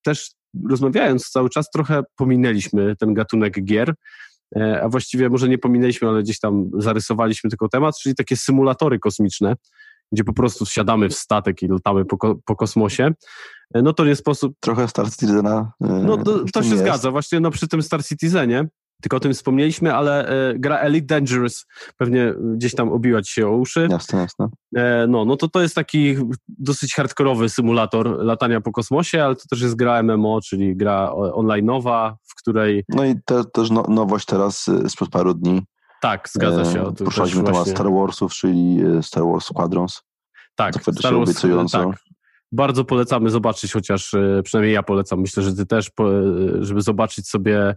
też 0.03 0.31
rozmawiając 0.69 1.29
cały 1.29 1.49
czas, 1.49 1.69
trochę 1.69 2.03
pominęliśmy 2.15 2.95
ten 2.95 3.13
gatunek 3.13 3.63
gier, 3.65 3.93
e, 4.55 4.81
a 4.83 4.89
właściwie 4.89 5.29
może 5.29 5.49
nie 5.49 5.57
pominęliśmy, 5.57 6.07
ale 6.07 6.23
gdzieś 6.23 6.39
tam 6.39 6.69
zarysowaliśmy 6.77 7.49
tylko 7.49 7.69
temat, 7.69 7.95
czyli 8.01 8.15
takie 8.15 8.37
symulatory 8.37 8.99
kosmiczne, 8.99 9.55
gdzie 10.11 10.23
po 10.23 10.33
prostu 10.33 10.65
siadamy 10.65 11.09
w 11.09 11.13
statek 11.13 11.61
i 11.63 11.67
latamy 11.67 12.05
po, 12.05 12.35
po 12.45 12.55
kosmosie. 12.55 13.11
No 13.73 13.93
to 13.93 14.05
nie 14.05 14.15
sposób. 14.15 14.53
Trochę 14.59 14.87
Star 14.87 15.11
Citizena. 15.11 15.71
No 15.79 16.17
to, 16.17 16.39
to 16.53 16.63
się 16.63 16.69
jest. 16.69 16.81
zgadza, 16.81 17.11
właśnie 17.11 17.39
no, 17.39 17.51
przy 17.51 17.67
tym 17.67 17.83
Star 17.83 18.05
Citizenie 18.05 18.67
tylko 19.01 19.17
o 19.17 19.19
tym 19.19 19.33
wspomnieliśmy, 19.33 19.93
ale 19.95 20.27
e, 20.27 20.53
gra 20.59 20.77
Elite 20.77 21.05
Dangerous 21.05 21.65
pewnie 21.97 22.33
gdzieś 22.55 22.75
tam 22.75 22.91
obiła 22.91 23.21
ci 23.21 23.33
się 23.33 23.47
o 23.47 23.57
uszy. 23.57 23.87
Jasne, 23.91 24.19
jasne. 24.19 24.49
E, 24.75 25.07
no, 25.07 25.25
no 25.25 25.37
to 25.37 25.47
to 25.47 25.61
jest 25.61 25.75
taki 25.75 26.15
dosyć 26.47 26.93
hardkorowy 26.93 27.49
symulator 27.49 28.25
latania 28.25 28.61
po 28.61 28.71
kosmosie, 28.71 29.23
ale 29.23 29.35
to 29.35 29.43
też 29.49 29.61
jest 29.61 29.75
gra 29.75 30.03
MMO, 30.03 30.39
czyli 30.41 30.75
gra 30.75 31.11
online'owa, 31.15 32.13
w 32.23 32.35
której... 32.35 32.83
No 32.89 33.05
i 33.05 33.15
te, 33.25 33.43
też 33.53 33.69
no, 33.71 33.85
nowość 33.89 34.25
teraz 34.25 34.67
y, 34.67 34.89
sprzed 34.89 35.09
paru 35.09 35.33
dni. 35.33 35.61
Tak, 36.01 36.29
zgadza 36.29 36.65
się. 36.73 36.87
E, 36.87 36.91
poruszaliśmy 36.91 37.43
temat 37.43 37.55
właśnie... 37.55 37.73
Star 37.73 37.91
Warsów, 37.91 38.33
czyli 38.33 38.83
y, 38.97 39.03
Star 39.03 39.23
Wars 39.23 39.45
Squadrons. 39.45 40.01
Tak, 40.55 40.75
Star 40.75 41.15
Wars, 41.15 41.41
tak. 41.71 41.87
Bardzo 42.51 42.85
polecamy 42.85 43.29
zobaczyć, 43.29 43.73
chociaż 43.73 44.13
y, 44.13 44.41
przynajmniej 44.43 44.73
ja 44.73 44.83
polecam, 44.83 45.19
myślę, 45.19 45.43
że 45.43 45.55
ty 45.55 45.65
też, 45.65 45.91
żeby 46.59 46.81
zobaczyć 46.81 47.27
sobie 47.27 47.75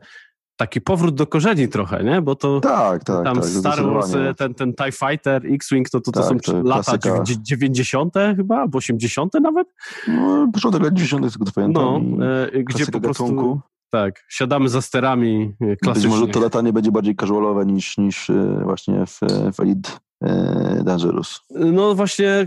taki 0.57 0.81
powrót 0.81 1.15
do 1.15 1.27
korzeni 1.27 1.69
trochę, 1.69 2.05
nie? 2.05 2.23
Bo 2.23 2.35
to 2.35 2.61
tak, 2.61 3.05
tak, 3.05 3.25
tam 3.25 3.37
tak, 3.37 3.45
Star 3.45 3.85
Wars, 3.85 4.13
ten, 4.37 4.55
ten 4.55 4.75
TIE 4.75 4.93
Fighter, 4.93 5.43
X-Wing, 5.47 5.91
to, 5.91 6.01
to, 6.01 6.13
to 6.13 6.21
tak, 6.21 6.29
są 6.29 6.39
to 6.41 6.63
lata 6.63 6.99
klasyka. 6.99 7.25
90. 7.43 8.15
chyba, 8.37 8.57
albo 8.57 8.79
80. 8.79 9.35
nawet? 9.35 9.69
No, 10.09 10.49
początek 10.53 10.83
lat 10.83 10.95
90. 10.95 11.33
tego 11.33 11.51
pamiętam. 11.55 12.17
No, 12.19 12.27
e, 12.27 12.65
gdzie 12.65 12.87
po 12.87 13.01
prostu... 13.01 13.25
Gatunku. 13.25 13.61
Tak, 13.93 14.25
siadamy 14.29 14.69
za 14.69 14.83
sterami 14.83 15.55
klasycznie. 15.83 16.11
Być 16.11 16.21
może 16.21 16.33
to 16.33 16.41
latanie 16.41 16.73
będzie 16.73 16.93
bardziej 16.93 17.17
casualowe 17.17 17.67
niż, 17.67 17.99
niż 17.99 18.31
e, 18.31 18.61
właśnie 18.65 19.07
w, 19.07 19.21
w 19.55 19.61
Elite 19.61 19.91
e, 20.23 20.83
Dangerous. 20.85 21.41
No 21.51 21.95
właśnie, 21.95 22.47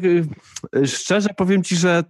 e, 0.75 0.87
szczerze 0.87 1.29
powiem 1.37 1.63
ci, 1.63 1.75
że 1.75 2.03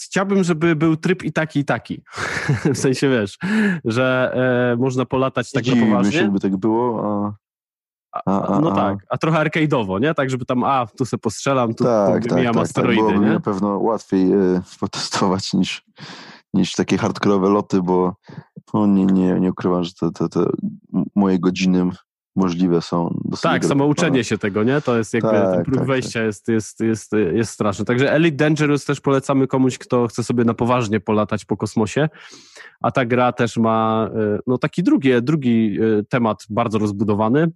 chciałbym, 0.00 0.44
żeby 0.44 0.76
był 0.76 0.96
tryb 0.96 1.22
i 1.22 1.32
taki, 1.32 1.58
i 1.60 1.64
taki. 1.64 2.02
w 2.74 2.78
sensie, 2.78 3.10
wiesz, 3.10 3.38
że 3.84 4.34
e, 4.72 4.76
można 4.76 5.04
polatać 5.04 5.52
tak 5.52 5.66
na 5.66 5.86
poważnie. 5.86 6.12
się, 6.12 6.32
by 6.32 6.40
tak 6.40 6.56
było, 6.56 7.04
a... 7.06 7.34
A, 8.26 8.46
a, 8.46 8.60
no 8.60 8.72
a. 8.72 8.74
tak, 8.74 8.98
a 9.08 9.18
trochę 9.18 9.38
arcade'owo, 9.38 10.00
nie? 10.00 10.14
Tak, 10.14 10.30
żeby 10.30 10.44
tam, 10.44 10.64
a, 10.64 10.86
tu 10.86 11.04
se 11.04 11.18
postrzelam, 11.18 11.74
tu 11.74 11.84
tak, 11.84 12.26
tak, 12.28 12.44
tak, 12.44 12.56
asteroidy, 12.56 13.12
tak. 13.12 13.20
nie? 13.20 13.28
na 13.28 13.40
pewno 13.40 13.78
łatwiej 13.78 14.32
e, 14.32 14.62
potestować 14.80 15.52
niż, 15.52 15.84
niż 16.54 16.72
takie 16.72 16.98
hardkorowe 16.98 17.48
loty, 17.48 17.82
bo 17.82 18.16
no, 18.74 18.86
nie, 18.86 19.06
nie, 19.06 19.40
nie 19.40 19.50
ukrywam, 19.50 19.84
że 19.84 19.92
te, 20.00 20.10
te, 20.10 20.28
te 20.28 20.46
moje 21.14 21.38
godziny 21.38 21.90
możliwe 22.36 22.82
są. 22.82 23.20
Tak, 23.42 23.64
samo 23.64 23.86
uczenie 23.86 24.24
się 24.24 24.38
tego, 24.38 24.62
nie? 24.62 24.80
To 24.80 24.98
jest 24.98 25.14
jakby 25.14 25.30
tak, 25.30 25.54
ten 25.54 25.64
próg 25.64 25.78
tak, 25.78 25.86
wejścia 25.86 26.20
tak. 26.20 26.26
Jest, 26.26 26.48
jest, 26.48 26.80
jest, 26.80 27.12
jest 27.32 27.50
straszny. 27.50 27.84
Także 27.84 28.12
Elite 28.12 28.36
Dangerous 28.36 28.84
też 28.84 29.00
polecamy 29.00 29.46
komuś, 29.46 29.78
kto 29.78 30.06
chce 30.06 30.24
sobie 30.24 30.44
na 30.44 30.54
poważnie 30.54 31.00
polatać 31.00 31.44
po 31.44 31.56
kosmosie, 31.56 32.08
a 32.80 32.90
ta 32.90 33.04
gra 33.04 33.32
też 33.32 33.56
ma 33.56 34.08
e, 34.16 34.38
no 34.46 34.58
taki 34.58 34.82
drugi, 34.82 35.10
drugi 35.22 35.78
e, 35.80 36.04
temat 36.04 36.44
bardzo 36.50 36.78
rozbudowany, 36.78 37.50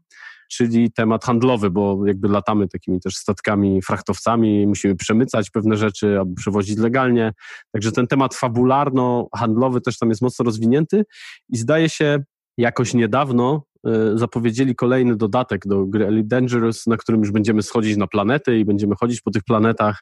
czyli 0.48 0.92
temat 0.92 1.24
handlowy, 1.24 1.70
bo 1.70 2.06
jakby 2.06 2.28
latamy 2.28 2.68
takimi 2.68 3.00
też 3.00 3.16
statkami, 3.16 3.82
frachtowcami, 3.82 4.66
musimy 4.66 4.96
przemycać 4.96 5.50
pewne 5.50 5.76
rzeczy 5.76 6.18
albo 6.18 6.34
przewozić 6.34 6.78
legalnie. 6.78 7.32
Także 7.72 7.92
ten 7.92 8.06
temat 8.06 8.34
fabularno-handlowy 8.34 9.80
też 9.80 9.98
tam 9.98 10.08
jest 10.08 10.22
mocno 10.22 10.44
rozwinięty 10.44 11.04
i 11.48 11.56
zdaje 11.56 11.88
się 11.88 12.22
jakoś 12.58 12.94
niedawno 12.94 13.62
E, 13.86 14.18
zapowiedzieli 14.18 14.74
kolejny 14.74 15.16
dodatek 15.16 15.66
do 15.66 15.86
gry 15.86 16.06
Elite 16.06 16.28
Dangerous, 16.28 16.86
na 16.86 16.96
którym 16.96 17.20
już 17.20 17.30
będziemy 17.30 17.62
schodzić 17.62 17.96
na 17.96 18.06
planety 18.06 18.58
i 18.58 18.64
będziemy 18.64 18.94
chodzić 19.00 19.20
po 19.20 19.30
tych 19.30 19.44
planetach 19.44 20.00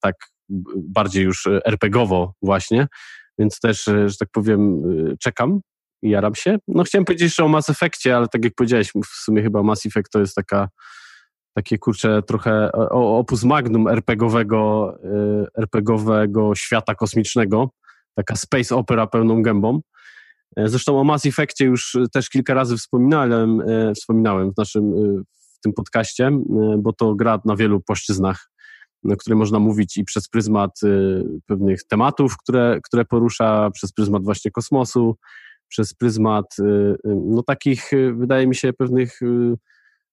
tak 0.00 0.14
bardziej 0.76 1.24
już 1.24 1.46
RPGowo 1.64 2.34
właśnie, 2.42 2.86
więc 3.38 3.60
też, 3.60 3.88
e, 3.88 4.08
że 4.08 4.16
tak 4.16 4.28
powiem, 4.32 4.82
e, 5.12 5.16
czekam 5.16 5.60
i 6.02 6.10
jaram 6.10 6.34
się. 6.34 6.58
No 6.68 6.84
chciałem 6.84 7.04
powiedzieć 7.04 7.22
jeszcze 7.22 7.44
o 7.44 7.48
Mass 7.48 7.70
Effectie, 7.70 8.16
ale 8.16 8.28
tak 8.28 8.44
jak 8.44 8.54
powiedziałeś, 8.54 8.92
w 8.92 9.24
sumie 9.24 9.42
chyba 9.42 9.62
Mass 9.62 9.86
Effect 9.86 10.12
to 10.12 10.20
jest 10.20 10.34
taka 10.34 10.68
takie 11.54 11.78
kurcze 11.78 12.22
trochę 12.22 12.72
opus 12.90 13.44
magnum 13.44 13.88
RPGowego, 13.88 14.94
RPGowego 15.58 16.54
świata 16.54 16.94
kosmicznego, 16.94 17.70
taka 18.14 18.36
space 18.36 18.76
opera 18.76 19.06
pełną 19.06 19.42
gębą. 19.42 19.80
E, 20.56 20.68
zresztą 20.68 21.00
o 21.00 21.04
Mass 21.04 21.26
Effectie 21.26 21.64
już 21.64 21.96
też 22.12 22.28
kilka 22.28 22.54
razy 22.54 22.76
wspominałem, 22.76 23.60
e, 23.60 23.94
wspominałem 23.94 24.52
w 24.52 24.56
naszym 24.56 24.84
e, 24.84 25.22
w 25.56 25.60
tym 25.60 25.72
podcaście, 25.72 26.30
bo 26.78 26.92
to 26.92 27.14
gra 27.14 27.40
na 27.44 27.56
wielu 27.56 27.80
płaszczyznach, 27.80 28.50
na 29.04 29.16
które 29.16 29.36
można 29.36 29.58
mówić 29.58 29.96
i 29.96 30.04
przez 30.04 30.28
pryzmat 30.28 30.80
pewnych 31.46 31.84
tematów, 31.84 32.36
które, 32.36 32.78
które 32.82 33.04
porusza, 33.04 33.70
przez 33.70 33.92
pryzmat 33.92 34.24
właśnie 34.24 34.50
kosmosu, 34.50 35.16
przez 35.68 35.94
pryzmat 35.94 36.56
no 37.04 37.42
takich, 37.42 37.90
wydaje 38.14 38.46
mi 38.46 38.54
się, 38.54 38.72
pewnych 38.72 39.20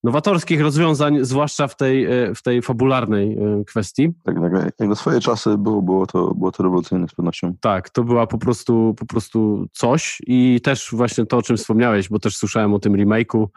nowatorskich 0.05 0.61
rozwiązań, 0.61 1.17
zwłaszcza 1.21 1.67
w 1.67 1.77
tej, 1.77 2.07
w 2.35 2.41
tej 2.41 2.61
fabularnej 2.61 3.37
kwestii. 3.67 4.13
Tak, 4.23 4.35
tak, 4.35 4.73
jak 4.79 4.89
na 4.89 4.95
swoje 4.95 5.19
czasy 5.19 5.57
było, 5.57 5.81
było, 5.81 6.07
to, 6.07 6.33
było 6.33 6.51
to 6.51 6.63
rewolucyjne 6.63 7.07
z 7.07 7.15
pewnością. 7.15 7.53
Tak, 7.61 7.89
to 7.89 8.03
była 8.03 8.27
po 8.27 8.37
prostu, 8.37 8.95
po 8.97 9.05
prostu 9.05 9.65
coś 9.71 10.21
i 10.27 10.61
też 10.63 10.89
właśnie 10.91 11.25
to, 11.25 11.37
o 11.37 11.41
czym 11.41 11.57
wspomniałeś, 11.57 12.09
bo 12.09 12.19
też 12.19 12.37
słyszałem 12.37 12.73
o 12.73 12.79
tym 12.79 12.93
remake'u, 12.93 13.47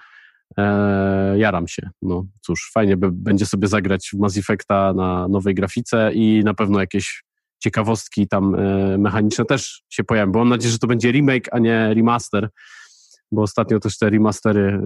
e, 0.59 1.39
jaram 1.39 1.69
się. 1.69 1.91
No 2.03 2.25
cóż, 2.41 2.71
fajnie 2.75 2.97
będzie 2.97 3.47
sobie 3.47 3.69
zagrać 3.69 4.11
w 4.15 4.19
Mass 4.19 4.37
Effecta 4.37 4.93
na 4.93 5.29
nowej 5.29 5.55
grafice 5.55 6.11
i 6.15 6.43
na 6.45 6.55
pewno 6.55 6.81
jakieś 6.81 7.25
ciekawostki 7.59 8.29
tam 8.29 8.55
e, 8.55 8.99
mechaniczne 8.99 9.45
też 9.45 9.83
się 9.89 10.05
pojawią, 10.05 10.33
bo 10.33 10.39
mam 10.39 10.49
nadzieję, 10.49 10.73
że 10.73 10.79
to 10.79 10.87
będzie 10.87 11.13
remake, 11.13 11.49
a 11.53 11.59
nie 11.59 11.95
remaster, 11.95 12.49
bo 13.33 13.43
ostatnio 13.43 13.81
też 13.81 13.99
te 13.99 14.11
remastery 14.11 14.61
y, 14.61 14.81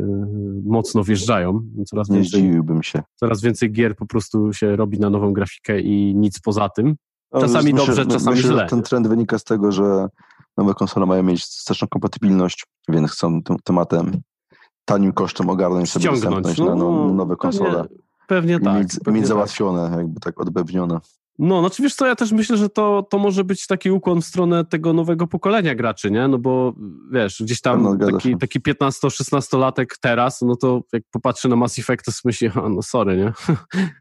mocno 0.65 1.05
wjeżdżają. 1.05 1.61
Coraz 1.87 2.09
Nie 2.09 2.17
więcej, 2.17 2.41
zdziwiłbym 2.41 2.83
się. 2.83 3.03
Coraz 3.15 3.43
więcej 3.43 3.73
gier 3.73 3.97
po 3.97 4.07
prostu 4.07 4.53
się 4.53 4.77
robi 4.77 4.99
na 4.99 5.11
nową 5.11 5.33
grafikę 5.33 5.81
i 5.81 6.15
nic 6.15 6.41
poza 6.41 6.69
tym. 6.69 6.95
No, 7.33 7.41
czasami 7.41 7.73
myślę, 7.73 7.87
dobrze, 7.87 8.07
czasami 8.07 8.37
myślę, 8.37 8.53
źle. 8.53 8.67
ten 8.67 8.83
trend 8.83 9.09
wynika 9.09 9.39
z 9.39 9.45
tego, 9.45 9.73
że 9.73 10.09
nowe 10.57 10.75
konsole 10.75 11.07
mają 11.07 11.23
mieć 11.23 11.45
straszną 11.45 11.89
kompatybilność, 11.89 12.67
więc 12.89 13.11
chcą 13.11 13.43
tym 13.43 13.57
tematem 13.65 14.23
tanim 14.85 15.13
kosztem 15.13 15.51
ogarnąć 15.51 15.91
sobie 15.91 16.11
dostępność 16.11 16.59
no, 16.59 16.65
na 16.65 16.75
no, 16.75 17.13
nowe 17.13 17.37
konsole. 17.37 17.73
Pewnie, 17.73 17.99
pewnie 18.27 18.61
tak. 18.61 18.79
Mieć, 18.79 18.93
pewnie 19.05 19.21
mieć 19.21 19.29
tak. 19.29 19.29
załatwione, 19.29 19.89
tak. 19.89 19.99
jakby 19.99 20.21
tak 20.21 20.41
odbewnione. 20.41 20.99
No, 21.39 21.61
znaczy 21.61 21.83
wiesz 21.83 21.95
co, 21.95 22.07
ja 22.07 22.17
też 22.17 22.33
myślę, 22.33 22.57
że 22.57 22.69
to, 22.69 23.07
to 23.11 23.19
może 23.19 23.45
być 23.45 23.67
taki 23.67 23.91
ukłon 23.91 24.23
w 24.23 24.25
stronę 24.25 24.65
tego 24.65 24.93
nowego 24.93 25.27
pokolenia 25.27 25.75
graczy, 25.75 26.11
nie? 26.11 26.29
No 26.29 26.39
bo 26.39 26.75
wiesz, 27.13 27.43
gdzieś 27.43 27.61
tam 27.61 27.83
no, 27.83 27.97
taki, 28.13 28.37
taki 28.37 28.61
15-16-latek 28.61 29.87
teraz, 30.01 30.43
no 30.43 30.57
to 30.57 30.81
jak 30.93 31.03
popatrzy 31.11 31.49
na 31.49 31.57
Mass 31.57 31.79
Effect, 31.79 32.05
to 32.05 32.13
myśli, 32.25 32.49
a 32.55 32.69
no 32.69 32.83
sorry, 32.83 33.17
nie? 33.17 33.33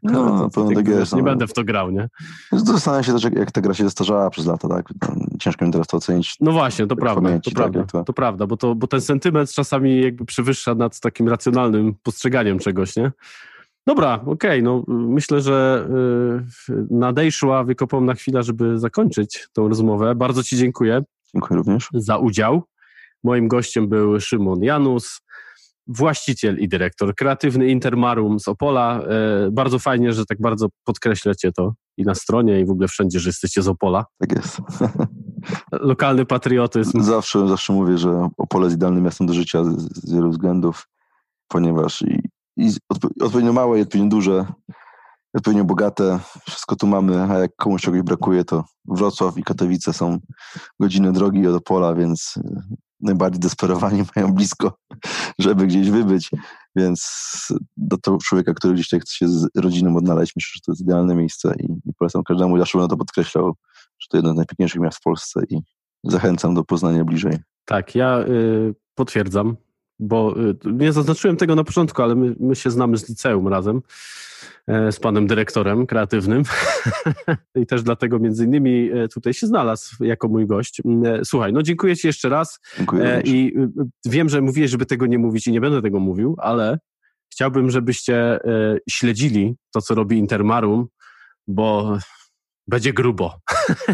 No, 0.02 0.24
no 0.24 0.50
pewno 0.50 0.74
tak 0.74 0.88
jest. 0.88 1.12
Nie 1.12 1.18
no. 1.18 1.24
będę 1.24 1.46
w 1.46 1.52
to 1.52 1.64
grał, 1.64 1.90
nie? 1.90 2.08
Zastanawiam 2.52 3.04
się 3.04 3.12
też, 3.12 3.24
jak, 3.24 3.34
jak 3.34 3.50
ta 3.50 3.60
gra 3.60 3.74
się 3.74 3.84
zestarzała 3.84 4.30
przez 4.30 4.46
lata, 4.46 4.68
tak? 4.68 4.86
Ciężko 5.40 5.66
mi 5.66 5.72
teraz 5.72 5.86
to 5.86 5.96
ocenić. 5.96 6.36
No 6.40 6.52
właśnie, 6.52 6.86
to 6.86 6.96
prawda, 6.96 7.22
pamięci, 7.22 7.50
to, 7.50 7.62
tak, 7.62 7.72
prawda 7.72 7.92
to... 7.92 8.04
to 8.04 8.12
prawda, 8.12 8.46
bo, 8.46 8.56
to, 8.56 8.74
bo 8.74 8.86
ten 8.86 9.00
sentyment 9.00 9.52
czasami 9.52 10.02
jakby 10.02 10.24
przewyższa 10.24 10.74
nad 10.74 11.00
takim 11.00 11.28
racjonalnym 11.28 11.94
postrzeganiem 12.02 12.58
czegoś, 12.58 12.96
nie? 12.96 13.12
Dobra, 13.86 14.14
okej, 14.14 14.32
okay, 14.32 14.62
no 14.62 14.84
myślę, 14.88 15.40
że 15.40 15.88
y, 16.68 16.86
nadejszła 16.90 17.64
wykopomna 17.64 18.14
chwila, 18.14 18.42
żeby 18.42 18.78
zakończyć 18.78 19.48
tą 19.52 19.68
rozmowę. 19.68 20.14
Bardzo 20.14 20.42
Ci 20.42 20.56
dziękuję. 20.56 21.02
Dziękuję 21.34 21.58
również. 21.58 21.88
Za 21.94 22.18
udział. 22.18 22.62
Moim 23.24 23.48
gościem 23.48 23.88
był 23.88 24.20
Szymon 24.20 24.62
Janus, 24.62 25.20
właściciel 25.86 26.58
i 26.58 26.68
dyrektor 26.68 27.14
kreatywny 27.14 27.68
Intermarum 27.68 28.40
z 28.40 28.48
Opola. 28.48 29.00
E, 29.00 29.50
bardzo 29.50 29.78
fajnie, 29.78 30.12
że 30.12 30.26
tak 30.26 30.40
bardzo 30.40 30.68
podkreślacie 30.84 31.52
to 31.52 31.74
i 31.96 32.02
na 32.02 32.14
stronie, 32.14 32.60
i 32.60 32.64
w 32.64 32.70
ogóle 32.70 32.88
wszędzie, 32.88 33.20
że 33.20 33.28
jesteście 33.28 33.62
z 33.62 33.68
Opola. 33.68 34.04
Tak 34.18 34.32
jest. 34.32 34.60
Lokalny 35.72 36.26
patriotyzm. 36.26 37.02
Zawsze, 37.02 37.48
zawsze 37.48 37.72
mówię, 37.72 37.98
że 37.98 38.28
Opole 38.36 38.64
jest 38.64 38.76
idealnym 38.76 39.04
miastem 39.04 39.26
do 39.26 39.34
życia 39.34 39.64
z, 39.64 39.76
z 39.78 40.14
wielu 40.14 40.30
względów, 40.30 40.88
ponieważ 41.48 42.02
i, 42.02 42.22
i 42.56 42.70
odpowiednio 43.20 43.52
małe, 43.52 43.78
i 43.78 43.82
odpowiednio 43.82 44.10
duże, 44.10 44.46
odpowiednio 45.34 45.64
bogate, 45.64 46.18
wszystko 46.46 46.76
tu 46.76 46.86
mamy, 46.86 47.22
a 47.22 47.38
jak 47.38 47.56
komuś 47.56 47.82
czegoś 47.82 48.02
brakuje, 48.02 48.44
to 48.44 48.64
Wrocław 48.84 49.38
i 49.38 49.42
Katowice 49.42 49.92
są 49.92 50.18
godziny 50.80 51.12
drogi 51.12 51.46
od 51.46 51.56
Opola, 51.56 51.94
więc 51.94 52.38
najbardziej 53.00 53.40
desperowani 53.40 54.02
mają 54.16 54.32
blisko, 54.32 54.78
żeby 55.38 55.66
gdzieś 55.66 55.90
wybyć, 55.90 56.30
więc 56.76 57.08
do 57.76 57.98
tego 57.98 58.18
człowieka, 58.18 58.54
który 58.54 58.74
gdzieś 58.74 58.86
chce 58.86 58.98
się 59.06 59.28
z 59.28 59.48
rodziną 59.56 59.96
odnaleźć, 59.96 60.32
myślę, 60.36 60.50
że 60.54 60.60
to 60.66 60.72
jest 60.72 60.82
idealne 60.82 61.14
miejsce 61.14 61.54
i, 61.60 61.64
i 61.88 61.94
polecam 61.98 62.22
każdemu, 62.22 62.58
zawsze 62.58 62.78
będę 62.78 62.90
to 62.90 62.96
podkreślał, 62.96 63.54
że 63.98 64.06
to 64.10 64.16
jedno 64.16 64.32
z 64.32 64.36
najpiękniejszych 64.36 64.80
miast 64.80 64.98
w 64.98 65.02
Polsce 65.02 65.40
i 65.50 65.60
zachęcam 66.04 66.54
do 66.54 66.64
poznania 66.64 67.04
bliżej. 67.04 67.38
Tak, 67.64 67.94
ja 67.94 68.20
y, 68.20 68.74
potwierdzam, 68.94 69.56
bo 70.02 70.34
y, 70.40 70.56
nie 70.72 70.92
zaznaczyłem 70.92 71.36
tego 71.36 71.54
na 71.54 71.64
początku, 71.64 72.02
ale 72.02 72.14
my, 72.14 72.34
my 72.40 72.56
się 72.56 72.70
znamy 72.70 72.96
z 72.96 73.08
liceum 73.08 73.48
razem 73.48 73.82
e, 74.66 74.92
z 74.92 75.00
panem 75.00 75.26
dyrektorem 75.26 75.86
kreatywnym. 75.86 76.42
I 77.62 77.66
też 77.66 77.82
dlatego 77.82 78.18
między 78.18 78.44
innymi 78.44 78.90
e, 78.92 79.08
tutaj 79.08 79.34
się 79.34 79.46
znalazł 79.46 80.04
jako 80.04 80.28
mój 80.28 80.46
gość. 80.46 80.82
Mm, 80.84 81.20
e, 81.20 81.24
słuchaj, 81.24 81.52
no 81.52 81.62
dziękuję 81.62 81.96
ci 81.96 82.06
jeszcze 82.06 82.28
raz. 82.28 82.60
Dziękuję 82.76 83.22
i 83.24 83.58
y, 83.58 83.68
wiem, 84.04 84.28
że 84.28 84.40
mówiłeś, 84.40 84.70
żeby 84.70 84.86
tego 84.86 85.06
nie 85.06 85.18
mówić 85.18 85.46
i 85.46 85.52
nie 85.52 85.60
będę 85.60 85.82
tego 85.82 86.00
mówił, 86.00 86.36
ale 86.38 86.78
chciałbym, 87.32 87.70
żebyście 87.70 88.38
śledzili 88.90 89.54
to, 89.74 89.82
co 89.82 89.94
robi 89.94 90.18
Intermarum, 90.18 90.86
bo 91.46 91.98
będzie 92.68 92.92
grubo. 92.92 93.40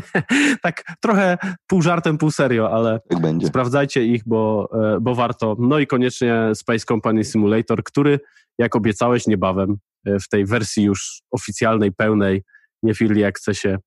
tak 0.62 0.82
trochę 1.00 1.38
pół 1.66 1.82
żartem, 1.82 2.18
pół 2.18 2.30
serio, 2.30 2.70
ale 2.72 3.00
tak 3.08 3.18
sprawdzajcie 3.46 4.04
ich, 4.04 4.22
bo, 4.26 4.68
e, 4.72 5.00
bo 5.00 5.14
warto. 5.14 5.56
No 5.58 5.78
i 5.78 5.86
koniecznie 5.86 6.50
Space 6.54 6.84
Company 6.84 7.24
Simulator, 7.24 7.84
który, 7.84 8.20
jak 8.58 8.76
obiecałeś 8.76 9.26
niebawem, 9.26 9.76
e, 10.06 10.18
w 10.18 10.28
tej 10.28 10.46
wersji 10.46 10.84
już 10.84 11.22
oficjalnej, 11.30 11.92
pełnej, 11.92 12.42
nie 12.82 12.94
Firli 12.94 13.24
Accessie 13.24 13.68
e, 13.68 13.78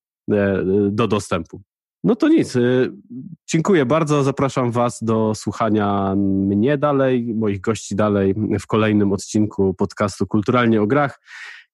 do 0.90 1.08
dostępu. 1.08 1.62
No 2.04 2.16
to 2.16 2.28
nic. 2.28 2.54
Dziękuję 3.48 3.86
bardzo. 3.86 4.22
Zapraszam 4.22 4.70
Was 4.70 5.02
do 5.02 5.34
słuchania 5.34 6.14
mnie 6.16 6.78
dalej, 6.78 7.34
moich 7.34 7.60
gości 7.60 7.96
dalej 7.96 8.34
w 8.60 8.66
kolejnym 8.66 9.12
odcinku 9.12 9.74
podcastu 9.74 10.26
Kulturalnie 10.26 10.82
o 10.82 10.86
Grach 10.86 11.20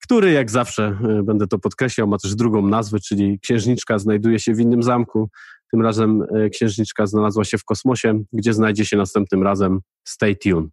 który 0.02 0.32
jak 0.32 0.50
zawsze, 0.50 0.98
e, 1.18 1.22
będę 1.22 1.46
to 1.46 1.58
podkreślał, 1.58 2.08
ma 2.08 2.18
też 2.18 2.34
drugą 2.34 2.66
nazwę, 2.66 2.98
czyli 3.00 3.38
księżniczka 3.40 3.98
znajduje 3.98 4.38
się 4.38 4.54
w 4.54 4.60
innym 4.60 4.82
zamku. 4.82 5.30
Tym 5.70 5.82
razem 5.82 6.22
e, 6.22 6.50
księżniczka 6.50 7.06
znalazła 7.06 7.44
się 7.44 7.58
w 7.58 7.64
kosmosie, 7.64 8.22
gdzie 8.32 8.54
znajdzie 8.54 8.86
się 8.86 8.96
następnym 8.96 9.42
razem. 9.42 9.80
Stay 10.04 10.36
tuned. 10.36 10.70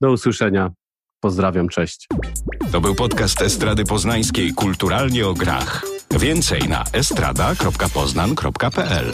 Do 0.00 0.12
usłyszenia. 0.12 0.70
Pozdrawiam, 1.20 1.68
cześć. 1.68 2.06
To 2.72 2.80
był 2.80 2.94
podcast 2.94 3.42
Estrady 3.42 3.84
Poznańskiej 3.84 4.54
Kulturalnie 4.54 5.26
o 5.26 5.34
grach. 5.34 5.82
Więcej 6.20 6.60
na 6.68 6.84
estrada.poznan.pl 6.92 9.12